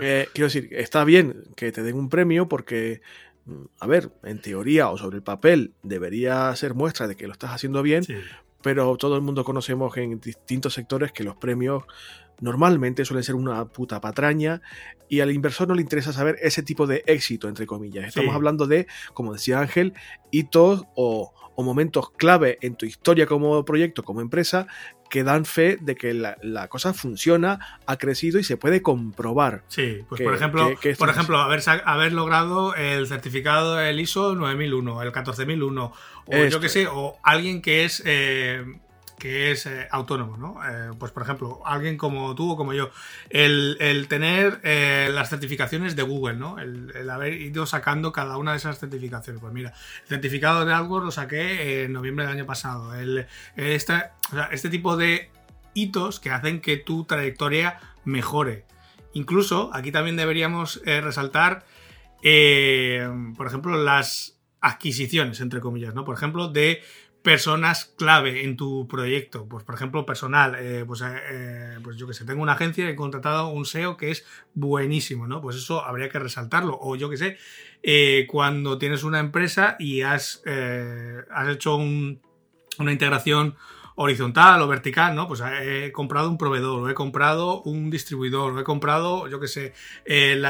Eh, 0.00 0.28
quiero 0.32 0.46
decir, 0.46 0.68
está 0.72 1.04
bien 1.04 1.44
que 1.56 1.72
te 1.72 1.82
den 1.82 1.96
un 1.96 2.08
premio 2.08 2.48
porque, 2.48 3.00
mm, 3.46 3.64
a 3.80 3.86
ver, 3.86 4.10
en 4.24 4.40
teoría 4.40 4.90
o 4.90 4.98
sobre 4.98 5.16
el 5.16 5.22
papel 5.22 5.74
debería 5.82 6.54
ser 6.56 6.74
muestra 6.74 7.08
de 7.08 7.16
que 7.16 7.26
lo 7.26 7.32
estás 7.32 7.50
haciendo 7.50 7.82
bien, 7.82 8.04
pero 8.62 8.96
todo 8.96 9.16
el 9.16 9.22
mundo 9.22 9.44
conocemos 9.44 9.96
en 9.96 10.20
distintos 10.20 10.74
sectores 10.74 11.12
que 11.12 11.24
los 11.24 11.36
premios 11.36 11.84
normalmente 12.40 13.04
suelen 13.04 13.24
ser 13.24 13.34
una 13.34 13.64
puta 13.66 14.00
patraña 14.00 14.60
y 15.08 15.20
al 15.20 15.30
inversor 15.30 15.68
no 15.68 15.74
le 15.74 15.82
interesa 15.82 16.12
saber 16.12 16.36
ese 16.42 16.62
tipo 16.62 16.86
de 16.86 17.02
éxito, 17.06 17.48
entre 17.48 17.66
comillas. 17.66 18.06
Estamos 18.06 18.34
hablando 18.34 18.66
de, 18.66 18.86
como 19.14 19.32
decía 19.32 19.60
Ángel, 19.60 19.94
hitos 20.30 20.84
o, 20.94 21.32
o 21.54 21.62
momentos 21.62 22.10
clave 22.10 22.58
en 22.60 22.76
tu 22.76 22.86
historia 22.86 23.26
como 23.26 23.64
proyecto, 23.64 24.02
como 24.02 24.20
empresa, 24.20 24.66
que 25.08 25.24
dan 25.24 25.44
fe 25.44 25.78
de 25.80 25.94
que 25.94 26.14
la, 26.14 26.68
cosa 26.68 26.92
funciona, 26.92 27.80
ha 27.86 27.96
crecido 27.96 28.38
y 28.38 28.44
se 28.44 28.56
puede 28.56 28.82
comprobar. 28.82 29.62
Sí, 29.68 30.04
pues 30.08 30.20
por 30.20 30.34
ejemplo, 30.34 30.72
por 30.98 31.08
ejemplo 31.08 31.38
haber, 31.38 31.60
haber 31.84 32.12
logrado 32.12 32.74
el 32.74 33.06
certificado 33.06 33.76
del 33.76 34.00
ISO 34.00 34.34
9001, 34.34 35.02
el 35.02 35.12
14001, 35.12 35.92
o 36.26 36.44
yo 36.46 36.60
que 36.60 36.68
sé, 36.68 36.86
o 36.86 37.18
alguien 37.22 37.62
que 37.62 37.84
es 37.84 38.02
eh, 38.04 38.64
que 39.18 39.50
es 39.50 39.66
eh, 39.66 39.88
autónomo, 39.90 40.36
¿no? 40.36 40.60
Eh, 40.64 40.92
pues 40.98 41.12
por 41.12 41.22
ejemplo, 41.22 41.62
alguien 41.64 41.96
como 41.96 42.34
tú 42.34 42.52
o 42.52 42.56
como 42.56 42.72
yo, 42.72 42.90
el, 43.30 44.06
tener 44.08 44.60
eh, 44.62 45.08
las 45.12 45.30
certificaciones 45.30 45.96
de 45.96 46.02
Google, 46.02 46.36
¿no? 46.36 46.58
El, 46.58 47.08
haber 47.10 47.34
ido 47.34 47.66
sacando 47.66 48.12
cada 48.12 48.36
una 48.36 48.52
de 48.52 48.58
esas 48.58 48.78
certificaciones. 48.78 49.40
Pues 49.40 49.52
mira, 49.52 49.72
el 50.02 50.08
certificado 50.08 50.64
de 50.64 50.72
AdWords 50.72 51.04
lo 51.04 51.10
saqué 51.10 51.84
en 51.84 51.92
noviembre 51.92 52.26
del 52.26 52.34
año 52.34 52.46
pasado. 52.46 52.94
El, 52.94 53.26
este 53.56 54.68
tipo 54.70 54.96
de 54.96 55.30
hitos 55.72 56.20
que 56.20 56.30
hacen 56.30 56.60
que 56.60 56.76
tu 56.76 57.04
trayectoria 57.04 57.80
mejore. 58.04 58.64
Incluso, 59.14 59.70
aquí 59.72 59.92
también 59.92 60.16
deberíamos 60.16 60.82
resaltar, 60.84 61.64
por 62.20 63.46
ejemplo, 63.46 63.82
las 63.82 64.36
adquisiciones, 64.60 65.40
entre 65.40 65.60
comillas, 65.60 65.94
¿no? 65.94 66.04
Por 66.04 66.16
ejemplo, 66.16 66.48
de 66.48 66.82
personas 67.26 67.92
clave 67.96 68.44
en 68.44 68.56
tu 68.56 68.86
proyecto. 68.86 69.48
Pues, 69.48 69.64
por 69.64 69.74
ejemplo, 69.74 70.06
personal. 70.06 70.54
Eh, 70.60 70.84
pues, 70.86 71.00
eh, 71.00 71.06
eh, 71.28 71.78
pues 71.82 71.96
yo 71.96 72.06
que 72.06 72.14
sé, 72.14 72.24
tengo 72.24 72.40
una 72.40 72.52
agencia 72.52 72.84
y 72.84 72.92
he 72.92 72.94
contratado 72.94 73.48
un 73.48 73.66
SEO 73.66 73.96
que 73.96 74.12
es 74.12 74.24
buenísimo, 74.54 75.26
¿no? 75.26 75.42
Pues 75.42 75.56
eso 75.56 75.84
habría 75.84 76.08
que 76.08 76.20
resaltarlo. 76.20 76.78
O 76.80 76.94
yo 76.94 77.10
que 77.10 77.16
sé, 77.16 77.36
cuando 78.28 78.78
tienes 78.78 79.02
una 79.02 79.18
empresa 79.18 79.74
y 79.80 80.02
has, 80.02 80.40
has 80.46 81.48
hecho 81.48 81.74
una 81.78 82.92
integración 82.92 83.56
horizontal 83.96 84.60
o 84.62 84.68
vertical, 84.68 85.14
¿no? 85.14 85.26
Pues 85.26 85.42
he 85.62 85.90
comprado 85.90 86.28
un 86.28 86.38
proveedor, 86.38 86.82
o 86.82 86.88
he 86.88 86.94
comprado 86.94 87.62
un 87.62 87.90
distribuidor, 87.90 88.52
o 88.52 88.60
he 88.60 88.64
comprado, 88.64 89.26
yo 89.26 89.40
qué 89.40 89.48
sé, 89.48 89.72
eh, 90.04 90.40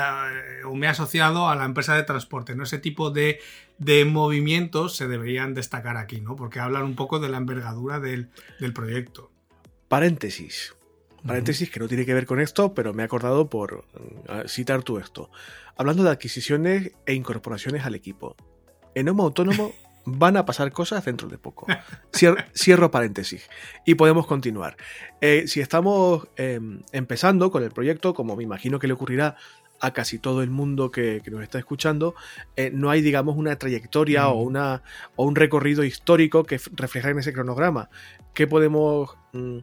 o 0.65 0.75
me 0.75 0.87
he 0.87 0.89
asociado 0.91 1.49
a 1.49 1.57
la 1.57 1.65
empresa 1.65 1.95
de 1.95 2.03
transporte, 2.03 2.55
¿no? 2.55 2.65
Ese 2.65 2.79
tipo 2.79 3.11
de, 3.11 3.41
movimientos 4.07 4.97
se 4.97 5.07
deberían 5.07 5.55
destacar 5.55 5.97
aquí, 5.97 6.21
¿no? 6.21 6.35
Porque 6.35 6.59
hablan 6.59 6.83
un 6.83 6.97
poco 6.97 7.21
de 7.21 7.29
la 7.29 7.39
envergadura 7.39 8.01
del, 8.01 8.29
proyecto. 8.75 9.31
Paréntesis. 9.89 10.75
Paréntesis 11.25 11.71
que 11.71 11.81
no 11.81 11.89
tiene 11.89 12.05
que 12.05 12.15
ver 12.15 12.27
con 12.27 12.41
esto, 12.41 12.75
pero 12.75 12.95
me 12.95 13.03
he 13.03 13.07
acordado 13.07 13.49
por 13.49 13.85
mm, 13.95 14.49
citar 14.49 14.83
tú 14.83 14.99
esto. 14.99 15.31
Hablando 15.77 16.03
de 16.03 16.11
adquisiciones 16.11 16.93
e 17.05 17.15
incorporaciones 17.15 17.85
al 17.85 17.95
equipo. 17.95 18.37
En 18.95 19.09
Homo 19.09 19.25
Autónomo 19.25 19.73
van 20.07 20.37
a 20.37 20.47
pasar 20.47 20.73
cosas 20.73 21.05
dentro 21.05 21.29
de 21.29 21.37
poco. 21.37 21.67
Cierro, 22.55 22.91
paréntesis 22.91 23.49
y 23.85 23.97
podemos 23.97 24.27
continuar. 24.27 24.77
Eh, 25.21 25.45
si 25.47 25.61
estamos 25.61 26.29
em, 26.37 26.83
empezando 26.93 27.51
con 27.51 27.63
el 27.63 27.71
proyecto, 27.71 28.15
como 28.15 28.37
me 28.37 28.45
imagino 28.45 28.79
que 28.79 28.87
le 28.87 28.95
ocurrirá 28.95 29.37
a 29.81 29.93
casi 29.93 30.19
todo 30.19 30.43
el 30.43 30.51
mundo 30.51 30.91
que, 30.91 31.23
nos 31.31 31.43
está 31.43 31.59
escuchando, 31.59 32.15
eh, 32.57 32.71
no 32.73 32.91
hay, 32.91 33.03
digamos, 33.03 33.37
una 33.37 33.57
trayectoria 33.57 34.29
o, 34.29 34.41
una, 34.41 34.83
o 35.17 35.25
un 35.25 35.37
recorrido 35.37 35.85
histórico 35.85 36.45
que 36.45 36.61
reflejar 36.73 37.11
en 37.13 37.19
ese 37.19 37.33
cronograma. 37.33 37.91
¿Qué 38.33 38.47
podemos 38.47 39.17
mm, 39.33 39.59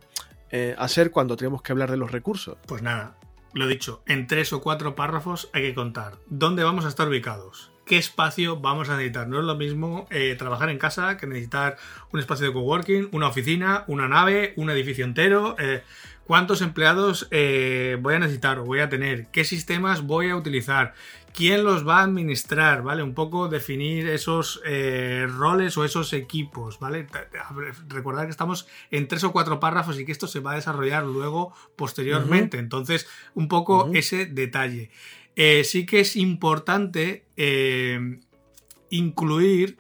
eh, 0.52 0.76
hacer 0.78 1.12
cuando 1.12 1.36
tenemos 1.36 1.62
que 1.62 1.72
hablar 1.72 1.90
de 1.90 1.98
los 1.98 2.12
recursos? 2.12 2.58
Pues 2.68 2.82
nada, 2.82 3.18
lo 3.54 3.68
dicho, 3.68 4.04
en 4.06 4.28
tres 4.28 4.54
o 4.54 4.62
cuatro 4.62 4.96
párrafos 4.96 5.50
hay 5.54 5.64
que 5.64 5.74
contar 5.74 6.20
dónde 6.28 6.64
vamos 6.64 6.86
a 6.86 6.90
estar 6.90 7.08
ubicados, 7.08 7.72
qué 7.86 7.98
espacio 7.98 8.60
vamos 8.60 8.90
a 8.90 8.94
necesitar. 8.94 9.28
No 9.28 9.40
es 9.40 9.46
lo 9.46 9.56
mismo 9.56 10.08
eh, 10.10 10.36
trabajar 10.38 10.70
en 10.70 10.78
casa 10.78 11.18
que 11.18 11.28
necesitar 11.28 11.78
un 12.12 12.20
espacio 12.20 12.48
de 12.48 12.54
coworking, 12.54 13.10
una 13.12 13.28
oficina, 13.28 13.84
una 13.88 14.08
nave, 14.08 14.54
un 14.56 14.70
edificio 14.70 15.06
entero. 15.06 15.56
Eh, 15.60 15.84
¿Cuántos 16.26 16.62
empleados 16.62 17.28
eh, 17.32 17.98
voy 18.00 18.16
a 18.16 18.20
necesitar 18.20 18.60
o 18.60 18.66
voy 18.66 18.80
a 18.80 18.88
tener? 18.88 19.28
¿Qué 19.28 19.44
sistemas 19.44 20.04
voy 20.04 20.30
a 20.30 20.38
utilizar? 20.38 20.94
¿Quién 21.34 21.66
los 21.66 21.86
va 21.86 22.00
a 22.00 22.04
administrar? 22.04 22.82
¿Vale? 22.82 23.04
Un 23.04 23.14
poco 23.14 23.50
definir 23.50 24.08
esos 24.08 24.62
roles 25.28 25.78
o 25.78 25.84
esos 25.84 26.14
equipos, 26.14 26.80
¿vale? 26.80 27.08
Recordar 27.90 28.26
que 28.26 28.32
estamos 28.32 28.68
en 28.92 29.08
tres 29.08 29.24
o 29.26 29.34
cuatro 29.34 29.60
párrafos 29.60 30.00
y 30.00 30.06
que 30.06 30.12
esto 30.12 30.28
se 30.28 30.40
va 30.40 30.52
a 30.52 30.56
desarrollar 30.56 31.04
luego 31.04 31.54
posteriormente. 31.76 32.58
Entonces, 32.58 33.10
un 33.34 33.48
poco 33.50 33.90
ese 33.94 34.28
detalle. 34.28 34.92
Eh, 35.36 35.64
sí 35.64 35.86
que 35.86 36.00
es 36.00 36.16
importante 36.16 37.26
eh, 37.38 38.20
incluir 38.90 39.78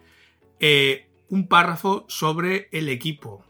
eh, 0.59 1.07
un 1.29 1.47
párrafo 1.47 2.05
sobre 2.07 2.69
el 2.71 2.89
equipo 2.89 3.45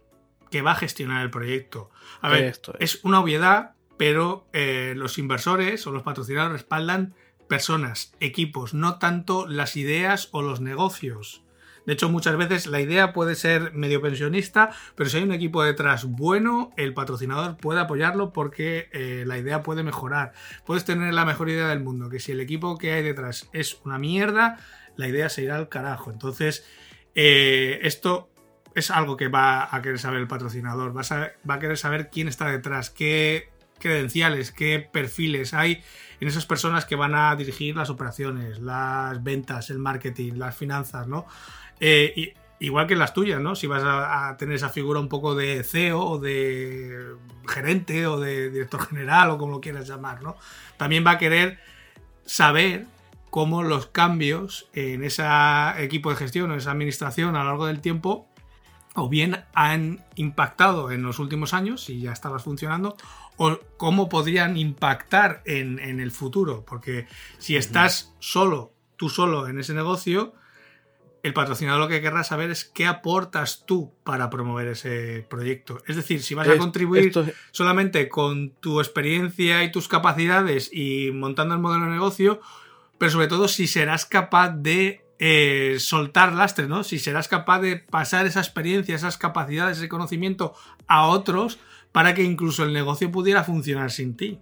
que 0.51 0.61
va 0.61 0.71
a 0.71 0.75
gestionar 0.75 1.23
el 1.23 1.31
proyecto. 1.31 1.89
A 2.21 2.29
ver, 2.29 2.59
es 2.79 2.99
una 3.03 3.19
obviedad, 3.19 3.75
pero 3.97 4.47
los 4.53 5.17
inversores 5.17 5.87
o 5.87 5.91
los 5.91 6.03
patrocinadores 6.03 6.61
respaldan 6.61 7.15
personas, 7.47 8.13
equipos, 8.19 8.73
no 8.73 8.99
tanto 8.99 9.47
las 9.47 9.75
ideas 9.75 10.29
o 10.31 10.41
los 10.41 10.61
negocios. 10.61 11.42
De 11.85 11.93
hecho, 11.93 12.09
muchas 12.09 12.37
veces 12.37 12.67
la 12.67 12.79
idea 12.79 13.13
puede 13.13 13.35
ser 13.35 13.73
medio 13.73 14.01
pensionista, 14.01 14.71
pero 14.95 15.09
si 15.09 15.17
hay 15.17 15.23
un 15.23 15.33
equipo 15.33 15.63
detrás 15.63 16.05
bueno, 16.05 16.71
el 16.77 16.93
patrocinador 16.93 17.57
puede 17.57 17.81
apoyarlo 17.81 18.31
porque 18.31 18.89
eh, 18.93 19.23
la 19.25 19.37
idea 19.37 19.63
puede 19.63 19.83
mejorar. 19.83 20.33
Puedes 20.65 20.85
tener 20.85 21.13
la 21.13 21.25
mejor 21.25 21.49
idea 21.49 21.67
del 21.67 21.81
mundo, 21.81 22.09
que 22.09 22.19
si 22.19 22.31
el 22.31 22.39
equipo 22.39 22.77
que 22.77 22.93
hay 22.93 23.03
detrás 23.03 23.49
es 23.53 23.79
una 23.83 23.97
mierda, 23.97 24.57
la 24.95 25.07
idea 25.07 25.29
se 25.29 25.43
irá 25.43 25.57
al 25.57 25.69
carajo. 25.69 26.11
Entonces, 26.11 26.65
eh, 27.15 27.79
esto 27.83 28.29
es 28.75 28.91
algo 28.91 29.17
que 29.17 29.27
va 29.27 29.75
a 29.75 29.81
querer 29.81 29.99
saber 29.99 30.19
el 30.19 30.27
patrocinador, 30.27 30.95
va 30.97 31.01
a, 31.53 31.59
querer 31.59 31.77
saber 31.77 32.09
quién 32.09 32.27
está 32.27 32.49
detrás, 32.49 32.89
qué 32.89 33.49
credenciales, 33.79 34.51
qué 34.51 34.79
perfiles 34.79 35.53
hay 35.53 35.83
en 36.19 36.27
esas 36.27 36.45
personas 36.45 36.85
que 36.85 36.95
van 36.95 37.15
a 37.15 37.35
dirigir 37.35 37.75
las 37.75 37.89
operaciones, 37.89 38.59
las 38.59 39.21
ventas, 39.23 39.69
el 39.69 39.79
marketing, 39.79 40.33
las 40.35 40.55
finanzas, 40.55 41.07
¿no? 41.07 41.25
Eh, 41.79 42.33
igual 42.59 42.87
que 42.87 42.95
las 42.95 43.13
tuyas, 43.13 43.41
¿no? 43.41 43.55
Si 43.55 43.67
vas 43.67 43.83
a, 43.85 44.35
tener 44.37 44.55
esa 44.55 44.69
figura 44.69 44.99
un 44.99 45.09
poco 45.09 45.35
de 45.35 45.63
CEO 45.63 46.01
o 46.01 46.19
de 46.19 47.15
gerente 47.47 48.07
o 48.07 48.19
de 48.19 48.49
director 48.49 48.87
general 48.87 49.31
o 49.31 49.37
como 49.37 49.53
lo 49.53 49.61
quieras 49.61 49.87
llamar, 49.87 50.21
¿no? 50.21 50.37
También 50.77 51.05
va 51.05 51.11
a 51.11 51.17
querer 51.17 51.59
saber 52.25 52.85
cómo 53.29 53.63
los 53.63 53.87
cambios 53.87 54.69
en 54.73 55.03
ese 55.03 55.23
equipo 55.79 56.09
de 56.09 56.15
gestión 56.15 56.51
o 56.51 56.53
en 56.53 56.59
esa 56.59 56.71
administración 56.71 57.35
a 57.35 57.43
lo 57.43 57.49
largo 57.49 57.65
del 57.65 57.81
tiempo 57.81 58.29
o 58.95 59.09
bien 59.09 59.43
han 59.53 60.03
impactado 60.15 60.91
en 60.91 61.03
los 61.03 61.19
últimos 61.19 61.53
años, 61.53 61.83
si 61.83 61.99
ya 61.99 62.11
estabas 62.11 62.43
funcionando, 62.43 62.95
o 63.37 63.59
cómo 63.77 64.07
podrían 64.07 64.55
impactar 64.57 65.41
en, 65.45 65.79
el 65.79 66.11
futuro. 66.11 66.63
Porque 66.65 67.07
si 67.39 67.55
estás 67.55 68.13
solo, 68.19 68.73
tú 68.95 69.09
solo 69.09 69.47
en 69.47 69.59
ese 69.59 69.73
negocio, 69.73 70.33
el 71.23 71.33
patrocinador 71.33 71.79
lo 71.79 71.87
que 71.87 72.01
querrá 72.01 72.25
saber 72.25 72.51
es 72.51 72.65
qué 72.65 72.85
aportas 72.85 73.63
tú 73.65 73.93
para 74.03 74.29
promover 74.29 74.67
ese 74.67 75.25
proyecto. 75.29 75.81
Es 75.87 75.95
decir, 75.95 76.21
si 76.21 76.35
vas 76.35 76.49
a 76.49 76.57
contribuir 76.57 77.13
solamente 77.51 78.09
con 78.09 78.51
tu 78.59 78.81
experiencia 78.81 79.63
y 79.63 79.71
tus 79.71 79.87
capacidades 79.87 80.69
y 80.71 81.11
montando 81.13 81.55
el 81.55 81.61
modelo 81.61 81.85
de 81.85 81.91
negocio, 81.91 82.41
pero 82.97 83.09
sobre 83.09 83.27
todo 83.27 83.47
si 83.47 83.67
serás 83.67 84.05
capaz 84.05 84.49
de 84.49 85.05
eh, 85.17 85.77
soltar 85.79 86.33
lastre, 86.33 86.67
¿no? 86.67 86.83
Si 86.83 86.99
serás 86.99 87.29
capaz 87.29 87.61
de 87.61 87.77
pasar 87.77 88.25
esa 88.25 88.41
experiencia, 88.41 88.93
esas 88.93 89.17
capacidades, 89.17 89.77
ese 89.77 89.87
conocimiento 89.87 90.53
a 90.87 91.07
otros 91.07 91.57
para 91.93 92.13
que 92.13 92.23
incluso 92.23 92.65
el 92.65 92.73
negocio 92.73 93.09
pudiera 93.11 93.45
funcionar 93.45 93.91
sin 93.91 94.17
ti. 94.17 94.39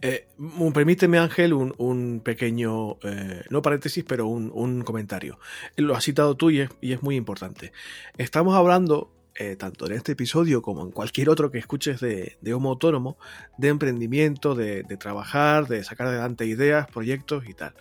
Eh, 0.00 0.26
permíteme, 0.72 1.18
Ángel, 1.18 1.52
un, 1.52 2.20
pequeño, 2.24 2.98
eh, 3.02 3.44
no 3.50 3.62
paréntesis, 3.62 4.04
pero 4.04 4.26
un, 4.26 4.82
comentario. 4.82 5.38
Lo 5.76 5.94
has 5.94 6.04
citado 6.04 6.36
tú 6.36 6.50
y 6.50 6.60
es, 6.60 7.02
muy 7.02 7.16
importante. 7.16 7.72
Estamos 8.16 8.54
hablando, 8.54 9.12
eh, 9.34 9.56
tanto 9.56 9.86
en 9.86 9.92
este 9.92 10.12
episodio 10.12 10.62
como 10.62 10.82
en 10.82 10.90
cualquier 10.90 11.28
otro 11.28 11.50
que 11.50 11.58
escuches 11.58 12.00
de, 12.00 12.38
Homo 12.54 12.70
Autónomo, 12.70 13.18
de 13.56 13.68
emprendimiento, 13.68 14.54
de, 14.54 14.82
trabajar, 14.98 15.68
de 15.68 15.84
sacar 15.84 16.08
adelante 16.08 16.46
ideas, 16.46 16.86
proyectos 16.88 17.48
y 17.48 17.54
tal. 17.54 17.74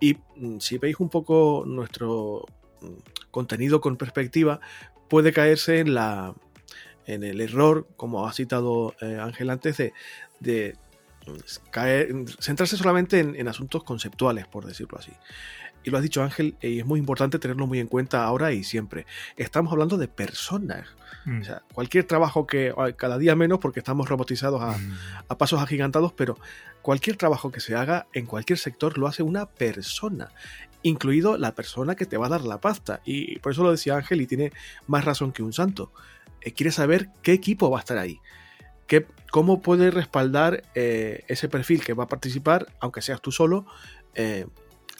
Y 0.00 0.16
mm, 0.36 0.58
si 0.60 0.78
veis 0.78 0.98
un 0.98 1.10
poco 1.10 1.64
nuestro 1.66 2.46
mm, 2.80 3.30
contenido 3.30 3.80
con 3.80 3.96
perspectiva, 3.96 4.60
puede 5.08 5.32
caerse 5.32 5.80
en 5.80 5.94
la 5.94 6.34
en 7.06 7.24
el 7.24 7.40
error, 7.40 7.88
como 7.96 8.28
ha 8.28 8.32
citado 8.32 8.94
Ángel 9.00 9.50
antes, 9.50 9.78
de, 9.78 9.92
de 10.40 10.76
pues, 11.24 11.60
caer, 11.70 12.12
centrarse 12.40 12.76
solamente 12.76 13.20
en, 13.20 13.48
asuntos 13.48 13.84
conceptuales, 13.84 14.46
por 14.46 14.66
decirlo 14.66 14.98
así. 14.98 15.12
Y 15.82 15.90
lo 15.90 15.96
has 15.96 16.02
dicho 16.02 16.22
Ángel, 16.22 16.56
y 16.60 16.80
es 16.80 16.86
muy 16.86 16.98
importante 16.98 17.38
tenerlo 17.38 17.66
muy 17.66 17.78
en 17.78 17.86
cuenta 17.86 18.24
ahora 18.24 18.52
y 18.52 18.64
siempre. 18.64 19.06
Estamos 19.36 19.72
hablando 19.72 19.96
de 19.96 20.08
personas. 20.08 20.88
Mm. 21.24 21.40
O 21.40 21.44
sea, 21.44 21.62
cualquier 21.72 22.04
trabajo 22.04 22.46
que, 22.46 22.74
cada 22.96 23.16
día 23.16 23.34
menos 23.34 23.60
porque 23.60 23.80
estamos 23.80 24.08
robotizados 24.08 24.62
a, 24.62 24.76
mm. 24.76 24.98
a, 25.28 25.38
pasos 25.38 25.60
agigantados, 25.60 26.12
pero 26.12 26.36
cualquier 26.82 27.16
trabajo 27.16 27.50
que 27.50 27.60
se 27.60 27.74
haga 27.74 28.06
en 28.12 28.26
cualquier 28.26 28.58
sector 28.58 28.98
lo 28.98 29.06
hace 29.06 29.22
una 29.22 29.46
persona, 29.46 30.30
incluido 30.82 31.38
la 31.38 31.54
persona 31.54 31.94
que 31.94 32.06
te 32.06 32.16
va 32.16 32.26
a 32.26 32.30
dar 32.30 32.42
la 32.42 32.60
pasta. 32.60 33.00
Y 33.04 33.38
por 33.38 33.52
eso 33.52 33.62
lo 33.62 33.70
decía 33.70 33.96
Ángel 33.96 34.20
y 34.20 34.26
tiene 34.26 34.52
más 34.86 35.04
razón 35.04 35.32
que 35.32 35.42
un 35.42 35.52
santo. 35.52 35.92
Eh, 36.42 36.52
quiere 36.52 36.72
saber 36.72 37.10
qué 37.22 37.32
equipo 37.32 37.70
va 37.70 37.78
a 37.78 37.80
estar 37.80 37.98
ahí. 37.98 38.20
¿Cómo 39.30 39.62
puedes 39.62 39.94
respaldar 39.94 40.64
eh, 40.74 41.24
ese 41.28 41.48
perfil 41.48 41.84
que 41.84 41.94
va 41.94 42.04
a 42.04 42.08
participar, 42.08 42.66
aunque 42.80 43.00
seas 43.00 43.20
tú 43.20 43.30
solo, 43.30 43.64
eh, 44.14 44.46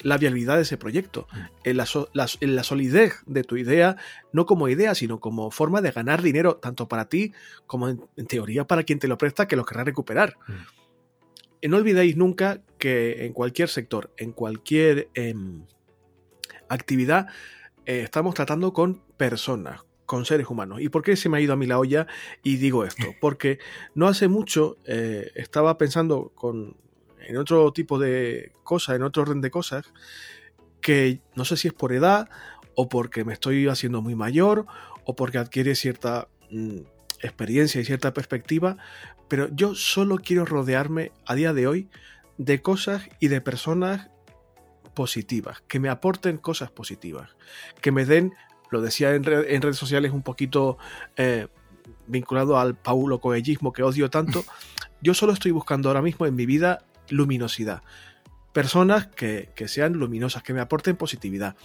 la 0.02 0.18
viabilidad 0.18 0.56
de 0.56 0.62
ese 0.62 0.76
proyecto? 0.76 1.26
Mm. 1.32 1.38
En 1.64 1.76
la, 1.76 2.62
solidez 2.64 3.14
de 3.26 3.42
tu 3.42 3.56
idea, 3.56 3.96
no 4.32 4.46
como 4.46 4.68
idea, 4.68 4.94
sino 4.94 5.18
como 5.18 5.50
forma 5.50 5.80
de 5.80 5.90
ganar 5.90 6.22
dinero, 6.22 6.56
tanto 6.56 6.86
para 6.88 7.08
ti 7.08 7.32
como 7.66 7.88
en, 7.88 8.26
teoría 8.28 8.66
para 8.66 8.84
quien 8.84 9.00
te 9.00 9.08
lo 9.08 9.18
presta, 9.18 9.48
que 9.48 9.56
lo 9.56 9.64
querrá 9.64 9.82
recuperar. 9.84 10.36
Mm. 10.46 11.70
no 11.70 11.76
olvidéis 11.76 12.16
nunca 12.16 12.60
que 12.78 13.26
en 13.26 13.32
cualquier 13.32 13.68
sector, 13.68 14.12
en 14.16 14.30
cualquier 14.30 15.08
em, 15.14 15.64
actividad, 16.68 17.26
eh, 17.84 18.02
estamos 18.02 18.34
tratando 18.34 18.72
con 18.72 19.02
personas, 19.16 19.80
con 20.10 20.24
seres 20.24 20.50
humanos. 20.50 20.80
¿Y 20.80 20.88
por 20.88 21.04
qué 21.04 21.14
se 21.14 21.28
me 21.28 21.38
ha 21.38 21.40
ido 21.40 21.52
a 21.52 21.56
mí 21.56 21.66
la 21.66 21.78
olla 21.78 22.08
y 22.42 22.56
digo 22.56 22.84
esto? 22.84 23.04
Porque 23.20 23.60
no 23.94 24.08
hace 24.08 24.26
mucho 24.26 24.76
eh, 24.84 25.30
estaba 25.36 25.78
pensando 25.78 26.32
con, 26.34 26.76
en 27.20 27.36
otro 27.36 27.72
tipo 27.72 27.96
de 27.96 28.50
cosas, 28.64 28.96
en 28.96 29.04
otro 29.04 29.22
orden 29.22 29.40
de 29.40 29.52
cosas, 29.52 29.92
que 30.80 31.20
no 31.36 31.44
sé 31.44 31.56
si 31.56 31.68
es 31.68 31.74
por 31.74 31.92
edad 31.92 32.28
o 32.74 32.88
porque 32.88 33.24
me 33.24 33.32
estoy 33.32 33.68
haciendo 33.68 34.02
muy 34.02 34.16
mayor, 34.16 34.66
o 35.04 35.14
porque 35.14 35.38
adquiere 35.38 35.76
cierta 35.76 36.26
mm, 36.50 36.78
experiencia 37.22 37.80
y 37.80 37.84
cierta 37.84 38.12
perspectiva, 38.12 38.78
pero 39.28 39.48
yo 39.52 39.76
solo 39.76 40.18
quiero 40.18 40.44
rodearme 40.44 41.12
a 41.24 41.36
día 41.36 41.52
de 41.52 41.68
hoy 41.68 41.88
de 42.36 42.60
cosas 42.62 43.08
y 43.20 43.28
de 43.28 43.40
personas 43.40 44.10
positivas, 44.92 45.62
que 45.68 45.78
me 45.78 45.88
aporten 45.88 46.36
cosas 46.36 46.72
positivas, 46.72 47.36
que 47.80 47.92
me 47.92 48.04
den, 48.04 48.32
lo 48.70 48.80
decía 48.80 49.14
en, 49.14 49.24
redes 49.24 49.76
sociales 49.76 50.12
un 50.12 50.22
poquito 50.22 50.78
eh, 51.16 51.48
vinculado 52.06 52.58
al 52.58 52.76
paulo 52.76 53.20
coellismo 53.20 53.72
que 53.72 53.82
odio 53.82 54.10
tanto, 54.10 54.44
yo 55.02 55.14
solo 55.14 55.32
estoy 55.32 55.50
buscando 55.50 55.88
ahora 55.88 56.02
mismo 56.02 56.26
en 56.26 56.34
mi 56.34 56.46
vida 56.46 56.84
luminosidad. 57.08 57.82
Personas 58.52 59.06
que, 59.06 59.52
sean 59.66 59.94
luminosas, 59.94 60.42
que 60.42 60.52
me 60.52 60.60
aporten 60.60 60.96
positividad. 60.96 61.56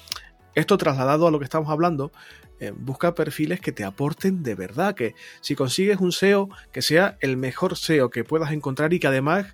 Esto 0.54 0.78
trasladado 0.78 1.28
a 1.28 1.32
lo 1.32 1.40
que 1.40 1.46
estamos 1.46 1.70
hablando, 1.70 2.12
eh, 2.60 2.72
busca 2.76 3.16
perfiles 3.16 3.60
que 3.60 3.72
te 3.72 3.84
aporten 3.84 4.44
de 4.44 4.56
verdad, 4.56 4.96
que 4.96 5.16
si 5.42 5.56
consigues 5.56 6.00
un 6.00 6.12
SEO, 6.12 6.50
que 6.72 6.82
sea 6.82 7.18
el 7.22 7.38
mejor 7.38 7.76
SEO 7.76 8.10
que 8.10 8.24
puedas 8.24 8.52
encontrar 8.52 8.94
y 8.94 9.00
que 9.00 9.08
además 9.08 9.48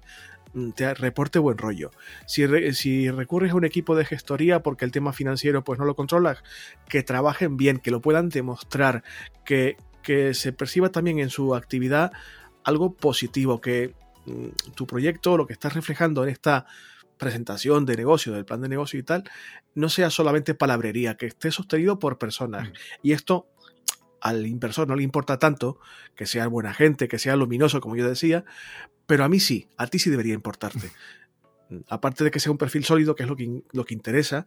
te 0.76 0.94
reporte 0.94 1.40
buen 1.40 1.58
rollo. 1.58 1.92
Si, 2.26 2.46
si, 2.74 3.10
recurres 3.10 3.52
a 3.52 3.56
un 3.56 3.66
equipo 3.66 3.96
de 3.96 4.06
gestoría 4.06 4.62
porque 4.62 4.86
el 4.86 4.92
tema 4.92 5.14
financiero 5.14 5.64
pues 5.64 5.80
no 5.80 5.86
lo 5.86 5.96
controlas, 5.96 6.44
que 6.90 7.04
trabajen 7.04 7.58
bien, 7.58 7.78
que 7.78 7.92
lo 7.92 8.02
puedan 8.02 8.30
demostrar, 8.30 9.04
que, 9.46 9.78
que 10.04 10.34
se 10.34 10.54
perciba 10.54 10.90
también 10.90 11.20
en 11.20 11.30
su 11.30 11.56
actividad 11.56 12.12
algo 12.64 12.94
positivo, 12.94 13.62
que 13.62 13.94
mm, 14.26 14.74
tu 14.76 14.86
proyecto, 14.86 15.38
lo 15.38 15.48
que 15.48 15.54
estás 15.54 15.74
reflejando 15.74 16.24
en 16.24 16.30
esta 16.30 16.66
presentación 17.18 17.86
de 17.86 17.96
negocio, 17.96 18.34
del 18.34 18.46
plan 18.46 18.62
de 18.62 18.70
negocio 18.70 19.00
y 19.00 19.04
tal, 19.04 19.24
no 19.76 19.90
sea 19.90 20.10
solamente 20.10 20.56
palabrería, 20.56 21.16
que 21.16 21.28
esté 21.28 21.52
sostenido 21.52 22.00
por 22.00 22.18
personas. 22.18 22.70
Mm. 22.70 22.74
Y 23.04 23.12
esto 23.14 23.48
al 24.22 24.46
inversor 24.48 24.88
no 24.88 24.96
le 24.96 25.04
importa 25.04 25.40
tanto 25.40 25.80
que 26.16 26.26
sea 26.26 26.48
buena 26.48 26.74
gente, 26.74 27.08
que 27.08 27.20
sea 27.20 27.36
luminoso, 27.36 27.82
como 27.82 27.96
yo 27.96 28.08
decía, 28.08 28.46
pero 29.08 29.24
a 29.24 29.30
mí 29.30 29.40
sí, 29.40 29.68
a 29.78 29.88
ti 29.88 30.00
sí 30.00 30.10
debería 30.10 30.34
importarte. 30.34 30.92
Aparte 31.90 32.24
de 32.24 32.32
que 32.32 32.40
sea 32.40 32.52
un 32.52 32.58
perfil 32.58 32.86
sólido, 32.86 33.16
que 33.16 33.24
es 33.24 33.30
lo 33.30 33.36
que, 33.36 33.64
lo 33.72 33.86
que 33.86 33.94
interesa 33.94 34.46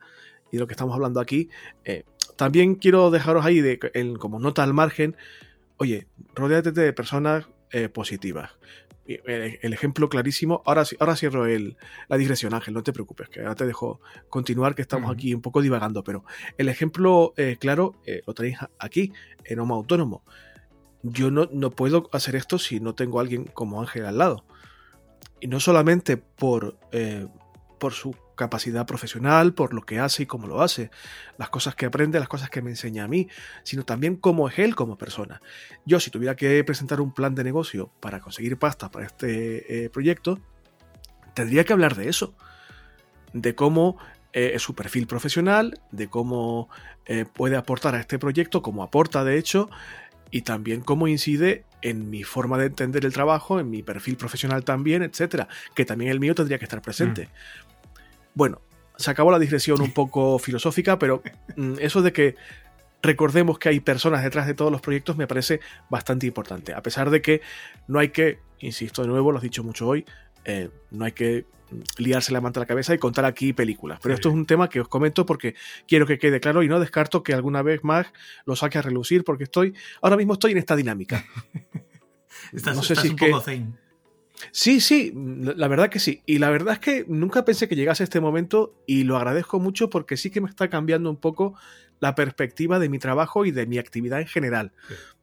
y 0.52 0.58
lo 0.58 0.66
que 0.66 0.74
estamos 0.74 0.94
hablando 0.94 1.20
aquí, 1.20 1.50
eh, 1.84 2.04
también 2.36 2.76
quiero 2.76 3.10
dejaros 3.10 3.44
ahí 3.44 3.60
de, 3.60 3.78
como 4.18 4.38
nota 4.38 4.62
al 4.62 4.74
margen, 4.74 5.16
oye, 5.76 6.06
rodeate 6.34 6.72
de 6.72 6.92
personas 6.92 7.46
eh, 7.72 7.88
positivas. 7.88 8.52
El, 9.06 9.72
ejemplo 9.72 10.08
clarísimo, 10.08 10.62
ahora, 10.64 10.84
ahora 10.98 11.16
cierro 11.16 11.46
el, 11.46 11.76
la 12.08 12.16
digresión, 12.16 12.54
Ángel, 12.54 12.72
no 12.72 12.82
te 12.82 12.92
preocupes, 12.92 13.28
que 13.28 13.40
ahora 13.40 13.54
te 13.54 13.66
dejo 13.66 14.00
continuar, 14.28 14.74
que 14.74 14.82
estamos 14.82 15.12
aquí 15.12 15.34
un 15.34 15.42
poco 15.42 15.60
divagando, 15.60 16.02
pero 16.02 16.24
el 16.56 16.68
ejemplo 16.68 17.34
eh, 17.36 17.56
claro 17.60 17.96
eh, 18.06 18.22
lo 18.26 18.34
tenéis 18.34 18.58
aquí, 18.78 19.12
en 19.44 19.60
Homo 19.60 19.74
Autónomo. 19.74 20.22
Yo 21.02 21.30
no, 21.30 21.48
no 21.52 21.70
puedo 21.70 22.08
hacer 22.12 22.34
esto 22.34 22.58
si 22.58 22.80
no 22.80 22.94
tengo 22.94 23.18
a 23.18 23.22
alguien 23.22 23.44
como 23.44 23.80
Ángel 23.80 24.06
al 24.06 24.16
lado. 24.16 24.44
Y 25.38 25.48
no 25.48 25.60
solamente 25.60 26.16
por, 26.16 26.78
por 27.78 27.92
su 27.92 28.16
capacidad 28.34 28.86
profesional, 28.86 29.54
por 29.54 29.74
lo 29.74 29.82
que 29.82 29.98
hace 29.98 30.24
y 30.24 30.26
cómo 30.26 30.46
lo 30.46 30.62
hace, 30.62 30.90
las 31.38 31.50
cosas 31.50 31.74
que 31.74 31.86
aprende, 31.86 32.18
las 32.18 32.28
cosas 32.28 32.50
que 32.50 32.62
me 32.62 32.70
enseña 32.70 33.04
a 33.04 33.08
mí, 33.08 33.28
sino 33.62 33.84
también 33.84 34.16
cómo 34.16 34.48
es 34.48 34.58
él 34.58 34.74
como 34.74 34.96
persona. 34.96 35.40
Yo 35.84 36.00
si 36.00 36.10
tuviera 36.10 36.36
que 36.36 36.62
presentar 36.64 37.00
un 37.00 37.12
plan 37.12 37.34
de 37.34 37.44
negocio 37.44 37.90
para 38.00 38.20
conseguir 38.20 38.58
pasta 38.58 38.90
para 38.90 39.06
este 39.06 39.84
eh, 39.84 39.90
proyecto, 39.90 40.40
tendría 41.34 41.64
que 41.64 41.72
hablar 41.72 41.94
de 41.96 42.08
eso, 42.08 42.34
de 43.32 43.54
cómo 43.54 43.98
eh, 44.32 44.58
su 44.58 44.74
perfil 44.74 45.06
profesional, 45.06 45.80
de 45.92 46.08
cómo 46.08 46.68
eh, 47.06 47.24
puede 47.24 47.56
aportar 47.56 47.94
a 47.94 48.00
este 48.00 48.18
proyecto, 48.18 48.62
cómo 48.62 48.82
aporta 48.82 49.24
de 49.24 49.38
hecho, 49.38 49.68
y 50.30 50.42
también 50.42 50.80
cómo 50.80 51.06
incide 51.06 51.64
en 51.80 52.10
mi 52.10 52.24
forma 52.24 52.58
de 52.58 52.66
entender 52.66 53.04
el 53.04 53.12
trabajo, 53.12 53.60
en 53.60 53.70
mi 53.70 53.84
perfil 53.84 54.16
profesional 54.16 54.64
también, 54.64 55.04
etcétera, 55.04 55.46
que 55.74 55.84
también 55.84 56.10
el 56.10 56.18
mío 56.18 56.34
tendría 56.34 56.58
que 56.58 56.64
estar 56.64 56.82
presente. 56.82 57.26
Mm. 57.26 57.63
Bueno, 58.34 58.60
se 58.96 59.10
acabó 59.10 59.30
la 59.30 59.38
digresión 59.38 59.80
un 59.80 59.92
poco 59.92 60.38
filosófica, 60.40 60.98
pero 60.98 61.22
mm, 61.56 61.74
eso 61.80 62.02
de 62.02 62.12
que 62.12 62.36
recordemos 63.02 63.58
que 63.58 63.68
hay 63.68 63.80
personas 63.80 64.22
detrás 64.22 64.46
de 64.46 64.54
todos 64.54 64.72
los 64.72 64.80
proyectos 64.80 65.16
me 65.16 65.26
parece 65.26 65.60
bastante 65.90 66.26
importante. 66.26 66.72
A 66.72 66.82
pesar 66.82 67.10
de 67.10 67.20
que 67.20 67.42
no 67.86 67.98
hay 67.98 68.08
que, 68.08 68.38
insisto 68.60 69.02
de 69.02 69.08
nuevo, 69.08 69.30
lo 69.30 69.38
has 69.38 69.42
dicho 69.42 69.62
mucho 69.62 69.86
hoy, 69.86 70.04
eh, 70.44 70.70
no 70.90 71.04
hay 71.04 71.12
que 71.12 71.46
liarse 71.98 72.32
la 72.32 72.40
manta 72.40 72.60
a 72.60 72.62
la 72.62 72.66
cabeza 72.66 72.94
y 72.94 72.98
contar 72.98 73.24
aquí 73.24 73.52
películas. 73.52 73.98
Pero 74.02 74.14
esto 74.14 74.28
es 74.28 74.34
un 74.34 74.46
tema 74.46 74.68
que 74.68 74.80
os 74.80 74.88
comento 74.88 75.26
porque 75.26 75.54
quiero 75.86 76.06
que 76.06 76.18
quede 76.18 76.40
claro 76.40 76.62
y 76.62 76.68
no 76.68 76.80
descarto 76.80 77.22
que 77.22 77.34
alguna 77.34 77.62
vez 77.62 77.82
más 77.84 78.06
lo 78.46 78.56
saque 78.56 78.78
a 78.78 78.82
relucir 78.82 79.24
porque 79.24 79.44
estoy, 79.44 79.74
ahora 80.00 80.16
mismo 80.16 80.34
estoy 80.34 80.52
en 80.52 80.58
esta 80.58 80.76
dinámica. 80.76 81.24
estás, 82.52 82.76
no 82.76 82.82
sé 82.82 82.96
si 82.96 83.08
un 83.08 83.16
poco 83.16 83.42
Sí, 84.52 84.80
sí, 84.80 85.12
la 85.14 85.68
verdad 85.68 85.90
que 85.90 85.98
sí. 85.98 86.22
Y 86.26 86.38
la 86.38 86.50
verdad 86.50 86.74
es 86.74 86.80
que 86.80 87.04
nunca 87.08 87.44
pensé 87.44 87.68
que 87.68 87.76
llegase 87.76 88.04
este 88.04 88.20
momento 88.20 88.74
y 88.86 89.04
lo 89.04 89.16
agradezco 89.16 89.60
mucho 89.60 89.90
porque 89.90 90.16
sí 90.16 90.30
que 90.30 90.40
me 90.40 90.48
está 90.48 90.68
cambiando 90.68 91.10
un 91.10 91.16
poco 91.16 91.54
la 92.00 92.14
perspectiva 92.14 92.78
de 92.78 92.88
mi 92.88 92.98
trabajo 92.98 93.46
y 93.46 93.50
de 93.50 93.66
mi 93.66 93.78
actividad 93.78 94.20
en 94.20 94.26
general. 94.26 94.72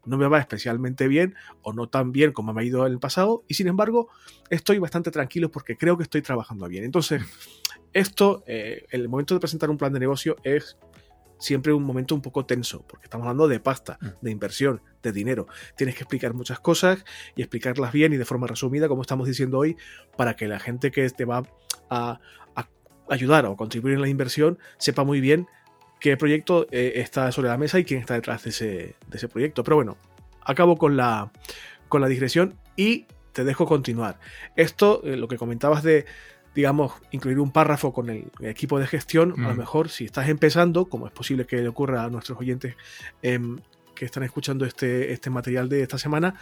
No 0.05 0.17
me 0.17 0.27
va 0.27 0.39
especialmente 0.39 1.07
bien 1.07 1.35
o 1.61 1.73
no 1.73 1.87
tan 1.87 2.11
bien 2.11 2.31
como 2.31 2.53
me 2.53 2.61
ha 2.61 2.65
ido 2.65 2.87
en 2.87 2.93
el 2.93 2.99
pasado 2.99 3.43
y 3.47 3.53
sin 3.53 3.67
embargo 3.67 4.09
estoy 4.49 4.79
bastante 4.79 5.11
tranquilo 5.11 5.51
porque 5.51 5.77
creo 5.77 5.97
que 5.97 6.03
estoy 6.03 6.21
trabajando 6.21 6.67
bien. 6.67 6.83
Entonces, 6.83 7.21
esto, 7.93 8.43
eh, 8.47 8.85
el 8.89 9.09
momento 9.09 9.33
de 9.33 9.39
presentar 9.39 9.69
un 9.69 9.77
plan 9.77 9.93
de 9.93 9.99
negocio 9.99 10.37
es 10.43 10.77
siempre 11.41 11.73
un 11.73 11.83
momento 11.83 12.15
un 12.15 12.21
poco 12.21 12.45
tenso, 12.45 12.85
porque 12.87 13.05
estamos 13.05 13.25
hablando 13.25 13.47
de 13.47 13.59
pasta, 13.59 13.97
mm. 13.99 14.07
de 14.21 14.31
inversión, 14.31 14.81
de 15.01 15.11
dinero. 15.11 15.47
Tienes 15.75 15.95
que 15.95 16.03
explicar 16.03 16.33
muchas 16.33 16.59
cosas 16.59 17.03
y 17.35 17.41
explicarlas 17.41 17.91
bien 17.91 18.13
y 18.13 18.17
de 18.17 18.25
forma 18.25 18.47
resumida, 18.47 18.87
como 18.87 19.01
estamos 19.01 19.27
diciendo 19.27 19.57
hoy, 19.57 19.75
para 20.15 20.35
que 20.35 20.47
la 20.47 20.59
gente 20.59 20.91
que 20.91 21.09
te 21.09 21.25
va 21.25 21.43
a, 21.89 22.19
ayudar 23.09 23.45
o 23.45 23.57
contribuir 23.57 23.95
en 23.95 24.01
la 24.01 24.07
inversión 24.07 24.57
sepa 24.77 25.03
muy 25.03 25.19
bien 25.19 25.45
qué 25.99 26.15
proyecto 26.15 26.65
eh, 26.71 26.93
está 26.95 27.29
sobre 27.33 27.49
la 27.49 27.57
mesa 27.57 27.77
y 27.77 27.83
quién 27.83 27.99
está 27.99 28.13
detrás 28.13 28.45
de 28.45 28.51
ese, 28.51 28.95
de 29.07 29.17
ese 29.17 29.27
proyecto. 29.27 29.65
Pero 29.65 29.75
bueno, 29.75 29.97
acabo 30.45 30.77
con 30.77 30.95
la, 30.95 31.29
con 31.89 31.99
la 31.99 32.07
digresión 32.07 32.55
y 32.77 33.07
te 33.33 33.43
dejo 33.43 33.65
continuar. 33.65 34.19
Esto, 34.55 35.01
eh, 35.03 35.17
lo 35.17 35.27
que 35.27 35.37
comentabas 35.37 35.83
de 35.83 36.05
digamos, 36.53 36.93
incluir 37.11 37.39
un 37.39 37.51
párrafo 37.51 37.93
con 37.93 38.09
el 38.09 38.31
equipo 38.41 38.79
de 38.79 38.87
gestión, 38.87 39.33
a 39.37 39.49
lo 39.49 39.53
mm. 39.53 39.57
mejor 39.57 39.89
si 39.89 40.05
estás 40.05 40.27
empezando, 40.29 40.85
como 40.85 41.07
es 41.07 41.13
posible 41.13 41.45
que 41.45 41.57
le 41.57 41.67
ocurra 41.67 42.03
a 42.03 42.09
nuestros 42.09 42.37
oyentes 42.39 42.75
em, 43.21 43.59
que 43.95 44.05
están 44.05 44.23
escuchando 44.23 44.65
este, 44.65 45.13
este 45.13 45.29
material 45.29 45.69
de 45.69 45.81
esta 45.83 45.97
semana, 45.97 46.35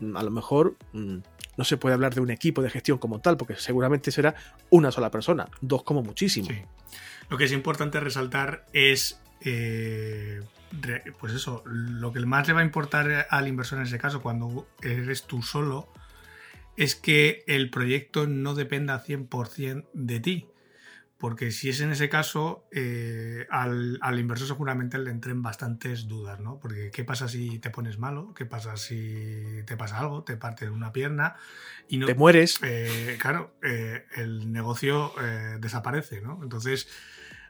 mm, 0.00 0.16
a 0.16 0.22
lo 0.22 0.30
mejor 0.30 0.76
mm, 0.92 1.16
no 1.56 1.64
se 1.64 1.76
puede 1.76 1.94
hablar 1.94 2.14
de 2.14 2.20
un 2.20 2.30
equipo 2.30 2.62
de 2.62 2.70
gestión 2.70 2.98
como 2.98 3.20
tal, 3.20 3.36
porque 3.36 3.56
seguramente 3.56 4.10
será 4.10 4.34
una 4.70 4.92
sola 4.92 5.10
persona, 5.10 5.48
dos 5.60 5.82
como 5.82 6.02
muchísimo. 6.02 6.48
Lo 7.28 7.36
que 7.36 7.44
es 7.44 7.52
importante 7.52 7.98
resaltar 7.98 8.66
es, 8.72 9.20
eh, 9.40 10.42
pues 11.18 11.32
eso, 11.32 11.64
lo 11.66 12.12
que 12.12 12.20
más 12.20 12.46
le 12.46 12.54
va 12.54 12.60
a 12.60 12.64
importar 12.64 13.26
al 13.30 13.48
inversor 13.48 13.78
en 13.78 13.86
ese 13.86 13.98
caso, 13.98 14.22
cuando 14.22 14.68
eres 14.82 15.24
tú 15.24 15.42
solo, 15.42 15.88
es 16.76 16.94
que 16.94 17.44
el 17.46 17.70
proyecto 17.70 18.26
no 18.26 18.54
dependa 18.54 19.02
100% 19.02 19.86
de 19.92 20.20
ti. 20.20 20.48
Porque 21.18 21.50
si 21.50 21.70
es 21.70 21.80
en 21.80 21.90
ese 21.92 22.10
caso, 22.10 22.68
eh, 22.72 23.46
al, 23.50 23.98
inversor 24.18 24.48
seguramente 24.48 24.98
le 24.98 25.10
entren 25.10 25.42
bastantes 25.42 26.08
dudas, 26.08 26.40
¿no? 26.40 26.58
Porque 26.60 26.90
¿qué 26.90 27.04
pasa 27.04 27.26
si 27.26 27.58
te 27.58 27.70
pones 27.70 27.98
malo? 27.98 28.34
¿Qué 28.34 28.44
pasa 28.44 28.76
si 28.76 29.62
te 29.64 29.78
pasa 29.78 29.98
algo? 29.98 30.24
Te 30.24 30.36
parte 30.36 30.68
una 30.68 30.92
pierna 30.92 31.36
y 31.88 31.96
no... 31.96 32.06
Te 32.06 32.14
mueres. 32.14 32.58
Eh, 32.62 33.16
claro, 33.18 33.56
eh, 33.62 34.04
el 34.14 34.52
negocio 34.52 35.14
desaparece, 35.58 36.20
¿no? 36.20 36.40
Entonces 36.42 36.86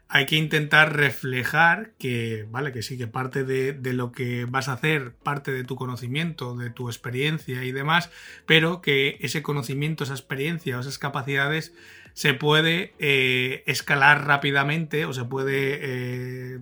hay 0.09 0.25
que 0.25 0.37
intentar 0.37 0.95
reflejar 0.95 1.91
que, 1.99 2.47
vale, 2.49 2.71
que 2.71 2.81
sí, 2.81 2.97
que 2.97 3.07
parte 3.07 3.43
de, 3.43 3.93
lo 3.93 4.11
que 4.11 4.45
vas 4.45 4.69
a 4.69 4.73
hacer, 4.73 5.13
parte 5.13 5.51
de 5.51 5.63
tu 5.63 5.75
conocimiento, 5.75 6.55
de 6.55 6.69
tu 6.69 6.87
experiencia 6.87 7.63
y 7.63 7.71
demás, 7.71 8.09
pero 8.45 8.81
que 8.81 9.17
ese 9.21 9.43
conocimiento, 9.43 10.03
esa 10.03 10.13
experiencia 10.13 10.77
o 10.77 10.79
esas 10.79 10.97
capacidades 10.97 11.73
se 12.13 12.33
puede 12.33 12.93
eh, 12.99 13.63
escalar 13.67 14.25
rápidamente 14.25 15.05
o 15.05 15.13
se 15.13 15.25
puede, 15.25 15.79
eh, 15.81 16.59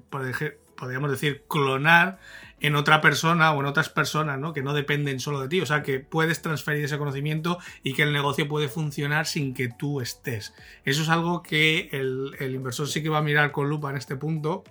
podríamos 0.75 1.11
decir, 1.11 1.43
clonar 1.47 2.19
en 2.65 2.75
otra 2.75 3.01
persona 3.01 3.51
o 3.51 3.59
en 3.59 3.65
otras 3.65 3.89
personas, 3.89 4.39
¿no? 4.39 4.53
Que 4.53 4.63
no 4.63 4.73
dependen 4.73 5.19
solo 5.19 5.41
de 5.41 5.47
ti. 5.47 5.61
O 5.61 5.65
sea, 5.65 5.83
que 5.83 5.99
puedes 5.99 6.41
transferir 6.41 6.85
ese 6.85 6.97
conocimiento 6.97 7.59
y 7.83 7.93
que 7.93 8.03
el 8.03 8.13
negocio 8.13 8.47
puede 8.47 8.67
funcionar 8.69 9.25
sin 9.25 9.53
que 9.53 9.69
tú 9.69 10.01
estés. 10.01 10.53
Eso 10.83 11.03
es 11.03 11.09
algo 11.09 11.43
que 11.43 11.89
el, 11.91 12.35
inversor 12.53 12.87
sí 12.87 13.03
que 13.03 13.09
va 13.09 13.19
a 13.19 13.23
mirar 13.23 13.51
con 13.51 13.69
lupa 13.69 13.89
en 13.89 13.97
este 13.97 14.15
punto. 14.15 14.63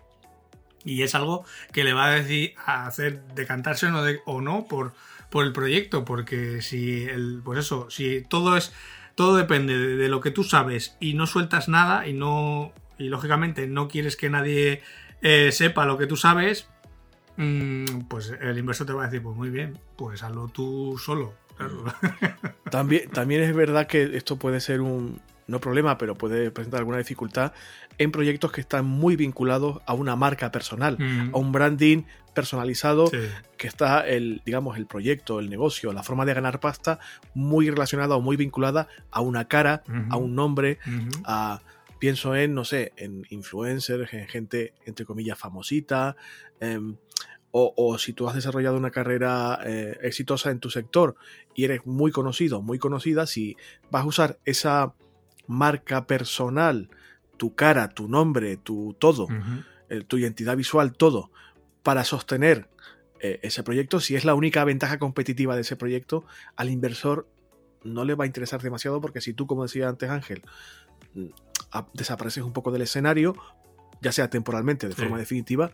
Y 0.85 1.03
es 1.03 1.15
algo 1.15 1.45
que 1.73 1.85
le 1.85 1.95
va 1.95 2.07
a 2.07 2.11
decir 2.11 2.55
hacer 2.67 3.23
decantarse 3.35 3.91
no, 3.91 4.03
o 4.27 4.41
no 4.41 4.67
por, 4.67 4.93
por 5.31 5.45
el 5.45 5.53
proyecto. 5.53 6.05
Porque 6.05 6.63
si 6.63 7.05
el, 7.05 7.41
pues 7.45 7.61
eso, 7.61 7.89
si 7.91 8.23
todo 8.23 8.57
es. 8.57 8.73
Todo 9.15 9.37
depende 9.37 9.79
de 9.79 10.09
lo 10.09 10.21
que 10.21 10.33
tú 10.33 10.43
sabes 10.43 10.97
y 10.99 11.15
no 11.15 11.29
sueltas 11.29 11.69
nada 11.69 12.09
y 12.09 12.15
no. 12.15 12.73
Y 12.99 13.11
lógicamente 13.11 13.69
no 13.69 13.87
quieres 13.87 14.17
que 14.17 14.29
nadie 14.29 14.83
eh, 15.27 15.53
sepa 15.53 15.87
lo 15.87 15.97
que 15.97 16.07
tú 16.07 16.17
sabes, 16.17 16.69
pues 18.09 18.33
el 18.41 18.59
inversor 18.59 18.87
te 18.87 18.93
va 18.93 19.03
a 19.03 19.07
decir, 19.07 19.23
pues 19.23 19.37
muy 19.37 19.51
bien, 19.51 19.79
pues 19.97 20.23
hazlo 20.23 20.49
tú 20.49 20.97
solo. 20.99 21.35
También, 22.71 23.09
también 23.11 23.43
es 23.43 23.55
verdad 23.55 23.87
que 23.87 24.17
esto 24.17 24.37
puede 24.37 24.61
ser 24.61 24.81
un, 24.81 25.21
no 25.47 25.61
problema, 25.61 25.99
pero 25.99 26.17
puede 26.17 26.51
presentar 26.51 26.79
alguna 26.79 26.99
dificultad 26.99 27.53
en 27.99 28.11
proyectos 28.11 28.51
que 28.51 28.61
están 28.61 28.85
muy 28.87 29.15
vinculados 29.15 29.81
a 29.87 29.95
una 29.95 30.17
marca 30.17 30.51
personal, 30.51 30.97
Mm. 30.99 31.35
a 31.35 31.39
un 31.39 31.53
branding 31.53 32.03
personalizado 32.35 33.07
Sí. 33.07 33.19
que 33.57 33.69
está 33.69 34.01
el, 34.01 34.43
digamos, 34.45 34.77
el 34.77 34.87
proyecto, 34.87 35.39
el 35.39 35.49
negocio, 35.49 35.93
la 35.93 36.03
forma 36.03 36.25
de 36.25 36.35
ganar 36.35 36.59
pasta 36.59 36.99
muy 37.35 37.71
relacionada 37.71 38.17
o 38.17 38.21
muy 38.21 38.37
vinculada 38.37 38.89
a 39.13 39.21
una 39.21 39.47
cara, 39.47 39.85
a 40.11 40.17
un 40.17 40.35
nombre, 40.35 40.79
a 41.25 41.61
pienso 42.01 42.35
en, 42.35 42.55
no 42.55 42.65
sé, 42.65 42.93
en 42.97 43.25
influencers, 43.31 44.13
en 44.13 44.27
gente, 44.27 44.75
entre 44.85 45.07
comillas, 45.07 45.39
famosita, 45.39 46.17
em, 46.59 46.97
o, 47.57 47.73
o 47.77 47.99
si 47.99 48.13
tú 48.13 48.29
has 48.29 48.35
desarrollado 48.35 48.77
una 48.77 48.91
carrera 48.91 49.61
eh, 49.65 49.97
exitosa 50.03 50.51
en 50.51 50.59
tu 50.59 50.71
sector 50.71 51.15
y 51.55 51.63
eres 51.63 51.87
muy 51.87 52.11
conocido, 52.11 52.61
muy 52.63 52.81
conocida, 52.81 53.29
si 53.29 53.57
vas 53.93 54.03
a 54.03 54.07
usar 54.07 54.39
esa 54.45 54.93
marca 55.47 56.05
personal, 56.09 56.91
tu 57.37 57.55
cara, 57.55 57.91
tu 57.91 58.09
nombre, 58.09 58.57
tu 58.57 58.97
todo, 58.99 59.29
eh, 59.89 60.03
tu 60.03 60.19
identidad 60.19 60.57
visual, 60.57 60.95
todo, 60.95 61.31
para 61.85 62.03
sostener 62.03 62.69
eh, 63.21 63.39
ese 63.45 63.63
proyecto, 63.63 64.01
si 64.01 64.17
es 64.17 64.25
la 64.25 64.35
única 64.35 64.65
ventaja 64.65 64.99
competitiva 64.99 65.55
de 65.55 65.61
ese 65.61 65.77
proyecto, 65.77 66.25
al 66.57 66.71
inversor 66.71 67.29
no 67.85 68.05
le 68.05 68.17
va 68.17 68.25
a 68.25 68.27
interesar 68.27 68.63
demasiado 68.63 69.01
porque 69.01 69.21
si 69.21 69.33
tú, 69.33 69.47
como 69.47 69.63
decía 69.63 69.89
antes 69.89 70.11
Ángel, 70.11 70.43
mm, 71.15 71.27
desapareces 71.93 72.43
un 72.43 72.53
poco 72.53 72.73
del 72.73 72.83
escenario, 72.83 73.37
ya 74.01 74.11
sea 74.11 74.29
temporalmente, 74.29 74.89
de 74.89 74.95
Sí. 74.95 75.01
forma 75.01 75.19
definitiva, 75.19 75.71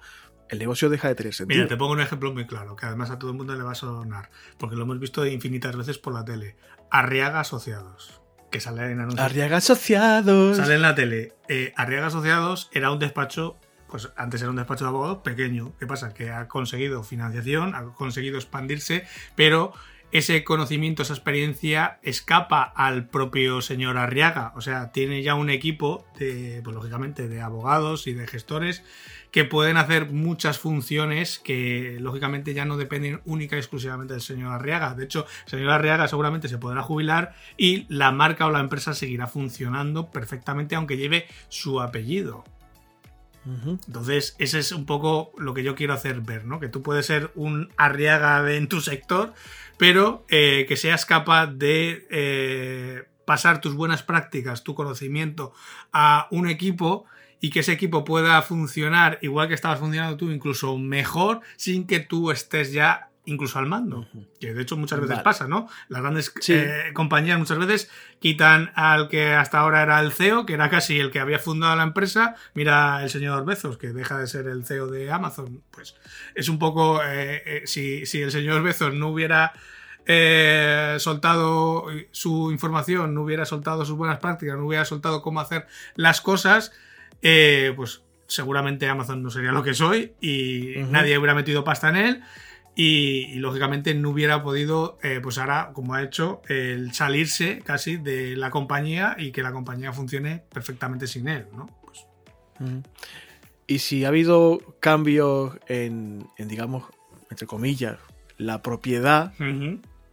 el 0.50 0.58
negocio 0.58 0.88
deja 0.88 1.08
de 1.08 1.14
tener 1.14 1.32
sentido. 1.32 1.56
Mira, 1.56 1.68
te 1.68 1.76
pongo 1.76 1.92
un 1.92 2.00
ejemplo 2.00 2.32
muy 2.32 2.46
claro, 2.46 2.74
que 2.76 2.86
además 2.86 3.10
a 3.10 3.18
todo 3.18 3.30
el 3.30 3.36
mundo 3.36 3.54
le 3.54 3.62
va 3.62 3.72
a 3.72 3.76
sonar, 3.76 4.30
porque 4.58 4.76
lo 4.76 4.82
hemos 4.82 4.98
visto 4.98 5.24
infinitas 5.24 5.76
veces 5.76 5.98
por 5.98 6.12
la 6.12 6.24
tele. 6.24 6.56
Arriaga 6.90 7.40
Asociados, 7.40 8.20
que 8.50 8.60
sale 8.60 8.90
en 8.90 9.00
anuncios. 9.00 9.24
Arriaga 9.24 9.58
Asociados. 9.58 10.56
Sale 10.56 10.74
en 10.74 10.82
la 10.82 10.94
tele. 10.96 11.34
Eh, 11.48 11.72
Arriaga 11.76 12.08
Asociados 12.08 12.68
era 12.72 12.90
un 12.90 12.98
despacho, 12.98 13.58
pues 13.88 14.10
antes 14.16 14.40
era 14.42 14.50
un 14.50 14.56
despacho 14.56 14.84
de 14.84 14.88
abogados 14.88 15.18
pequeño. 15.18 15.72
¿Qué 15.78 15.86
pasa? 15.86 16.12
Que 16.12 16.30
ha 16.30 16.48
conseguido 16.48 17.04
financiación, 17.04 17.76
ha 17.76 17.84
conseguido 17.94 18.36
expandirse, 18.36 19.04
pero 19.36 19.72
ese 20.12 20.42
conocimiento, 20.42 21.02
esa 21.02 21.14
experiencia 21.14 22.00
escapa 22.02 22.62
al 22.62 23.08
propio 23.08 23.62
señor 23.62 23.96
Arriaga. 23.98 24.52
O 24.56 24.60
sea, 24.60 24.90
tiene 24.90 25.22
ya 25.22 25.36
un 25.36 25.50
equipo 25.50 26.04
de, 26.18 26.60
pues 26.64 26.74
lógicamente, 26.74 27.28
de 27.28 27.40
abogados 27.40 28.08
y 28.08 28.14
de 28.14 28.26
gestores 28.26 28.82
que 29.30 29.44
pueden 29.44 29.76
hacer 29.76 30.10
muchas 30.10 30.58
funciones 30.58 31.38
que 31.38 31.98
lógicamente 32.00 32.52
ya 32.54 32.64
no 32.64 32.76
dependen 32.76 33.20
única 33.24 33.56
y 33.56 33.60
exclusivamente 33.60 34.12
del 34.14 34.22
señor 34.22 34.52
Arriaga. 34.52 34.94
De 34.94 35.04
hecho, 35.04 35.24
el 35.44 35.50
señor 35.50 35.70
Arriaga 35.70 36.08
seguramente 36.08 36.48
se 36.48 36.58
podrá 36.58 36.82
jubilar 36.82 37.34
y 37.56 37.86
la 37.88 38.10
marca 38.10 38.46
o 38.46 38.50
la 38.50 38.60
empresa 38.60 38.92
seguirá 38.94 39.26
funcionando 39.28 40.10
perfectamente 40.10 40.74
aunque 40.74 40.96
lleve 40.96 41.26
su 41.48 41.80
apellido. 41.80 42.44
Entonces, 43.86 44.36
ese 44.38 44.58
es 44.58 44.70
un 44.70 44.84
poco 44.84 45.32
lo 45.38 45.54
que 45.54 45.62
yo 45.62 45.74
quiero 45.74 45.94
hacer 45.94 46.20
ver, 46.20 46.44
¿no? 46.44 46.60
Que 46.60 46.68
tú 46.68 46.82
puedes 46.82 47.06
ser 47.06 47.30
un 47.34 47.72
arriaga 47.78 48.42
de- 48.42 48.56
en 48.58 48.68
tu 48.68 48.80
sector, 48.82 49.32
pero 49.78 50.26
eh, 50.28 50.66
que 50.68 50.76
seas 50.76 51.06
capaz 51.06 51.46
de 51.46 52.06
eh, 52.10 53.04
pasar 53.24 53.60
tus 53.62 53.74
buenas 53.74 54.02
prácticas, 54.02 54.62
tu 54.62 54.74
conocimiento 54.74 55.52
a 55.92 56.28
un 56.30 56.48
equipo 56.50 57.06
y 57.40 57.50
que 57.50 57.60
ese 57.60 57.72
equipo 57.72 58.04
pueda 58.04 58.40
funcionar 58.42 59.18
igual 59.22 59.48
que 59.48 59.54
estabas 59.54 59.78
funcionando 59.78 60.16
tú, 60.16 60.30
incluso 60.30 60.76
mejor, 60.78 61.40
sin 61.56 61.86
que 61.86 62.00
tú 62.00 62.30
estés 62.30 62.72
ya 62.72 63.06
incluso 63.26 63.58
al 63.58 63.66
mando. 63.66 64.08
Que 64.40 64.52
de 64.54 64.62
hecho 64.62 64.76
muchas 64.76 64.98
veces 64.98 65.16
Vale. 65.16 65.24
pasa, 65.24 65.46
¿no? 65.46 65.68
Las 65.88 66.02
grandes 66.02 66.32
Sí. 66.40 66.54
eh, 66.54 66.90
compañías 66.94 67.38
muchas 67.38 67.58
veces 67.58 67.90
quitan 68.18 68.72
al 68.74 69.08
que 69.08 69.34
hasta 69.34 69.58
ahora 69.60 69.82
era 69.82 70.00
el 70.00 70.10
CEO, 70.10 70.46
que 70.46 70.54
era 70.54 70.68
casi 70.68 70.98
el 70.98 71.10
que 71.12 71.20
había 71.20 71.38
fundado 71.38 71.76
la 71.76 71.82
empresa. 71.84 72.34
Mira 72.54 73.02
el 73.04 73.10
señor 73.10 73.44
Bezos, 73.44 73.78
que 73.78 73.88
deja 73.92 74.18
de 74.18 74.26
ser 74.26 74.46
el 74.48 74.64
CEO 74.64 74.88
de 74.88 75.12
Amazon. 75.12 75.62
Pues 75.70 75.94
es 76.34 76.48
un 76.48 76.58
poco, 76.58 77.02
eh, 77.04 77.42
eh, 77.46 77.62
si, 77.66 78.04
si 78.06 78.20
el 78.22 78.32
señor 78.32 78.62
Bezos 78.62 78.94
no 78.94 79.08
hubiera 79.08 79.52
eh, 80.06 80.96
soltado 80.98 81.86
su 82.10 82.50
información, 82.50 83.14
no 83.14 83.22
hubiera 83.22 83.44
soltado 83.44 83.84
sus 83.84 83.96
buenas 83.96 84.18
prácticas, 84.18 84.56
no 84.56 84.66
hubiera 84.66 84.84
soltado 84.84 85.22
cómo 85.22 85.40
hacer 85.40 85.66
las 85.94 86.20
cosas, 86.20 86.72
eh, 87.22 87.72
pues 87.76 88.02
seguramente 88.26 88.88
Amazon 88.88 89.22
no 89.22 89.30
sería 89.30 89.52
lo 89.52 89.62
que 89.62 89.74
soy 89.74 90.12
y 90.20 90.74
nadie 90.90 91.18
hubiera 91.18 91.34
metido 91.34 91.64
pasta 91.64 91.88
en 91.88 91.96
él 91.96 92.22
y, 92.76 93.26
y, 93.32 93.34
lógicamente 93.40 93.94
no 93.94 94.10
hubiera 94.10 94.42
podido, 94.42 94.98
eh, 95.02 95.18
pues 95.22 95.36
ahora, 95.38 95.70
como 95.74 95.94
ha 95.94 96.02
hecho, 96.02 96.40
el 96.48 96.94
salirse 96.94 97.60
casi 97.64 97.96
de 97.96 98.36
la 98.36 98.50
compañía 98.50 99.16
y 99.18 99.32
que 99.32 99.42
la 99.42 99.52
compañía 99.52 99.92
funcione 99.92 100.44
perfectamente 100.52 101.06
sin 101.08 101.28
él, 101.28 101.46
¿no? 101.54 101.68
Pues. 101.84 102.06
Y 103.66 103.78
si 103.80 104.04
ha 104.04 104.08
habido 104.08 104.60
cambios 104.80 105.58
en, 105.66 106.26
en, 106.38 106.48
digamos, 106.48 106.84
entre 107.30 107.46
comillas, 107.46 107.98
la 108.38 108.62
propiedad 108.62 109.32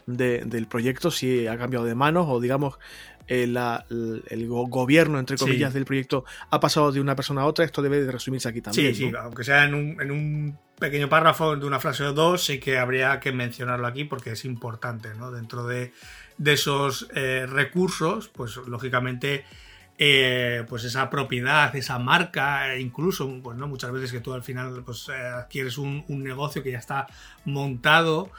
de- 0.05 0.43
del 0.45 0.67
proyecto, 0.67 1.11
si 1.11 1.47
ha 1.47 1.57
cambiado 1.57 1.85
de 1.85 1.95
manos 1.95 2.25
o, 2.29 2.39
digamos, 2.39 2.79
eh, 3.27 3.45
la- 3.47 3.85
el, 3.89 4.23
el 4.29 4.47
go- 4.47 4.67
gobierno, 4.67 5.19
entre 5.19 5.37
Sí. 5.37 5.43
comillas, 5.45 5.73
del 5.73 5.85
proyecto 5.85 6.23
ha 6.49 6.59
pasado 6.59 6.91
de 6.91 7.01
una 7.01 7.15
persona 7.15 7.41
a 7.41 7.45
otra, 7.45 7.65
esto 7.65 7.81
debe 7.81 8.01
de 8.03 8.11
resumirse 8.11 8.47
aquí 8.49 8.61
también. 8.61 8.95
sí, 8.95 9.09
sí, 9.09 9.13
aunque 9.19 9.43
sea 9.43 9.65
en 9.65 9.73
un, 9.73 10.01
en 10.01 10.11
un 10.11 10.57
pequeño 10.79 11.09
párrafo 11.09 11.55
de 11.55 11.65
una 11.65 11.79
frase 11.79 12.03
o 12.03 12.13
dos, 12.13 12.43
sí 12.45 12.59
que 12.59 12.77
habría 12.77 13.19
que 13.19 13.31
mencionarlo 13.31 13.87
aquí 13.87 14.03
porque 14.03 14.31
es 14.31 14.45
importante, 14.45 15.13
¿no? 15.15 15.31
Dentro 15.31 15.65
de, 15.67 15.91
de 16.37 16.53
esos 16.53 17.09
eh, 17.15 17.45
recursos, 17.49 18.27
pues 18.29 18.57
lógicamente, 18.57 19.43
eh, 19.97 20.63
pues 20.69 20.83
esa 20.83 21.09
propiedad, 21.09 21.75
esa 21.75 21.97
marca, 21.97 22.77
incluso, 22.77 23.27
pues 23.41 23.57
no, 23.57 23.67
muchas 23.67 23.91
veces 23.91 24.11
que 24.11 24.19
tú 24.19 24.33
al 24.33 24.43
final 24.43 24.83
pues 24.85 25.09
eh, 25.09 25.13
adquieres 25.13 25.79
un, 25.79 26.05
un 26.07 26.23
negocio 26.23 26.61
que 26.61 26.71
ya 26.71 26.77
está 26.77 27.07
montado. 27.45 28.29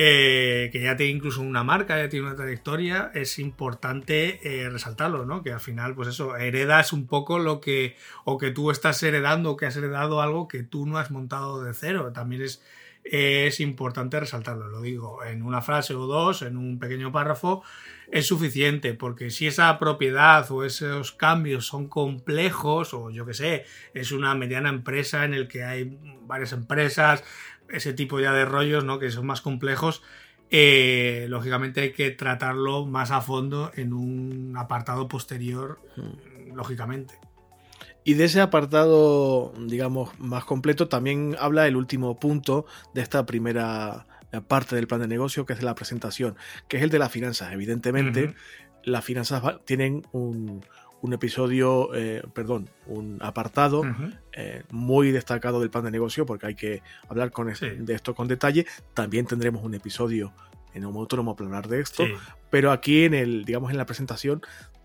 Eh, 0.00 0.70
que 0.70 0.80
ya 0.80 0.96
tiene 0.96 1.10
incluso 1.10 1.42
una 1.42 1.64
marca, 1.64 1.98
ya 1.98 2.08
tiene 2.08 2.26
una 2.26 2.36
trayectoria, 2.36 3.10
es 3.14 3.40
importante 3.40 4.38
eh, 4.44 4.70
resaltarlo, 4.70 5.26
¿no? 5.26 5.42
Que 5.42 5.52
al 5.52 5.58
final, 5.58 5.96
pues 5.96 6.06
eso, 6.06 6.36
heredas 6.36 6.92
un 6.92 7.08
poco 7.08 7.40
lo 7.40 7.60
que, 7.60 7.96
o 8.24 8.38
que 8.38 8.52
tú 8.52 8.70
estás 8.70 9.02
heredando, 9.02 9.50
o 9.50 9.56
que 9.56 9.66
has 9.66 9.76
heredado 9.76 10.22
algo 10.22 10.46
que 10.46 10.62
tú 10.62 10.86
no 10.86 10.98
has 10.98 11.10
montado 11.10 11.64
de 11.64 11.74
cero. 11.74 12.12
También 12.14 12.42
es, 12.42 12.62
es 13.02 13.58
importante 13.58 14.20
resaltarlo, 14.20 14.68
lo 14.68 14.82
digo, 14.82 15.24
en 15.24 15.42
una 15.42 15.62
frase 15.62 15.94
o 15.94 16.06
dos, 16.06 16.42
en 16.42 16.56
un 16.56 16.78
pequeño 16.78 17.10
párrafo, 17.10 17.64
es 18.12 18.26
suficiente, 18.26 18.94
porque 18.94 19.30
si 19.30 19.48
esa 19.48 19.76
propiedad 19.80 20.48
o 20.52 20.64
esos 20.64 21.10
cambios 21.10 21.66
son 21.66 21.88
complejos, 21.88 22.94
o 22.94 23.10
yo 23.10 23.26
que 23.26 23.34
sé, 23.34 23.64
es 23.94 24.12
una 24.12 24.36
mediana 24.36 24.68
empresa 24.68 25.24
en 25.24 25.34
el 25.34 25.48
que 25.48 25.64
hay 25.64 25.98
varias 26.22 26.52
empresas, 26.52 27.24
ese 27.70 27.92
tipo 27.92 28.20
ya 28.20 28.32
de 28.32 28.44
rollos, 28.44 28.84
¿no? 28.84 28.98
Que 28.98 29.10
son 29.10 29.26
más 29.26 29.40
complejos, 29.40 30.02
eh, 30.50 31.26
lógicamente 31.28 31.82
hay 31.82 31.92
que 31.92 32.10
tratarlo 32.10 32.86
más 32.86 33.10
a 33.10 33.20
fondo 33.20 33.70
en 33.74 33.92
un 33.92 34.54
apartado 34.56 35.08
posterior, 35.08 35.80
lógicamente. 36.54 37.18
Y 38.04 38.14
de 38.14 38.24
ese 38.24 38.40
apartado, 38.40 39.52
digamos, 39.58 40.18
más 40.18 40.44
completo, 40.44 40.88
también 40.88 41.36
habla 41.38 41.66
el 41.66 41.76
último 41.76 42.18
punto 42.18 42.64
de 42.94 43.02
esta 43.02 43.26
primera 43.26 44.06
parte 44.46 44.76
del 44.76 44.86
plan 44.86 45.00
de 45.00 45.08
negocio, 45.08 45.44
que 45.44 45.52
es 45.52 45.62
la 45.62 45.74
presentación, 45.74 46.36
que 46.68 46.78
es 46.78 46.82
el 46.82 46.90
de 46.90 46.98
las 46.98 47.12
finanzas. 47.12 47.52
Evidentemente, 47.52 48.34
las 48.84 49.04
finanzas 49.04 49.42
tienen 49.66 50.06
un, 50.12 50.64
un 51.00 51.12
episodio, 51.12 51.94
eh, 51.94 52.22
perdón, 52.34 52.68
un 52.86 53.18
apartado 53.20 53.82
eh, 54.32 54.64
muy 54.70 55.10
destacado 55.12 55.60
del 55.60 55.70
plan 55.70 55.84
de 55.84 55.90
negocio, 55.92 56.26
porque 56.26 56.46
hay 56.46 56.54
que 56.54 56.82
hablar 57.08 57.30
con 57.30 57.54
Sí. 57.54 57.68
de 57.78 57.94
esto 57.94 58.14
con 58.14 58.26
detalle. 58.28 58.66
También 58.94 59.26
tendremos 59.26 59.62
un 59.62 59.74
episodio 59.74 60.32
en 60.74 60.84
un 60.84 60.96
autónomo 60.96 61.34
para 61.36 61.46
hablar 61.46 61.68
de 61.68 61.80
esto, 61.80 62.04
Sí, 62.04 62.12
pero 62.50 62.72
aquí 62.72 63.04
en 63.04 63.14
el, 63.14 63.44
digamos, 63.44 63.70
en 63.70 63.76
la 63.78 63.86
presentación 63.86 64.42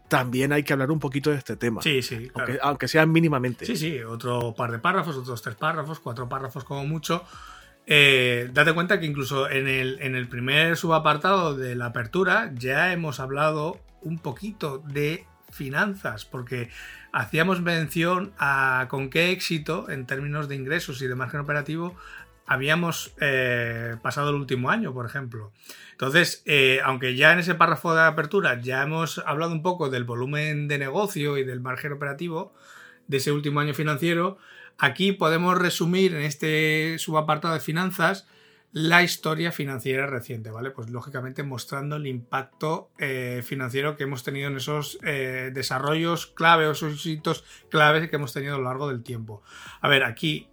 también 0.07 0.53
hay 0.53 0.63
que 0.63 0.73
hablar 0.73 0.91
un 0.91 0.99
poquito 0.99 1.31
de 1.31 1.37
este 1.37 1.55
tema, 1.55 1.81
sí, 1.81 2.01
sí, 2.03 2.27
claro. 2.29 2.33
aunque, 2.51 2.59
aunque 2.61 2.87
sea 2.87 3.05
mínimamente. 3.07 3.65
Sí, 3.65 3.75
sí, 3.75 3.99
otro 4.01 4.53
par 4.55 4.71
de 4.71 4.77
párrafos, 4.79 5.17
otros 5.17 5.41
tres 5.41 5.55
párrafos, 5.55 5.99
cuatro 5.99 6.29
párrafos 6.29 6.63
como 6.63 6.85
mucho. 6.85 7.23
Eh, 7.85 8.49
date 8.53 8.73
cuenta 8.73 8.99
que 8.99 9.05
incluso 9.07 9.49
en 9.49 9.67
el, 9.67 9.97
en 10.01 10.15
el 10.15 10.27
primer 10.29 10.77
subapartado 10.77 11.55
de 11.55 11.75
la 11.75 11.87
apertura 11.87 12.51
ya 12.55 12.93
hemos 12.93 13.19
hablado 13.19 13.79
un 14.01 14.19
poquito 14.19 14.77
de 14.79 15.25
finanzas, 15.53 16.25
porque 16.25 16.69
hacíamos 17.11 17.61
mención 17.61 18.33
a 18.37 18.87
con 18.89 19.09
qué 19.09 19.31
éxito 19.31 19.89
en 19.89 20.05
términos 20.05 20.47
de 20.47 20.55
ingresos 20.55 21.01
y 21.01 21.07
de 21.07 21.15
margen 21.15 21.39
operativo 21.39 21.95
habíamos 22.45 23.13
eh, 23.21 23.95
pasado 24.01 24.29
el 24.29 24.35
último 24.35 24.69
año, 24.69 24.93
por 24.93 25.05
ejemplo. 25.05 25.51
Entonces, 25.91 26.43
eh, 26.45 26.79
aunque 26.83 27.15
ya 27.15 27.31
en 27.31 27.39
ese 27.39 27.55
párrafo 27.55 27.93
de 27.95 28.01
apertura 28.01 28.59
ya 28.61 28.83
hemos 28.83 29.19
hablado 29.19 29.53
un 29.53 29.61
poco 29.61 29.89
del 29.89 30.03
volumen 30.03 30.67
de 30.67 30.77
negocio 30.77 31.37
y 31.37 31.43
del 31.43 31.61
margen 31.61 31.93
operativo 31.93 32.53
de 33.07 33.17
ese 33.17 33.31
último 33.31 33.59
año 33.59 33.73
financiero, 33.73 34.37
aquí 34.77 35.13
podemos 35.13 35.57
resumir 35.57 36.15
en 36.15 36.23
este 36.23 36.97
subapartado 36.99 37.53
de 37.53 37.59
finanzas 37.59 38.27
la 38.73 39.03
historia 39.03 39.51
financiera 39.51 40.07
reciente, 40.07 40.49
¿vale? 40.49 40.71
Pues 40.71 40.89
lógicamente 40.89 41.43
mostrando 41.43 41.95
el 41.95 42.07
impacto 42.07 42.89
eh, 42.97 43.43
financiero 43.45 43.95
que 43.95 44.03
hemos 44.03 44.23
tenido 44.23 44.49
en 44.49 44.57
esos 44.57 44.97
eh, 45.03 45.51
desarrollos 45.53 46.25
clave 46.25 46.67
o 46.67 46.71
esos 46.71 47.05
hitos 47.05 47.45
claves 47.69 48.09
que 48.09 48.15
hemos 48.15 48.33
tenido 48.33 48.55
a 48.55 48.57
lo 48.57 48.63
largo 48.63 48.89
del 48.89 49.03
tiempo. 49.03 49.43
A 49.79 49.87
ver, 49.87 50.03
aquí 50.03 50.49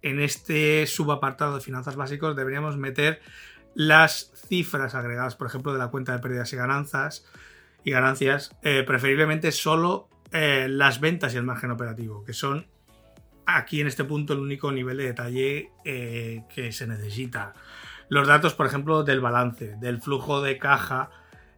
en 0.00 0.18
este 0.18 0.86
subapartado 0.86 1.56
de 1.56 1.60
finanzas 1.60 1.94
básicos 1.94 2.34
deberíamos 2.34 2.78
meter 2.78 3.20
las 3.74 4.32
cifras 4.48 4.94
agregadas, 4.94 5.36
por 5.36 5.46
ejemplo, 5.46 5.74
de 5.74 5.78
la 5.78 5.88
cuenta 5.88 6.12
de 6.12 6.20
pérdidas 6.20 6.50
y 6.54 6.56
ganancias, 6.56 7.26
y 7.84 7.90
ganancias, 7.90 8.56
eh, 8.62 8.82
preferiblemente 8.86 9.52
solo 9.52 10.08
las 10.30 11.00
ventas 11.00 11.32
y 11.32 11.38
el 11.38 11.42
margen 11.42 11.70
operativo, 11.70 12.22
que 12.22 12.34
son 12.34 12.66
aquí 13.48 13.80
en 13.80 13.86
este 13.86 14.04
punto 14.04 14.34
el 14.34 14.40
único 14.40 14.70
nivel 14.70 14.98
de 14.98 15.04
detalle 15.04 15.72
eh, 15.84 16.42
que 16.54 16.70
se 16.70 16.86
necesita. 16.86 17.54
Los 18.10 18.28
datos, 18.28 18.54
por 18.54 18.66
ejemplo, 18.66 19.02
del 19.04 19.20
balance, 19.20 19.76
del 19.80 20.00
flujo 20.00 20.42
de 20.42 20.58
caja 20.58 21.10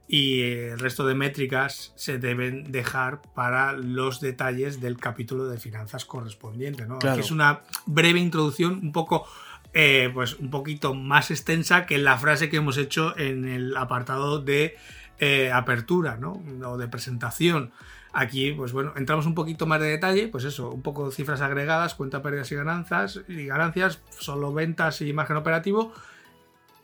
y 0.06 0.42
el 0.42 0.78
resto 0.78 1.06
de 1.06 1.14
métricas 1.14 1.92
se 1.96 2.18
deben 2.18 2.70
dejar 2.70 3.22
para 3.34 3.72
los 3.72 4.20
detalles 4.20 4.80
del 4.80 4.98
capítulo 4.98 5.48
de 5.48 5.58
finanzas 5.58 6.04
correspondiente. 6.04 6.86
¿no? 6.86 6.96
Aquí 6.96 7.20
es 7.20 7.30
una 7.30 7.62
breve 7.86 8.20
introducción 8.20 8.80
un 8.82 8.92
poco 8.92 9.26
eh, 9.72 10.10
pues 10.12 10.34
un 10.34 10.50
poquito 10.50 10.94
más 10.94 11.30
extensa 11.30 11.86
que 11.86 11.98
la 11.98 12.18
frase 12.18 12.50
que 12.50 12.56
hemos 12.56 12.76
hecho 12.76 13.16
en 13.18 13.46
el 13.46 13.76
apartado 13.76 14.40
de 14.40 14.76
eh, 15.18 15.52
apertura 15.52 16.16
¿no? 16.16 16.42
o 16.64 16.76
de 16.76 16.88
presentación. 16.88 17.72
Aquí, 18.12 18.52
pues 18.52 18.72
bueno, 18.72 18.92
entramos 18.96 19.26
un 19.26 19.34
poquito 19.34 19.66
más 19.66 19.80
de 19.80 19.88
detalle, 19.88 20.28
pues 20.28 20.44
eso, 20.44 20.70
un 20.70 20.82
poco 20.82 21.06
de 21.06 21.14
cifras 21.14 21.40
agregadas, 21.40 21.94
cuenta 21.94 22.22
pérdidas 22.22 22.50
y 22.50 22.56
ganancias, 22.56 23.20
y 23.28 23.46
ganancias, 23.46 24.00
solo 24.18 24.52
ventas 24.52 25.00
y 25.00 25.12
margen 25.12 25.36
operativo, 25.36 25.92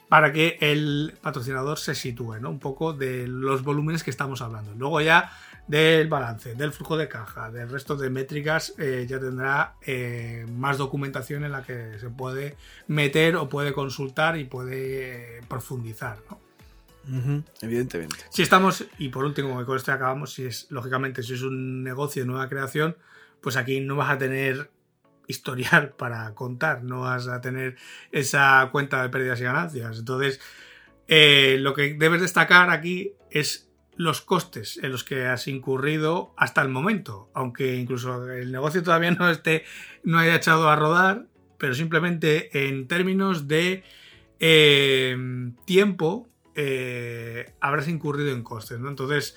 para 0.09 0.33
que 0.33 0.57
el 0.61 1.18
patrocinador 1.20 1.79
se 1.79 1.97
sitúe, 1.97 2.39
¿no? 2.41 2.51
Un 2.51 2.61
poco 2.61 2.93
de 2.93 3.27
los 3.27 3.64
volúmenes 3.64 4.05
que 4.05 4.11
estamos 4.11 4.41
hablando. 4.41 4.72
Luego 4.77 5.01
ya 5.01 5.33
del 5.66 6.07
balance, 6.07 6.55
del 6.55 6.70
flujo 6.70 6.97
de 6.97 7.09
caja, 7.09 7.51
del 7.51 7.68
resto 7.68 7.97
de 7.97 8.09
métricas, 8.09 8.74
eh, 8.79 9.05
ya 9.09 9.18
tendrá 9.18 9.74
eh, 9.85 10.47
más 10.49 10.79
documentación 10.79 11.43
en 11.43 11.51
la 11.51 11.64
que 11.64 11.99
se 11.99 12.09
puede 12.09 12.57
meter 12.87 13.35
o 13.35 13.49
puede 13.49 13.72
consultar 13.72 14.37
y 14.39 14.45
puede 14.45 15.41
profundizar, 15.49 16.18
¿no? 16.31 16.45
Evidentemente. 17.61 18.17
Si 18.31 18.43
estamos, 18.43 18.87
y 18.99 19.09
por 19.09 19.25
último, 19.25 19.65
con 19.65 19.77
esto 19.77 19.93
acabamos, 19.93 20.33
si 20.33 20.45
es, 20.45 20.67
lógicamente, 20.71 21.23
si 21.23 21.35
es 21.35 21.43
un 21.43 21.83
negocio 21.83 22.23
de 22.23 22.27
nueva 22.27 22.49
creación, 22.49 22.97
pues 23.41 23.57
aquí 23.57 23.81
no 23.81 23.97
vas 23.97 24.11
a 24.11 24.19
tener 24.19 24.71
historial 25.29 25.91
para 25.99 26.35
contar, 26.35 26.83
no 26.83 27.01
vas 27.01 27.29
a 27.29 27.41
tener 27.41 27.77
esa 28.13 28.69
cuenta 28.73 29.03
de 29.03 29.09
pérdidas 29.09 29.41
y 29.41 29.45
ganancias. 29.45 29.99
Entonces, 29.99 30.41
eh, 31.09 31.57
lo 31.61 31.75
que 31.75 31.95
debes 31.95 32.21
destacar 32.21 32.71
aquí 32.71 33.13
es 33.31 33.69
los 33.97 34.21
costes 34.21 34.79
en 34.83 34.93
los 34.93 35.05
que 35.05 35.27
has 35.27 35.49
incurrido 35.49 36.35
hasta 36.37 36.61
el 36.63 36.69
momento, 36.69 37.31
aunque 37.35 37.77
incluso 37.77 38.31
el 38.31 38.53
negocio 38.53 38.83
todavía 38.83 39.11
no 39.13 39.31
esté, 39.31 39.65
no 40.03 40.19
haya 40.19 40.35
echado 40.35 40.69
a 40.69 40.77
rodar, 40.77 41.27
pero 41.59 41.75
simplemente 41.75 42.69
en 42.69 42.87
términos 42.89 43.49
de 43.49 43.85
eh, 44.39 45.17
tiempo 45.65 46.29
eh, 46.57 47.53
habrás 47.61 47.87
incurrido 47.87 48.31
en 48.31 48.43
costes. 48.43 48.81
¿no? 48.81 48.89
Entonces, 48.89 49.37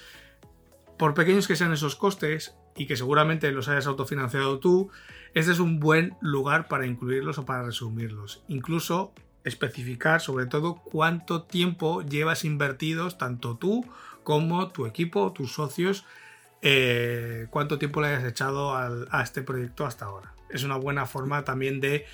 por 0.98 1.14
pequeños 1.14 1.48
que 1.48 1.58
sean 1.58 1.74
esos 1.74 1.96
costes 1.96 2.56
y 2.76 2.88
que 2.88 2.96
seguramente 2.96 3.52
los 3.52 3.68
hayas 3.68 3.88
autofinanciado 3.88 4.60
tú, 4.60 4.90
este 5.34 5.52
es 5.52 5.60
un 5.60 5.80
buen 5.80 6.16
lugar 6.22 6.68
para 6.70 6.86
incluirlos 6.86 7.38
o 7.38 7.46
para 7.46 7.64
resumirlos. 7.64 8.44
Incluso 8.48 9.14
especificar 9.44 10.22
sobre 10.22 10.46
todo 10.46 10.76
cuánto 10.76 11.44
tiempo 11.44 12.02
llevas 12.02 12.46
invertidos 12.46 13.18
tanto 13.18 13.58
tú 13.58 13.86
como 14.24 14.70
tu 14.70 14.86
equipo, 14.86 15.34
tus 15.34 15.54
socios, 15.54 16.06
eh, 16.62 17.48
cuánto 17.50 17.80
tiempo 17.80 18.02
le 18.02 18.08
hayas 18.08 18.26
echado 18.26 18.76
a 18.76 19.22
este 19.24 19.42
proyecto 19.42 19.86
hasta 19.86 20.06
ahora. 20.06 20.34
Es 20.50 20.64
una 20.64 20.78
buena 20.78 21.06
forma 21.06 21.44
también 21.44 21.80
de 21.80 22.06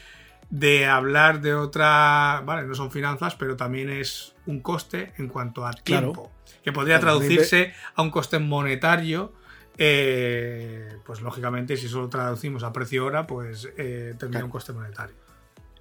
de 0.49 0.85
hablar 0.85 1.41
de 1.41 1.53
otra, 1.53 2.41
vale, 2.45 2.67
no 2.67 2.75
son 2.75 2.91
finanzas, 2.91 3.35
pero 3.35 3.55
también 3.55 3.89
es 3.89 4.35
un 4.45 4.61
coste 4.61 5.13
en 5.17 5.27
cuanto 5.27 5.65
a 5.65 5.73
tiempo, 5.73 6.31
que 6.63 6.71
podría 6.71 6.99
traducirse 6.99 7.73
a 7.95 8.01
un 8.01 8.11
coste 8.11 8.39
monetario. 8.39 9.33
Eh, 9.77 10.97
pues 11.05 11.21
lógicamente, 11.21 11.75
si 11.75 11.89
solo 11.89 12.07
traducimos 12.07 12.63
a 12.63 12.71
precio 12.71 13.05
hora, 13.05 13.27
pues 13.27 13.69
eh, 13.77 14.13
tendría 14.17 14.45
un 14.45 14.51
coste 14.51 14.71
monetario. 14.71 15.15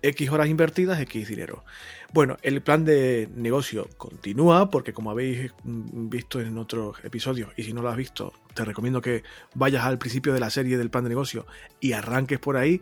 X 0.03 0.31
horas 0.31 0.49
invertidas, 0.49 1.01
X 1.01 1.29
dinero. 1.29 1.65
Bueno, 2.13 2.37
el 2.43 2.61
plan 2.61 2.85
de 2.85 3.29
negocio 3.35 3.89
continúa 3.97 4.69
porque 4.71 4.93
como 4.93 5.11
habéis 5.11 5.53
visto 5.65 6.41
en 6.41 6.59
otros 6.59 7.03
episodios, 7.05 7.53
y 7.57 7.63
si 7.63 7.73
no 7.73 7.81
lo 7.81 7.89
has 7.89 7.97
visto, 7.97 8.33
te 8.55 8.65
recomiendo 8.65 9.01
que 9.01 9.23
vayas 9.55 9.85
al 9.85 9.99
principio 9.99 10.33
de 10.33 10.41
la 10.41 10.51
serie 10.51 10.79
del 10.79 10.91
plan 10.91 11.05
de 11.05 11.11
negocio 11.11 11.47
y 11.81 11.93
arranques 11.93 12.39
por 12.39 12.57
ahí. 12.57 12.81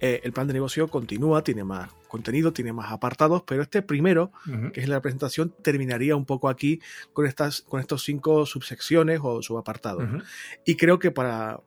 Eh, 0.00 0.20
el 0.24 0.32
plan 0.32 0.46
de 0.46 0.54
negocio 0.54 0.88
continúa, 0.88 1.42
tiene 1.42 1.64
más 1.64 1.90
contenido, 2.14 2.52
tiene 2.52 2.72
más 2.72 2.92
apartados, 2.92 3.42
pero 3.42 3.60
este 3.60 3.82
primero, 3.82 4.30
que 4.72 4.80
es 4.80 4.88
la 4.88 5.02
presentación, 5.02 5.52
terminaría 5.62 6.14
un 6.14 6.24
poco 6.24 6.48
aquí 6.48 6.80
con 7.12 7.26
estas 7.26 7.62
con 7.62 7.80
estos 7.80 8.04
cinco 8.04 8.46
subsecciones 8.46 9.18
o 9.20 9.42
subapartados. 9.42 10.04
Y 10.64 10.76
creo 10.76 11.00
que 11.00 11.10
para 11.10 11.58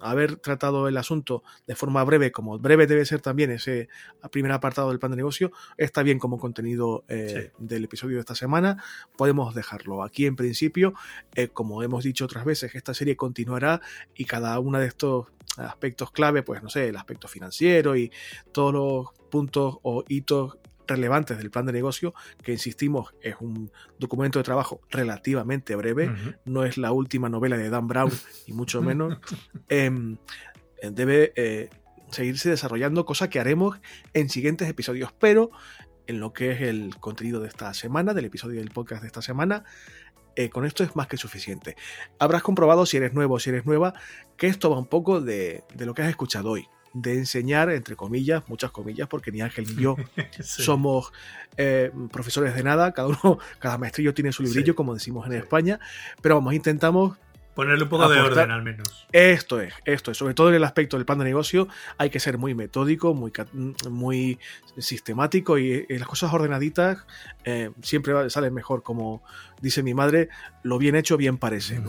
haber 0.00 0.36
tratado 0.36 0.88
el 0.88 0.96
asunto 0.96 1.42
de 1.66 1.76
forma 1.76 2.02
breve, 2.04 2.32
como 2.32 2.58
breve 2.58 2.86
debe 2.86 3.04
ser 3.04 3.20
también 3.20 3.50
ese 3.50 3.90
primer 4.30 4.52
apartado 4.52 4.88
del 4.88 4.98
plan 4.98 5.12
de 5.12 5.16
negocio, 5.16 5.52
está 5.76 6.02
bien 6.02 6.18
como 6.18 6.38
contenido 6.38 7.04
eh, 7.08 7.50
del 7.58 7.84
episodio 7.84 8.16
de 8.16 8.20
esta 8.20 8.34
semana. 8.34 8.82
Podemos 9.18 9.54
dejarlo 9.54 10.02
aquí 10.02 10.24
en 10.24 10.36
principio. 10.36 10.94
Eh, 11.34 11.48
como 11.48 11.82
hemos 11.82 12.02
dicho 12.02 12.24
otras 12.24 12.46
veces, 12.46 12.74
esta 12.74 12.91
serie 12.94 13.16
continuará 13.16 13.80
y 14.14 14.24
cada 14.24 14.58
uno 14.58 14.78
de 14.78 14.86
estos 14.86 15.26
aspectos 15.56 16.10
clave, 16.10 16.42
pues 16.42 16.62
no 16.62 16.70
sé, 16.70 16.88
el 16.88 16.96
aspecto 16.96 17.28
financiero 17.28 17.96
y 17.96 18.10
todos 18.52 18.72
los 18.72 19.28
puntos 19.30 19.78
o 19.82 20.04
hitos 20.08 20.58
relevantes 20.86 21.38
del 21.38 21.50
plan 21.50 21.66
de 21.66 21.72
negocio, 21.72 22.14
que 22.42 22.52
insistimos 22.52 23.14
es 23.20 23.36
un 23.40 23.70
documento 23.98 24.38
de 24.38 24.44
trabajo 24.44 24.80
relativamente 24.90 25.74
breve, 25.76 26.12
no 26.44 26.64
es 26.64 26.76
la 26.76 26.92
última 26.92 27.28
novela 27.28 27.56
de 27.56 27.70
Dan 27.70 27.86
Brown, 27.86 28.10
y 28.46 28.52
mucho 28.52 28.82
menos, 28.82 29.18
em, 29.68 30.18
debe 30.82 31.32
eh, 31.36 31.70
seguirse 32.10 32.50
desarrollando, 32.50 33.04
cosa 33.04 33.30
que 33.30 33.40
haremos 33.40 33.80
en 34.12 34.28
siguientes 34.28 34.68
episodios, 34.68 35.12
pero 35.18 35.50
en 36.06 36.20
lo 36.20 36.32
que 36.32 36.50
es 36.52 36.60
el 36.62 36.96
contenido 36.98 37.40
de 37.40 37.48
esta 37.48 37.72
semana, 37.74 38.12
del 38.12 38.24
episodio 38.24 38.60
del 38.60 38.70
podcast 38.70 39.02
de 39.02 39.06
esta 39.06 39.22
semana, 39.22 39.64
eh, 40.36 40.50
con 40.50 40.64
esto 40.64 40.84
es 40.84 40.96
más 40.96 41.06
que 41.06 41.16
suficiente. 41.16 41.76
Habrás 42.18 42.42
comprobado 42.42 42.86
si 42.86 42.96
eres 42.96 43.12
nuevo 43.12 43.34
o 43.34 43.38
si 43.38 43.50
eres 43.50 43.66
nueva 43.66 43.94
que 44.36 44.46
esto 44.46 44.70
va 44.70 44.78
un 44.78 44.86
poco 44.86 45.20
de, 45.20 45.64
lo 45.78 45.94
que 45.94 46.02
has 46.02 46.08
escuchado 46.08 46.50
hoy. 46.50 46.66
De 46.94 47.14
enseñar, 47.14 47.70
entre 47.70 47.96
comillas, 47.96 48.42
muchas 48.48 48.70
comillas, 48.70 49.08
porque 49.08 49.32
ni 49.32 49.40
Ángel 49.40 49.64
ni 49.66 49.82
yo 49.82 49.96
somos 50.40 51.12
eh, 51.56 51.90
profesores 52.12 52.54
de 52.54 52.62
nada, 52.62 52.92
cada 52.92 53.08
uno, 53.08 53.38
cada 53.58 53.78
maestrillo 53.78 54.12
tiene 54.12 54.32
su 54.32 54.42
librillo, 54.42 54.74
como 54.74 54.94
decimos 54.94 55.26
en 55.26 55.32
España, 55.34 55.80
pero 56.20 56.34
vamos, 56.34 56.54
intentamos 56.54 57.16
Ponerle 57.54 57.84
un 57.84 57.90
poco 57.90 58.08
de 58.08 58.18
orden 58.18 58.50
al 58.50 58.62
menos. 58.62 59.06
Esto 59.12 59.60
es, 59.60 59.74
esto 59.84 60.10
es. 60.10 60.16
Sobre 60.16 60.32
todo 60.32 60.48
en 60.48 60.54
el 60.54 60.64
aspecto 60.64 60.96
del 60.96 61.04
plan 61.04 61.18
de 61.18 61.26
negocio 61.26 61.68
hay 61.98 62.08
que 62.08 62.18
ser 62.18 62.38
muy 62.38 62.54
metódico, 62.54 63.12
muy, 63.12 63.30
muy 63.90 64.38
sistemático 64.78 65.58
y, 65.58 65.86
las 65.88 66.08
cosas 66.08 66.32
ordenaditas 66.32 67.04
eh, 67.44 67.70
siempre 67.82 68.30
salen 68.30 68.54
mejor, 68.54 68.82
como 68.82 69.22
dice 69.62 69.82
mi 69.82 69.94
madre, 69.94 70.28
lo 70.62 70.76
bien 70.76 70.96
hecho 70.96 71.16
bien 71.16 71.38
parece. 71.38 71.80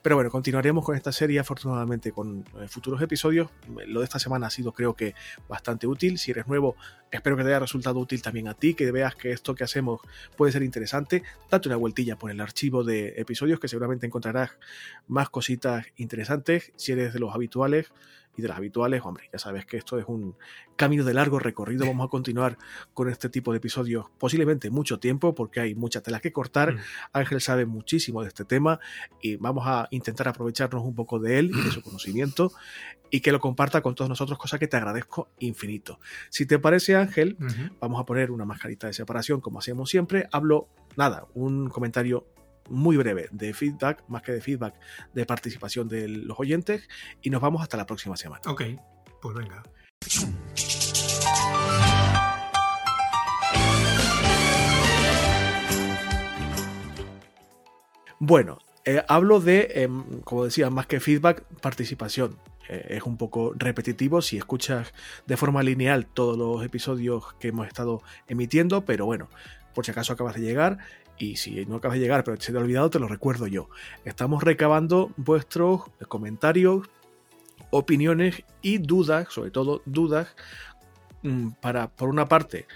Pero 0.00 0.14
bueno, 0.14 0.30
continuaremos 0.30 0.84
con 0.84 0.96
esta 0.96 1.12
serie 1.12 1.40
afortunadamente 1.40 2.12
con 2.12 2.44
eh, 2.60 2.68
futuros 2.68 3.02
episodios. 3.02 3.50
Lo 3.86 4.00
de 4.00 4.04
esta 4.04 4.18
semana 4.18 4.46
ha 4.46 4.50
sido 4.50 4.72
creo 4.72 4.94
que 4.94 5.14
bastante 5.48 5.86
útil. 5.86 6.18
Si 6.18 6.30
eres 6.30 6.46
nuevo, 6.46 6.76
espero 7.10 7.36
que 7.36 7.42
te 7.42 7.48
haya 7.50 7.58
resultado 7.58 7.98
útil 7.98 8.22
también 8.22 8.48
a 8.48 8.54
ti, 8.54 8.74
que 8.74 8.90
veas 8.92 9.16
que 9.16 9.32
esto 9.32 9.54
que 9.54 9.64
hacemos 9.64 10.00
puede 10.36 10.52
ser 10.52 10.62
interesante. 10.62 11.24
Date 11.50 11.68
una 11.68 11.76
vueltilla 11.76 12.16
por 12.16 12.30
el 12.30 12.40
archivo 12.40 12.84
de 12.84 13.14
episodios 13.16 13.58
que 13.58 13.68
seguramente 13.68 14.06
encontrarás 14.06 14.52
más 15.08 15.28
cositas 15.28 15.84
interesantes. 15.96 16.72
Si 16.76 16.92
eres 16.92 17.12
de 17.12 17.18
los 17.18 17.34
habituales, 17.34 17.92
y 18.36 18.42
de 18.42 18.48
las 18.48 18.56
habituales, 18.56 19.02
hombre, 19.04 19.28
ya 19.32 19.38
sabes 19.38 19.66
que 19.66 19.76
esto 19.76 19.98
es 19.98 20.04
un 20.06 20.36
camino 20.76 21.04
de 21.04 21.14
largo 21.14 21.38
recorrido. 21.38 21.86
Vamos 21.86 22.06
a 22.06 22.10
continuar 22.10 22.58
con 22.94 23.08
este 23.08 23.28
tipo 23.28 23.52
de 23.52 23.58
episodios 23.58 24.06
posiblemente 24.18 24.70
mucho 24.70 24.98
tiempo 24.98 25.34
porque 25.34 25.60
hay 25.60 25.74
mucha 25.74 26.02
tela 26.02 26.20
que 26.20 26.32
cortar. 26.32 26.74
Mm. 26.74 26.78
Ángel 27.12 27.40
sabe 27.40 27.66
muchísimo 27.66 28.22
de 28.22 28.28
este 28.28 28.44
tema 28.44 28.78
y 29.20 29.36
vamos 29.36 29.64
a 29.66 29.88
intentar 29.90 30.28
aprovecharnos 30.28 30.84
un 30.84 30.94
poco 30.94 31.18
de 31.18 31.38
él 31.38 31.50
y 31.54 31.62
de 31.62 31.70
su 31.70 31.82
conocimiento 31.82 32.52
y 33.10 33.20
que 33.20 33.32
lo 33.32 33.40
comparta 33.40 33.82
con 33.82 33.94
todos 33.94 34.08
nosotros, 34.08 34.38
cosa 34.38 34.58
que 34.58 34.66
te 34.66 34.76
agradezco 34.76 35.28
infinito. 35.38 36.00
Si 36.28 36.44
te 36.44 36.58
parece, 36.58 36.96
Ángel, 36.96 37.36
vamos 37.80 38.00
a 38.00 38.04
poner 38.04 38.30
una 38.30 38.44
mascarita 38.44 38.86
de 38.86 38.92
separación 38.92 39.40
como 39.40 39.60
hacemos 39.60 39.88
siempre. 39.90 40.28
Hablo, 40.32 40.68
nada, 40.96 41.26
un 41.34 41.68
comentario 41.68 42.26
muy 42.68 42.96
breve 42.96 43.28
de 43.32 43.54
feedback, 43.54 44.04
más 44.08 44.22
que 44.22 44.32
de 44.32 44.40
feedback, 44.40 44.74
de 45.14 45.26
participación 45.26 45.88
de 45.88 46.08
los 46.08 46.38
oyentes 46.38 46.88
y 47.22 47.30
nos 47.30 47.40
vamos 47.40 47.62
hasta 47.62 47.76
la 47.76 47.86
próxima 47.86 48.16
semana. 48.16 48.42
Ok, 48.46 48.62
pues 49.20 49.34
venga. 49.34 49.62
Bueno, 58.18 58.58
eh, 58.86 59.02
hablo 59.08 59.40
de, 59.40 59.68
em, 59.74 60.20
como 60.22 60.44
decía, 60.44 60.70
más 60.70 60.86
que 60.86 61.00
feedback, 61.00 61.44
participación. 61.60 62.38
Eh, 62.68 62.96
es 62.96 63.02
un 63.02 63.16
poco 63.16 63.52
repetitivo 63.54 64.22
si 64.22 64.38
escuchas 64.38 64.94
de 65.26 65.36
forma 65.36 65.62
lineal 65.62 66.06
todos 66.06 66.38
los 66.38 66.64
episodios 66.64 67.34
que 67.34 67.48
hemos 67.48 67.66
estado 67.66 68.02
emitiendo, 68.26 68.84
pero 68.84 69.04
bueno, 69.04 69.28
por 69.74 69.84
si 69.84 69.90
acaso 69.90 70.14
acabas 70.14 70.34
de 70.34 70.40
llegar 70.40 70.78
y 71.18 71.36
si 71.36 71.64
no 71.66 71.76
acabas 71.76 71.96
de 71.96 72.02
llegar 72.02 72.24
pero 72.24 72.40
se 72.40 72.52
te 72.52 72.58
ha 72.58 72.60
olvidado, 72.60 72.90
te 72.90 72.98
lo 72.98 73.08
recuerdo 73.08 73.46
yo. 73.46 73.68
Estamos 74.04 74.42
recabando 74.42 75.12
vuestros 75.16 75.82
comentarios, 76.08 76.88
opiniones 77.70 78.42
y 78.62 78.78
dudas, 78.78 79.28
sobre 79.30 79.50
todo 79.50 79.82
dudas, 79.86 80.28
mm, 81.22 81.50
para, 81.60 81.88
por 81.88 82.08
una 82.08 82.26
parte, 82.26 82.66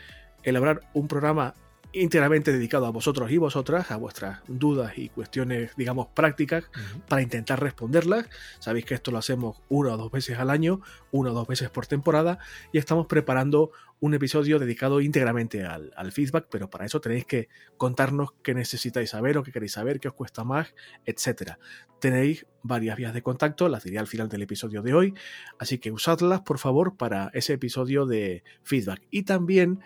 elaborar 0.42 0.80
un 0.94 1.08
programa 1.08 1.54
íntegramente 1.92 2.52
dedicado 2.52 2.86
a 2.86 2.90
vosotros 2.90 3.30
y 3.30 3.38
vosotras, 3.38 3.90
a 3.90 3.96
vuestras 3.96 4.40
dudas 4.46 4.96
y 4.96 5.08
cuestiones, 5.08 5.72
digamos, 5.76 6.08
prácticas, 6.08 6.64
para 7.08 7.22
intentar 7.22 7.60
responderlas. 7.60 8.26
Sabéis 8.58 8.84
que 8.84 8.94
esto 8.94 9.10
lo 9.10 9.18
hacemos 9.18 9.62
una 9.68 9.94
o 9.94 9.96
dos 9.96 10.10
veces 10.10 10.38
al 10.38 10.50
año, 10.50 10.80
una 11.10 11.30
o 11.30 11.34
dos 11.34 11.48
veces 11.48 11.70
por 11.70 11.86
temporada, 11.86 12.38
y 12.72 12.78
estamos 12.78 13.06
preparando 13.06 13.72
un 14.00 14.14
episodio 14.14 14.58
dedicado 14.58 15.00
íntegramente 15.00 15.64
al, 15.64 16.12
feedback, 16.12 16.46
pero 16.50 16.70
para 16.70 16.86
eso 16.86 17.00
tenéis 17.00 17.26
que 17.26 17.48
contarnos 17.76 18.32
qué 18.42 18.54
necesitáis 18.54 19.10
saber 19.10 19.36
o 19.36 19.42
qué 19.42 19.52
queréis 19.52 19.72
saber, 19.72 20.00
qué 20.00 20.08
os 20.08 20.14
cuesta 20.14 20.42
más, 20.42 20.74
etc. 21.04 21.52
Tenéis 22.00 22.46
varias 22.62 22.96
vías 22.96 23.12
de 23.12 23.22
contacto, 23.22 23.68
las 23.68 23.84
diré 23.84 23.98
al 23.98 24.06
final 24.06 24.30
del 24.30 24.42
episodio 24.42 24.80
de 24.80 24.94
hoy, 24.94 25.14
así 25.58 25.78
que 25.78 25.92
usadlas 25.92 26.40
por 26.40 26.58
favor 26.58 26.96
para 26.96 27.30
ese 27.34 27.52
episodio 27.52 28.06
de 28.06 28.42
feedback. 28.62 29.02
Y 29.10 29.24
también 29.24 29.80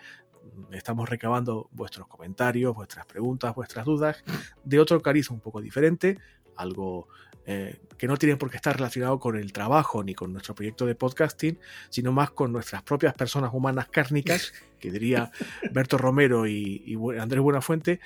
estamos 0.71 1.09
recabando 1.09 1.69
vuestros 1.71 2.07
comentarios, 2.07 2.75
vuestras 2.75 3.05
preguntas, 3.05 3.55
vuestras 3.55 3.85
dudas 3.85 4.23
de 4.63 4.79
otro 4.79 5.01
cariz 5.01 5.29
un 5.29 5.39
poco 5.39 5.61
diferente, 5.61 6.17
algo 6.55 7.07
eh, 7.45 7.79
que 7.97 8.07
no 8.07 8.17
tiene 8.17 8.35
por 8.37 8.49
qué 8.49 8.57
estar 8.57 8.75
relacionado 8.75 9.19
con 9.19 9.37
el 9.37 9.53
trabajo 9.53 10.03
ni 10.03 10.13
con 10.13 10.33
nuestro 10.33 10.55
proyecto 10.55 10.85
de 10.85 10.95
podcasting, 10.95 11.59
sino 11.89 12.11
más 12.11 12.31
con 12.31 12.51
nuestras 12.51 12.83
propias 12.83 13.13
personas 13.13 13.51
humanas 13.53 13.87
cárnicas, 13.89 14.53
que 14.79 14.91
diría 14.91 15.31
Berto 15.71 15.97
Romero 15.97 16.47
y, 16.47 16.97
Andrés 17.19 17.41
Buenafuente, 17.41 17.99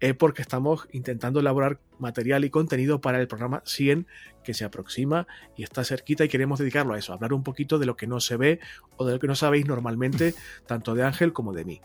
eh, 0.00 0.14
porque 0.14 0.42
estamos 0.42 0.88
intentando 0.92 1.40
elaborar 1.40 1.78
material 1.98 2.44
y 2.44 2.50
contenido 2.50 3.00
para 3.00 3.20
el 3.20 3.28
programa 3.28 3.62
100 3.66 4.06
que 4.42 4.54
se 4.54 4.64
aproxima 4.64 5.26
y 5.56 5.62
está 5.62 5.84
cerquita 5.84 6.24
y 6.24 6.28
queremos 6.28 6.58
dedicarlo 6.58 6.94
a 6.94 6.98
eso, 6.98 7.12
hablar 7.12 7.32
un 7.32 7.42
poquito 7.42 7.78
de 7.78 7.86
lo 7.86 7.96
que 7.96 8.06
no 8.06 8.20
se 8.20 8.36
ve 8.36 8.60
o 8.96 9.06
de 9.06 9.14
lo 9.14 9.18
que 9.20 9.26
no 9.26 9.34
sabéis 9.34 9.66
normalmente, 9.66 10.34
tanto 10.66 10.94
de 10.94 11.04
Ángel 11.04 11.32
como 11.32 11.52
de 11.52 11.64
mí 11.64 11.80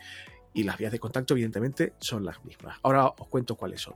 y 0.54 0.64
las 0.64 0.78
vías 0.78 0.92
de 0.92 1.00
contacto 1.00 1.34
evidentemente 1.34 1.94
son 2.00 2.26
las 2.26 2.44
mismas. 2.44 2.78
Ahora 2.84 3.08
os 3.08 3.28
cuento 3.28 3.56
cuáles 3.56 3.82
son. 3.82 3.96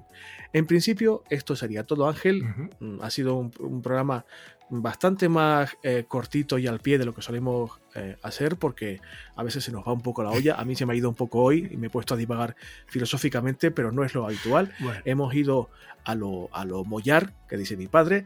En 0.51 0.65
principio 0.65 1.23
esto 1.29 1.55
sería 1.55 1.83
todo 1.83 2.07
Ángel. 2.07 2.43
Mm, 2.79 3.01
ha 3.01 3.09
sido 3.09 3.35
un, 3.35 3.81
programa 3.81 4.25
bastante 4.69 5.29
más 5.29 5.77
eh, 5.83 6.05
cortito 6.07 6.57
y 6.57 6.67
al 6.67 6.79
pie 6.79 6.97
de 6.97 7.05
lo 7.05 7.13
que 7.13 7.21
solemos 7.21 7.79
eh, 7.95 8.17
hacer 8.21 8.57
porque 8.57 9.01
a 9.35 9.43
veces 9.43 9.63
se 9.63 9.71
nos 9.71 9.85
va 9.85 9.93
un 9.93 10.01
poco 10.01 10.23
la 10.23 10.29
olla. 10.31 10.55
A 10.55 10.65
mí 10.65 10.75
se 10.75 10.85
me 10.85 10.93
ha 10.93 10.95
ido 10.95 11.09
un 11.09 11.15
poco 11.15 11.41
hoy 11.41 11.69
y 11.71 11.77
me 11.77 11.87
he 11.87 11.89
puesto 11.89 12.13
a 12.13 12.17
divagar 12.17 12.55
filosóficamente, 12.87 13.71
pero 13.71 13.91
no 13.91 14.03
es 14.03 14.13
lo 14.13 14.25
habitual. 14.25 14.71
Hemos 15.05 15.33
ido 15.33 15.69
a 16.03 16.15
lo, 16.15 16.49
a 16.53 16.65
lo 16.65 16.83
mollar, 16.85 17.33
que 17.47 17.57
dice 17.57 17.77
mi 17.77 17.87
padre. 17.87 18.25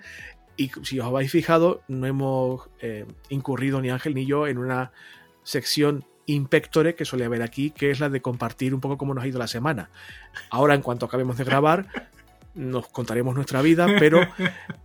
Y 0.58 0.72
si 0.84 1.00
os 1.00 1.06
habéis 1.06 1.32
fijado, 1.32 1.82
no 1.88 2.08
hemos 2.08 2.70
eh, 2.82 3.06
incurrido 3.30 3.80
ni 3.80 3.92
Ángel 3.92 4.16
ni 4.16 4.26
yo 4.26 4.48
en 4.48 4.58
una 4.58 4.92
sección 5.44 6.04
impectore 6.28 6.94
que 6.94 7.06
suele 7.06 7.26
haber 7.26 7.42
aquí, 7.42 7.72
que 7.72 7.90
es 7.90 8.00
la 8.00 8.10
de 8.10 8.22
compartir 8.22 8.76
un 8.76 8.82
poco 8.82 8.98
cómo 8.98 9.14
nos 9.14 9.24
ha 9.24 9.28
ido 9.28 9.40
la 9.40 9.48
semana. 9.48 9.90
Ahora, 10.52 10.76
en 10.76 10.82
cuanto 10.82 11.06
acabemos 11.06 11.38
de 11.38 11.44
grabar, 11.44 11.88
nos 12.54 12.88
contaremos 12.88 13.34
nuestra 13.34 13.62
vida, 13.62 13.88
pero 14.00 14.22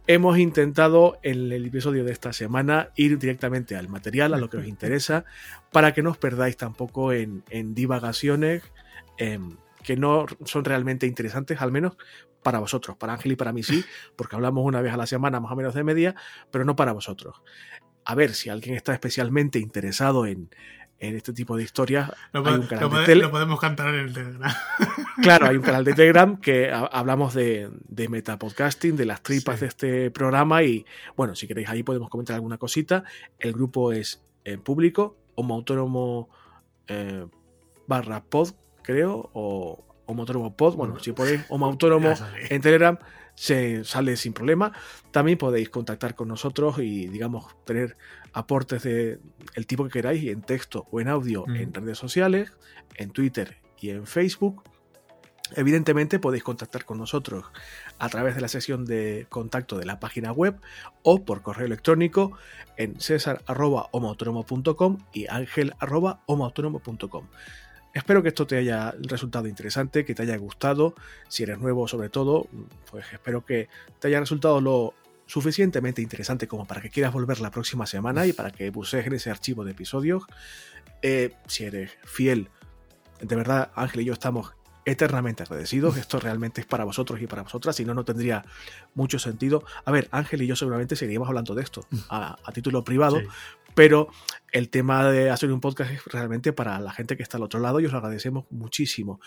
hemos 0.07 0.38
intentado 0.38 1.18
en 1.22 1.53
el 1.53 1.66
episodio 1.66 2.05
de 2.05 2.12
esta 2.12 2.32
semana 2.32 2.90
ir 2.97 3.18
directamente 3.18 3.76
al 3.76 3.88
material, 3.88 4.34
a 4.34 4.38
lo 4.38 4.49
que 4.49 4.59
os 4.59 4.66
interesa, 4.66 5.24
para 5.72 5.93
que 5.93 6.03
no 6.03 6.11
os 6.11 6.18
perdáis 6.18 6.57
tampoco 6.57 7.12
en, 7.12 7.43
divagaciones 7.74 8.62
em, 9.18 9.57
que 9.82 9.97
no 9.97 10.26
son 10.45 10.64
realmente 10.64 11.07
interesantes, 11.07 11.61
al 11.61 11.72
menos 11.72 11.97
para 12.43 12.61
vosotros. 12.61 12.97
Para 12.97 13.14
Ángel 13.14 13.32
y 13.32 13.36
para 13.36 13.53
mí 13.53 13.62
sí, 13.62 13.84
porque 14.16 14.36
hablamos 14.36 14.64
una 14.64 14.80
vez 14.80 14.93
a 14.93 14.97
la 14.97 15.07
semana 15.07 15.40
más 15.40 15.51
o 15.51 15.57
menos 15.57 15.74
de 15.74 15.82
media, 15.82 16.14
pero 16.51 16.64
no 16.64 16.76
para 16.76 16.93
vosotros. 16.93 17.43
A 18.05 18.14
ver 18.14 18.34
si 18.34 18.51
alguien 18.51 18.74
está 18.74 18.93
especialmente 18.93 19.59
interesado 19.61 20.26
en, 20.26 20.51
en 21.03 21.16
este 21.16 21.32
tipo 21.32 21.57
de 21.57 21.64
historias. 21.64 22.11
Lo, 22.32 22.46
hay 22.46 22.55
un 22.55 22.66
canal 22.66 22.90
de 22.90 23.05
Telegram. 23.05 23.30
podemos 23.32 23.61
cantar 23.61 23.88
en 23.88 24.00
el 24.07 24.12
Telegram. 24.12 24.53
Claro, 25.22 25.48
hay 25.48 25.57
un 25.57 25.62
canal 25.62 25.84
de 25.84 25.94
Telegram 25.94 26.36
que 26.36 26.70
hablamos 26.72 27.34
de, 27.34 27.70
de 27.88 28.09
metapodcasting, 28.09 28.96
de 28.96 29.05
las 29.05 29.22
tripas 29.22 29.61
de 29.61 29.66
este 29.66 30.11
programa 30.11 30.62
y 30.62 30.86
bueno, 31.16 31.34
si 31.34 31.46
queréis 31.46 31.68
ahí 31.68 31.82
podemos 31.82 32.09
comentar 32.09 32.34
alguna 32.34 32.57
cosita. 32.57 33.05
El 33.38 33.53
grupo 33.53 33.92
es 33.92 34.22
en 34.44 34.61
público, 34.61 35.16
Homo 35.34 35.55
Autónomo 35.55 36.28
eh, 36.86 37.26
barra 37.86 38.22
pod, 38.22 38.50
creo, 38.82 39.30
o 39.32 39.84
Homo 40.07 40.22
Autónomo 40.22 40.57
pod. 40.57 40.76
Bueno, 40.76 41.00
si 41.00 41.12
podéis 41.12 41.44
Homo 41.48 41.66
Autónomo 41.66 42.14
en 42.48 42.61
Telegram 42.62 42.98
se 43.35 43.85
sale 43.85 44.16
sin 44.16 44.33
problema. 44.33 44.72
También 45.11 45.39
podéis 45.39 45.68
contactar 45.70 46.14
con 46.14 46.28
nosotros 46.28 46.78
y, 46.78 47.09
digamos, 47.09 47.57
tener 47.64 47.97
aportes 48.33 48.83
de 48.83 49.18
el 49.55 49.66
tipo 49.66 49.85
que 49.85 49.91
queráis, 49.91 50.24
en 50.28 50.43
texto 50.43 50.87
o 50.91 51.01
en 51.01 51.09
audio, 51.09 51.45
mm. 51.47 51.57
en 51.57 51.74
redes 51.74 51.99
sociales, 51.99 52.53
en 52.97 53.11
Twitter 53.11 53.59
y 53.80 53.91
en 53.91 54.07
Facebook. 54.07 54.62
Evidentemente 55.55 56.18
podéis 56.18 56.43
contactar 56.45 56.87
con 56.87 56.99
nosotros 56.99 57.45
a 57.99 58.09
través 58.09 58.35
de 58.35 58.41
la 58.41 58.49
sesión 58.49 58.87
de 58.87 59.26
contacto 59.28 59.76
de 59.76 59.85
la 59.85 60.01
página 60.01 60.33
web 60.33 60.59
o 61.03 61.24
por 61.24 61.43
correo 61.43 61.66
electrónico 61.66 62.33
en 62.76 62.99
cesar.homoautónomo.com 63.01 64.99
y 65.12 65.26
ángel.homoautónomo.com. 65.28 67.26
Espero 67.95 68.22
que 68.22 68.28
esto 68.28 68.47
te 68.47 68.57
haya 68.57 68.95
resultado 69.01 69.47
interesante, 69.49 70.05
que 70.05 70.14
te 70.14 70.22
haya 70.22 70.36
gustado. 70.36 70.95
Si 71.28 71.43
eres 71.43 71.59
nuevo, 71.59 71.86
sobre 71.88 72.09
todo, 72.09 72.49
pues 72.90 73.05
espero 73.12 73.45
que 73.45 73.68
te 73.99 74.09
haya 74.09 74.20
resultado 74.20 74.61
lo 74.61 74.95
suficientemente 75.26 76.03
interesante 76.03 76.49
como 76.49 76.66
para 76.66 76.80
que 76.80 76.90
quieras 76.90 77.12
volver 77.12 77.40
la 77.40 77.51
próxima 77.51 77.86
semana 77.86 78.26
y 78.26 78.32
para 78.32 78.51
que 78.51 78.70
bucees 78.70 79.07
en 79.07 79.14
ese 79.14 79.30
archivo 79.30 79.64
de 79.64 79.72
episodios. 79.72 80.24
Eh, 81.03 81.34
si 81.47 81.64
eres 81.64 81.93
fiel, 82.05 82.49
de 83.20 83.36
verdad, 83.36 83.70
Ángel 83.74 84.03
y 84.03 84.05
yo 84.07 84.12
estamos 84.14 84.53
eternamente 84.84 85.43
agradecidos. 85.43 85.97
Esto 85.97 86.18
realmente 86.18 86.61
es 86.61 86.66
para 86.66 86.84
vosotros 86.84 87.20
y 87.20 87.26
para 87.26 87.43
vosotras, 87.43 87.76
si 87.76 87.84
no, 87.84 87.95
no 87.95 88.05
tendría 88.05 88.45
mucho 88.95 89.18
sentido. 89.18 89.64
A 89.84 89.93
ver, 89.93 90.09
Ángel 90.11 90.43
y 90.43 90.47
yo 90.47 90.57
seguramente 90.57 90.97
seguiríamos 90.97 91.28
hablando 91.28 91.55
de 91.55 91.62
esto 91.62 91.86
a, 92.09 92.36
título 92.53 92.82
privado, 92.84 93.20
pero 93.74 94.08
el 94.52 94.68
tema 94.68 95.10
de 95.10 95.30
hacer 95.30 95.50
un 95.50 95.60
podcast 95.60 95.90
es 95.90 96.04
realmente 96.04 96.52
para 96.52 96.78
la 96.80 96.92
gente 96.92 97.16
que 97.16 97.22
está 97.22 97.38
al 97.38 97.42
otro 97.42 97.60
lado 97.60 97.80
y 97.80 97.86
os 97.86 97.92
lo 97.92 97.98
agradecemos 97.98 98.44
muchísimo. 98.50 99.20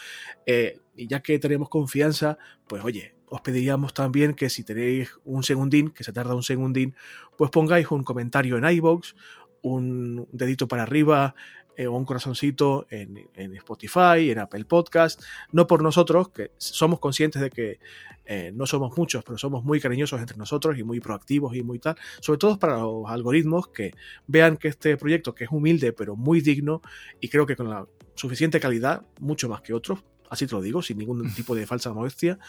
Eh, 0.45 0.79
y 0.95 1.07
ya 1.07 1.21
que 1.21 1.39
tenemos 1.39 1.69
confianza, 1.69 2.37
pues 2.67 2.83
oye, 2.83 3.15
os 3.27 3.41
pediríamos 3.41 3.93
también 3.93 4.33
que 4.35 4.49
si 4.49 4.63
tenéis 4.63 5.11
un 5.23 5.43
segundín, 5.43 5.89
que 5.89 6.03
se 6.03 6.13
tarda 6.13 6.35
un 6.35 6.43
segundín, 6.43 6.95
pues 7.37 7.49
pongáis 7.49 7.89
un 7.89 8.03
comentario 8.03 8.57
en 8.57 8.65
iVoox, 8.65 9.15
un 9.61 10.27
dedito 10.31 10.67
para 10.67 10.83
arriba 10.83 11.33
eh, 11.77 11.87
un 11.87 12.05
corazoncito 12.05 12.87
en, 12.89 13.27
Spotify, 13.55 14.29
en 14.29 14.39
Apple 14.39 14.65
Podcast, 14.65 15.21
no 15.51 15.67
por 15.67 15.81
nosotros, 15.81 16.29
que 16.29 16.51
somos 16.57 16.99
conscientes 16.99 17.41
de 17.41 17.49
que 17.49 17.79
eh, 18.25 18.51
no 18.53 18.65
somos 18.65 18.97
muchos, 18.97 19.23
pero 19.23 19.37
somos 19.37 19.63
muy 19.63 19.79
cariñosos 19.79 20.19
entre 20.19 20.37
nosotros 20.37 20.77
y 20.77 20.83
muy 20.83 20.99
proactivos 20.99 21.55
y 21.55 21.63
muy 21.63 21.79
tal, 21.79 21.95
sobre 22.21 22.39
todo 22.39 22.57
para 22.57 22.77
los 22.77 23.03
algoritmos 23.07 23.67
que 23.67 23.93
vean 24.27 24.57
que 24.57 24.69
este 24.69 24.97
proyecto, 24.97 25.35
que 25.35 25.43
es 25.43 25.51
humilde 25.51 25.93
pero 25.93 26.15
muy 26.15 26.41
digno 26.41 26.81
y 27.19 27.29
creo 27.29 27.45
que 27.45 27.55
con 27.55 27.69
la 27.69 27.85
suficiente 28.15 28.59
calidad, 28.59 29.05
mucho 29.19 29.49
más 29.49 29.61
que 29.61 29.73
otros, 29.73 30.03
así 30.29 30.47
te 30.47 30.55
lo 30.55 30.61
digo, 30.61 30.81
sin 30.81 30.97
ningún 30.97 31.33
tipo 31.35 31.55
de 31.55 31.65
falsa 31.65 31.93
modestia. 31.93 32.39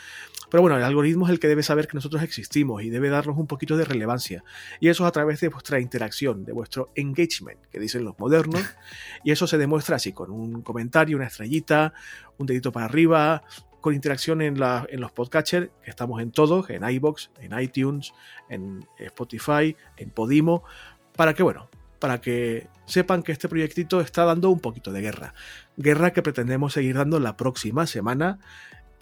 Pero 0.50 0.62
bueno, 0.62 0.76
el 0.76 0.82
algoritmo 0.82 1.26
es 1.26 1.32
el 1.32 1.40
que 1.40 1.48
debe 1.48 1.62
saber 1.62 1.88
que 1.88 1.94
nosotros 1.94 2.22
existimos 2.22 2.82
y 2.82 2.90
debe 2.90 3.08
darnos 3.08 3.36
un 3.36 3.46
poquito 3.46 3.76
de 3.76 3.84
relevancia. 3.84 4.44
Y 4.80 4.88
eso 4.88 5.04
es 5.04 5.08
a 5.08 5.12
través 5.12 5.40
de 5.40 5.48
vuestra 5.48 5.80
interacción, 5.80 6.44
de 6.44 6.52
vuestro 6.52 6.90
engagement, 6.94 7.60
que 7.66 7.80
dicen 7.80 8.04
los 8.04 8.18
modernos. 8.18 8.62
Y 9.24 9.32
eso 9.32 9.46
se 9.46 9.58
demuestra 9.58 9.96
así, 9.96 10.12
con 10.12 10.30
un 10.30 10.62
comentario, 10.62 11.16
una 11.16 11.26
estrellita, 11.26 11.92
un 12.38 12.46
dedito 12.46 12.70
para 12.70 12.86
arriba, 12.86 13.42
con 13.80 13.94
interacción 13.94 14.40
en, 14.42 14.56
en 14.62 15.00
los 15.00 15.12
podcatchers, 15.12 15.70
que 15.82 15.90
estamos 15.90 16.20
en 16.20 16.30
todos, 16.30 16.70
en 16.70 16.88
iBox, 16.88 17.30
en 17.40 17.58
iTunes, 17.58 18.12
en 18.48 18.86
Spotify, 18.98 19.76
en 19.96 20.10
Podimo, 20.10 20.64
para 21.16 21.34
que, 21.34 21.42
bueno, 21.42 21.68
para 21.98 22.20
que 22.20 22.68
sepan 22.86 23.22
que 23.22 23.32
este 23.32 23.48
proyectito 23.48 24.00
está 24.00 24.24
dando 24.24 24.50
un 24.50 24.60
poquito 24.60 24.92
de 24.92 25.00
guerra. 25.00 25.34
Guerra 25.76 26.12
que 26.12 26.22
pretendemos 26.22 26.72
seguir 26.72 26.96
dando 26.96 27.18
la 27.20 27.36
próxima 27.36 27.86
semana 27.86 28.38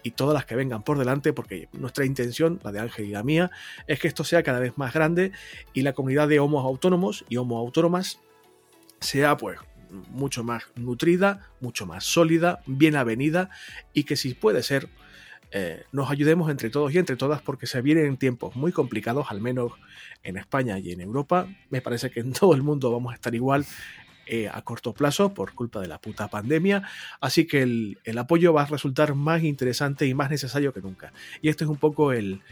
y 0.02 0.12
todas 0.12 0.34
las 0.34 0.44
que 0.44 0.54
vengan 0.54 0.82
por 0.82 0.98
delante, 0.98 1.32
porque 1.32 1.68
nuestra 1.72 2.04
intención, 2.04 2.60
la 2.62 2.72
de 2.72 2.80
Ángel 2.80 3.06
y 3.06 3.10
la 3.10 3.22
mía, 3.22 3.50
es 3.86 3.98
que 3.98 4.08
esto 4.08 4.22
sea 4.22 4.42
cada 4.42 4.60
vez 4.60 4.76
más 4.76 4.92
grande 4.92 5.32
y 5.72 5.82
la 5.82 5.94
comunidad 5.94 6.28
de 6.28 6.40
homos 6.40 6.64
autónomos 6.64 7.24
y 7.28 7.36
homo 7.38 7.58
autónomas 7.58 8.20
sea 9.00 9.36
pues 9.36 9.58
mucho 10.10 10.44
más 10.44 10.64
nutrida, 10.76 11.48
mucho 11.60 11.86
más 11.86 12.04
sólida, 12.04 12.60
bien 12.66 12.96
avenida 12.96 13.50
y 13.92 14.04
que 14.04 14.16
si 14.16 14.34
puede 14.34 14.62
ser 14.62 14.88
eh, 15.56 15.84
nos 15.92 16.10
ayudemos 16.10 16.50
entre 16.50 16.68
todos 16.68 16.92
y 16.92 16.98
entre 16.98 17.14
todas 17.14 17.40
porque 17.40 17.68
se 17.68 17.80
vienen 17.80 18.16
tiempos 18.16 18.56
muy 18.56 18.72
complicados, 18.72 19.26
al 19.30 19.40
menos 19.40 19.70
en 20.24 20.36
España 20.36 20.80
y 20.80 20.90
en 20.90 21.00
Europa. 21.00 21.46
Me 21.70 21.80
parece 21.80 22.10
que 22.10 22.18
en 22.18 22.32
todo 22.32 22.54
el 22.54 22.62
mundo 22.64 22.90
vamos 22.90 23.12
a 23.12 23.14
estar 23.14 23.32
igual 23.36 23.64
eh, 24.26 24.48
a 24.52 24.62
corto 24.62 24.94
plazo 24.94 25.32
por 25.32 25.52
culpa 25.52 25.80
de 25.80 25.86
la 25.86 26.00
puta 26.00 26.26
pandemia. 26.26 26.82
Así 27.20 27.46
que 27.46 27.62
el, 27.62 28.18
apoyo 28.18 28.52
va 28.52 28.62
a 28.62 28.66
resultar 28.66 29.14
más 29.14 29.44
interesante 29.44 30.08
y 30.08 30.14
más 30.14 30.28
necesario 30.28 30.72
que 30.74 30.80
nunca. 30.80 31.12
Y 31.40 31.50
este 31.50 31.62
es 31.62 31.70
un 31.70 31.76
poco 31.76 32.12
el, 32.12 32.42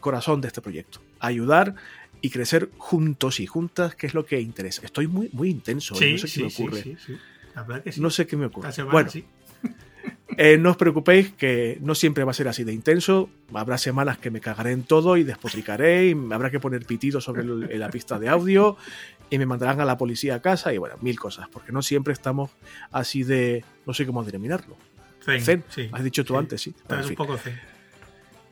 corazón 0.00 0.42
de 0.42 0.48
este 0.48 0.60
proyecto. 0.60 1.00
Ayudar 1.18 1.76
y 2.20 2.28
crecer 2.28 2.68
juntos 2.76 3.40
y 3.40 3.46
juntas, 3.46 3.94
que 3.94 4.06
es 4.06 4.12
lo 4.12 4.26
que 4.26 4.38
interesa. 4.38 4.82
Estoy 4.84 5.06
muy, 5.06 5.30
muy 5.32 5.48
intenso, 5.48 5.94
no 5.94 6.18
sé 6.18 6.26
qué 6.28 6.42
me 6.42 6.48
ocurre. 6.48 6.96
no 7.96 8.10
sé 8.10 8.26
qué 8.26 8.36
me 8.36 8.46
ocurre. 8.46 8.70
Bueno, 8.90 9.10
eh, 10.36 10.58
no 10.58 10.70
os 10.70 10.76
preocupéis 10.76 11.32
que 11.32 11.78
no 11.80 11.94
siempre 11.94 12.24
va 12.24 12.30
a 12.30 12.34
ser 12.34 12.48
así 12.48 12.64
de 12.64 12.72
intenso. 12.72 13.28
Habrá 13.52 13.78
semanas 13.78 14.18
que 14.18 14.30
me 14.30 14.40
cagaré 14.40 14.72
en 14.72 14.82
todo 14.82 15.16
y 15.16 15.24
despotricaré 15.24 16.08
y 16.08 16.14
me 16.14 16.34
habrá 16.34 16.50
que 16.50 16.60
poner 16.60 16.84
pitidos 16.86 17.24
sobre 17.24 17.44
la 17.44 17.90
pista 17.90 18.18
de 18.18 18.28
audio 18.28 18.76
y 19.30 19.38
me 19.38 19.46
mandarán 19.46 19.80
a 19.80 19.84
la 19.84 19.96
policía 19.96 20.36
a 20.36 20.42
casa 20.42 20.72
y 20.72 20.78
bueno, 20.78 20.96
mil 21.00 21.18
cosas, 21.18 21.48
porque 21.50 21.72
no 21.72 21.82
siempre 21.82 22.12
estamos 22.12 22.50
así 22.90 23.22
de, 23.22 23.64
no 23.86 23.94
sé 23.94 24.06
cómo 24.06 24.22
denominarlo. 24.24 24.76
Zen, 25.40 25.64
has 25.92 26.04
dicho 26.04 26.24
tú 26.24 26.36
antes, 26.36 26.60
sí. 26.60 26.74
Bueno, 26.88 27.06
un 27.06 27.14
poco 27.14 27.38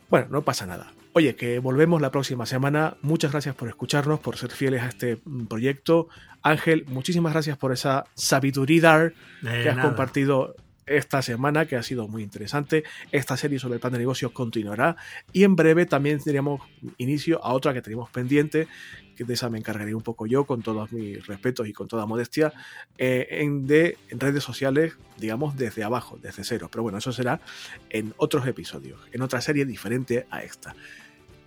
Bueno, 0.09 0.29
no 0.31 0.43
pasa 0.43 0.67
nada. 0.67 0.93
Oye, 1.13 1.35
que 1.35 1.59
volvemos 1.59 2.01
la 2.01 2.13
próxima 2.13 2.47
semana. 2.47 2.97
Muchas 3.03 3.33
gracias 3.33 3.57
por 3.57 3.69
escucharnos, 3.69 4.21
por 4.21 4.37
ser 4.37 4.53
fieles 4.53 4.83
a 4.83 4.89
este 4.89 5.19
mm, 5.25 5.47
proyecto. 5.47 6.09
Ángel, 6.43 6.85
muchísimas 6.87 7.33
gracias 7.33 7.59
por 7.59 7.73
esa 7.73 8.05
sabiduría 8.15 9.13
que 9.43 9.69
has 9.69 9.79
compartido 9.79 10.55
esta 10.91 11.23
semana, 11.23 11.67
que 11.67 11.77
ha 11.77 11.83
sido 11.83 12.09
muy 12.09 12.23
interesante. 12.23 12.85
Esta 13.13 13.37
serie 13.37 13.59
sobre 13.59 13.75
el 13.75 13.81
plan 13.81 13.93
de 13.93 14.01
negocios 14.01 14.33
continuará 14.33 14.97
y 15.33 15.45
en 15.45 15.57
breve 15.57 15.87
también 15.87 16.19
tendríamos 16.19 16.61
inicio 16.99 17.43
a 17.45 17.53
otra 17.53 17.73
que 17.73 17.81
tenemos 17.81 18.11
pendiente, 18.11 18.69
que 19.17 19.25
de 19.25 19.35
esa 19.35 19.49
me 19.51 19.59
encargaré 19.59 19.95
un 19.95 20.03
poco 20.03 20.27
yo, 20.27 20.45
con 20.45 20.63
todos 20.63 20.93
mis 20.93 21.27
respetos 21.27 21.69
y 21.69 21.73
con 21.73 21.89
toda 21.89 22.07
modestia, 22.07 22.53
eh, 22.99 23.27
en, 23.31 23.67
de, 23.67 23.99
en 24.09 24.19
redes 24.19 24.43
sociales, 24.43 24.95
digamos, 25.17 25.57
desde 25.57 25.85
abajo, 25.85 26.19
desde 26.21 26.43
cero. 26.45 26.69
Pero 26.71 26.83
bueno, 26.83 26.99
eso 26.99 27.13
será 27.13 27.41
en 27.89 28.15
otros 28.17 28.47
episodios, 28.47 29.01
en 29.13 29.23
otra 29.23 29.41
serie 29.41 29.65
diferente 29.65 30.27
a 30.31 30.43
esta. 30.43 30.75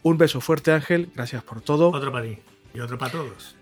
Un 0.03 0.17
beso 0.17 0.41
fuerte, 0.41 0.71
Ángel. 0.71 1.11
Gracias 1.13 1.43
por 1.43 1.61
todo. 1.61 1.89
Otro 1.89 2.11
para 2.11 2.25
ti 2.25 2.37
y 2.73 2.79
otro 2.79 2.97
para 2.97 3.11
todos. 3.11 3.55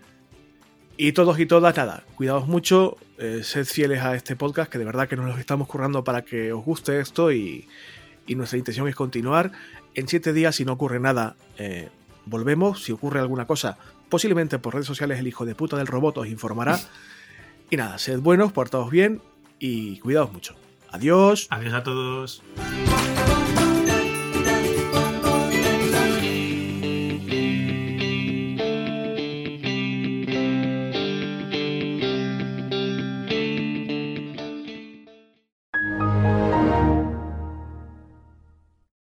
Y 1.04 1.14
todos 1.14 1.40
y 1.40 1.48
todas, 1.48 1.76
nada, 1.76 2.04
cuidaos 2.14 2.48
mucho, 2.48 2.96
eh, 3.18 3.42
sed 3.44 3.66
fieles 3.66 4.02
a 4.02 4.14
este 4.14 4.36
podcast, 4.36 4.72
que 4.72 4.78
de 4.78 4.86
verdad 4.86 5.10
que 5.10 5.16
nos 5.16 5.26
lo 5.26 5.36
estamos 5.36 5.68
currando 5.68 6.04
para 6.04 6.22
que 6.22 6.54
os 6.54 6.64
guste 6.64 7.00
esto 7.00 7.32
y, 7.32 7.68
nuestra 8.28 8.60
intención 8.60 8.88
es 8.88 8.94
continuar. 8.94 9.52
En 9.96 10.08
siete 10.08 10.32
días, 10.32 10.58
si 10.58 10.64
no 10.64 10.74
ocurre 10.74 11.00
nada, 11.00 11.36
eh, 11.58 11.90
volvemos. 12.28 12.84
Si 12.84 12.92
ocurre 12.92 13.20
alguna 13.20 13.48
cosa, 13.48 13.80
posiblemente 14.10 14.60
por 14.60 14.76
redes 14.76 14.86
sociales 14.86 15.18
el 15.18 15.28
hijo 15.28 15.44
de 15.44 15.56
puta 15.56 15.76
del 15.76 15.88
robot 15.88 16.20
os 16.20 16.28
informará. 16.28 16.80
y 17.72 17.78
nada, 17.78 17.98
sed 17.98 18.20
buenos, 18.20 18.52
portaos 18.52 18.92
bien 18.92 19.24
y 19.58 19.98
cuidaos 20.02 20.32
mucho. 20.32 20.56
Adiós. 20.92 21.48
Adiós 21.50 21.74
a 21.74 21.82
todos. 21.82 22.44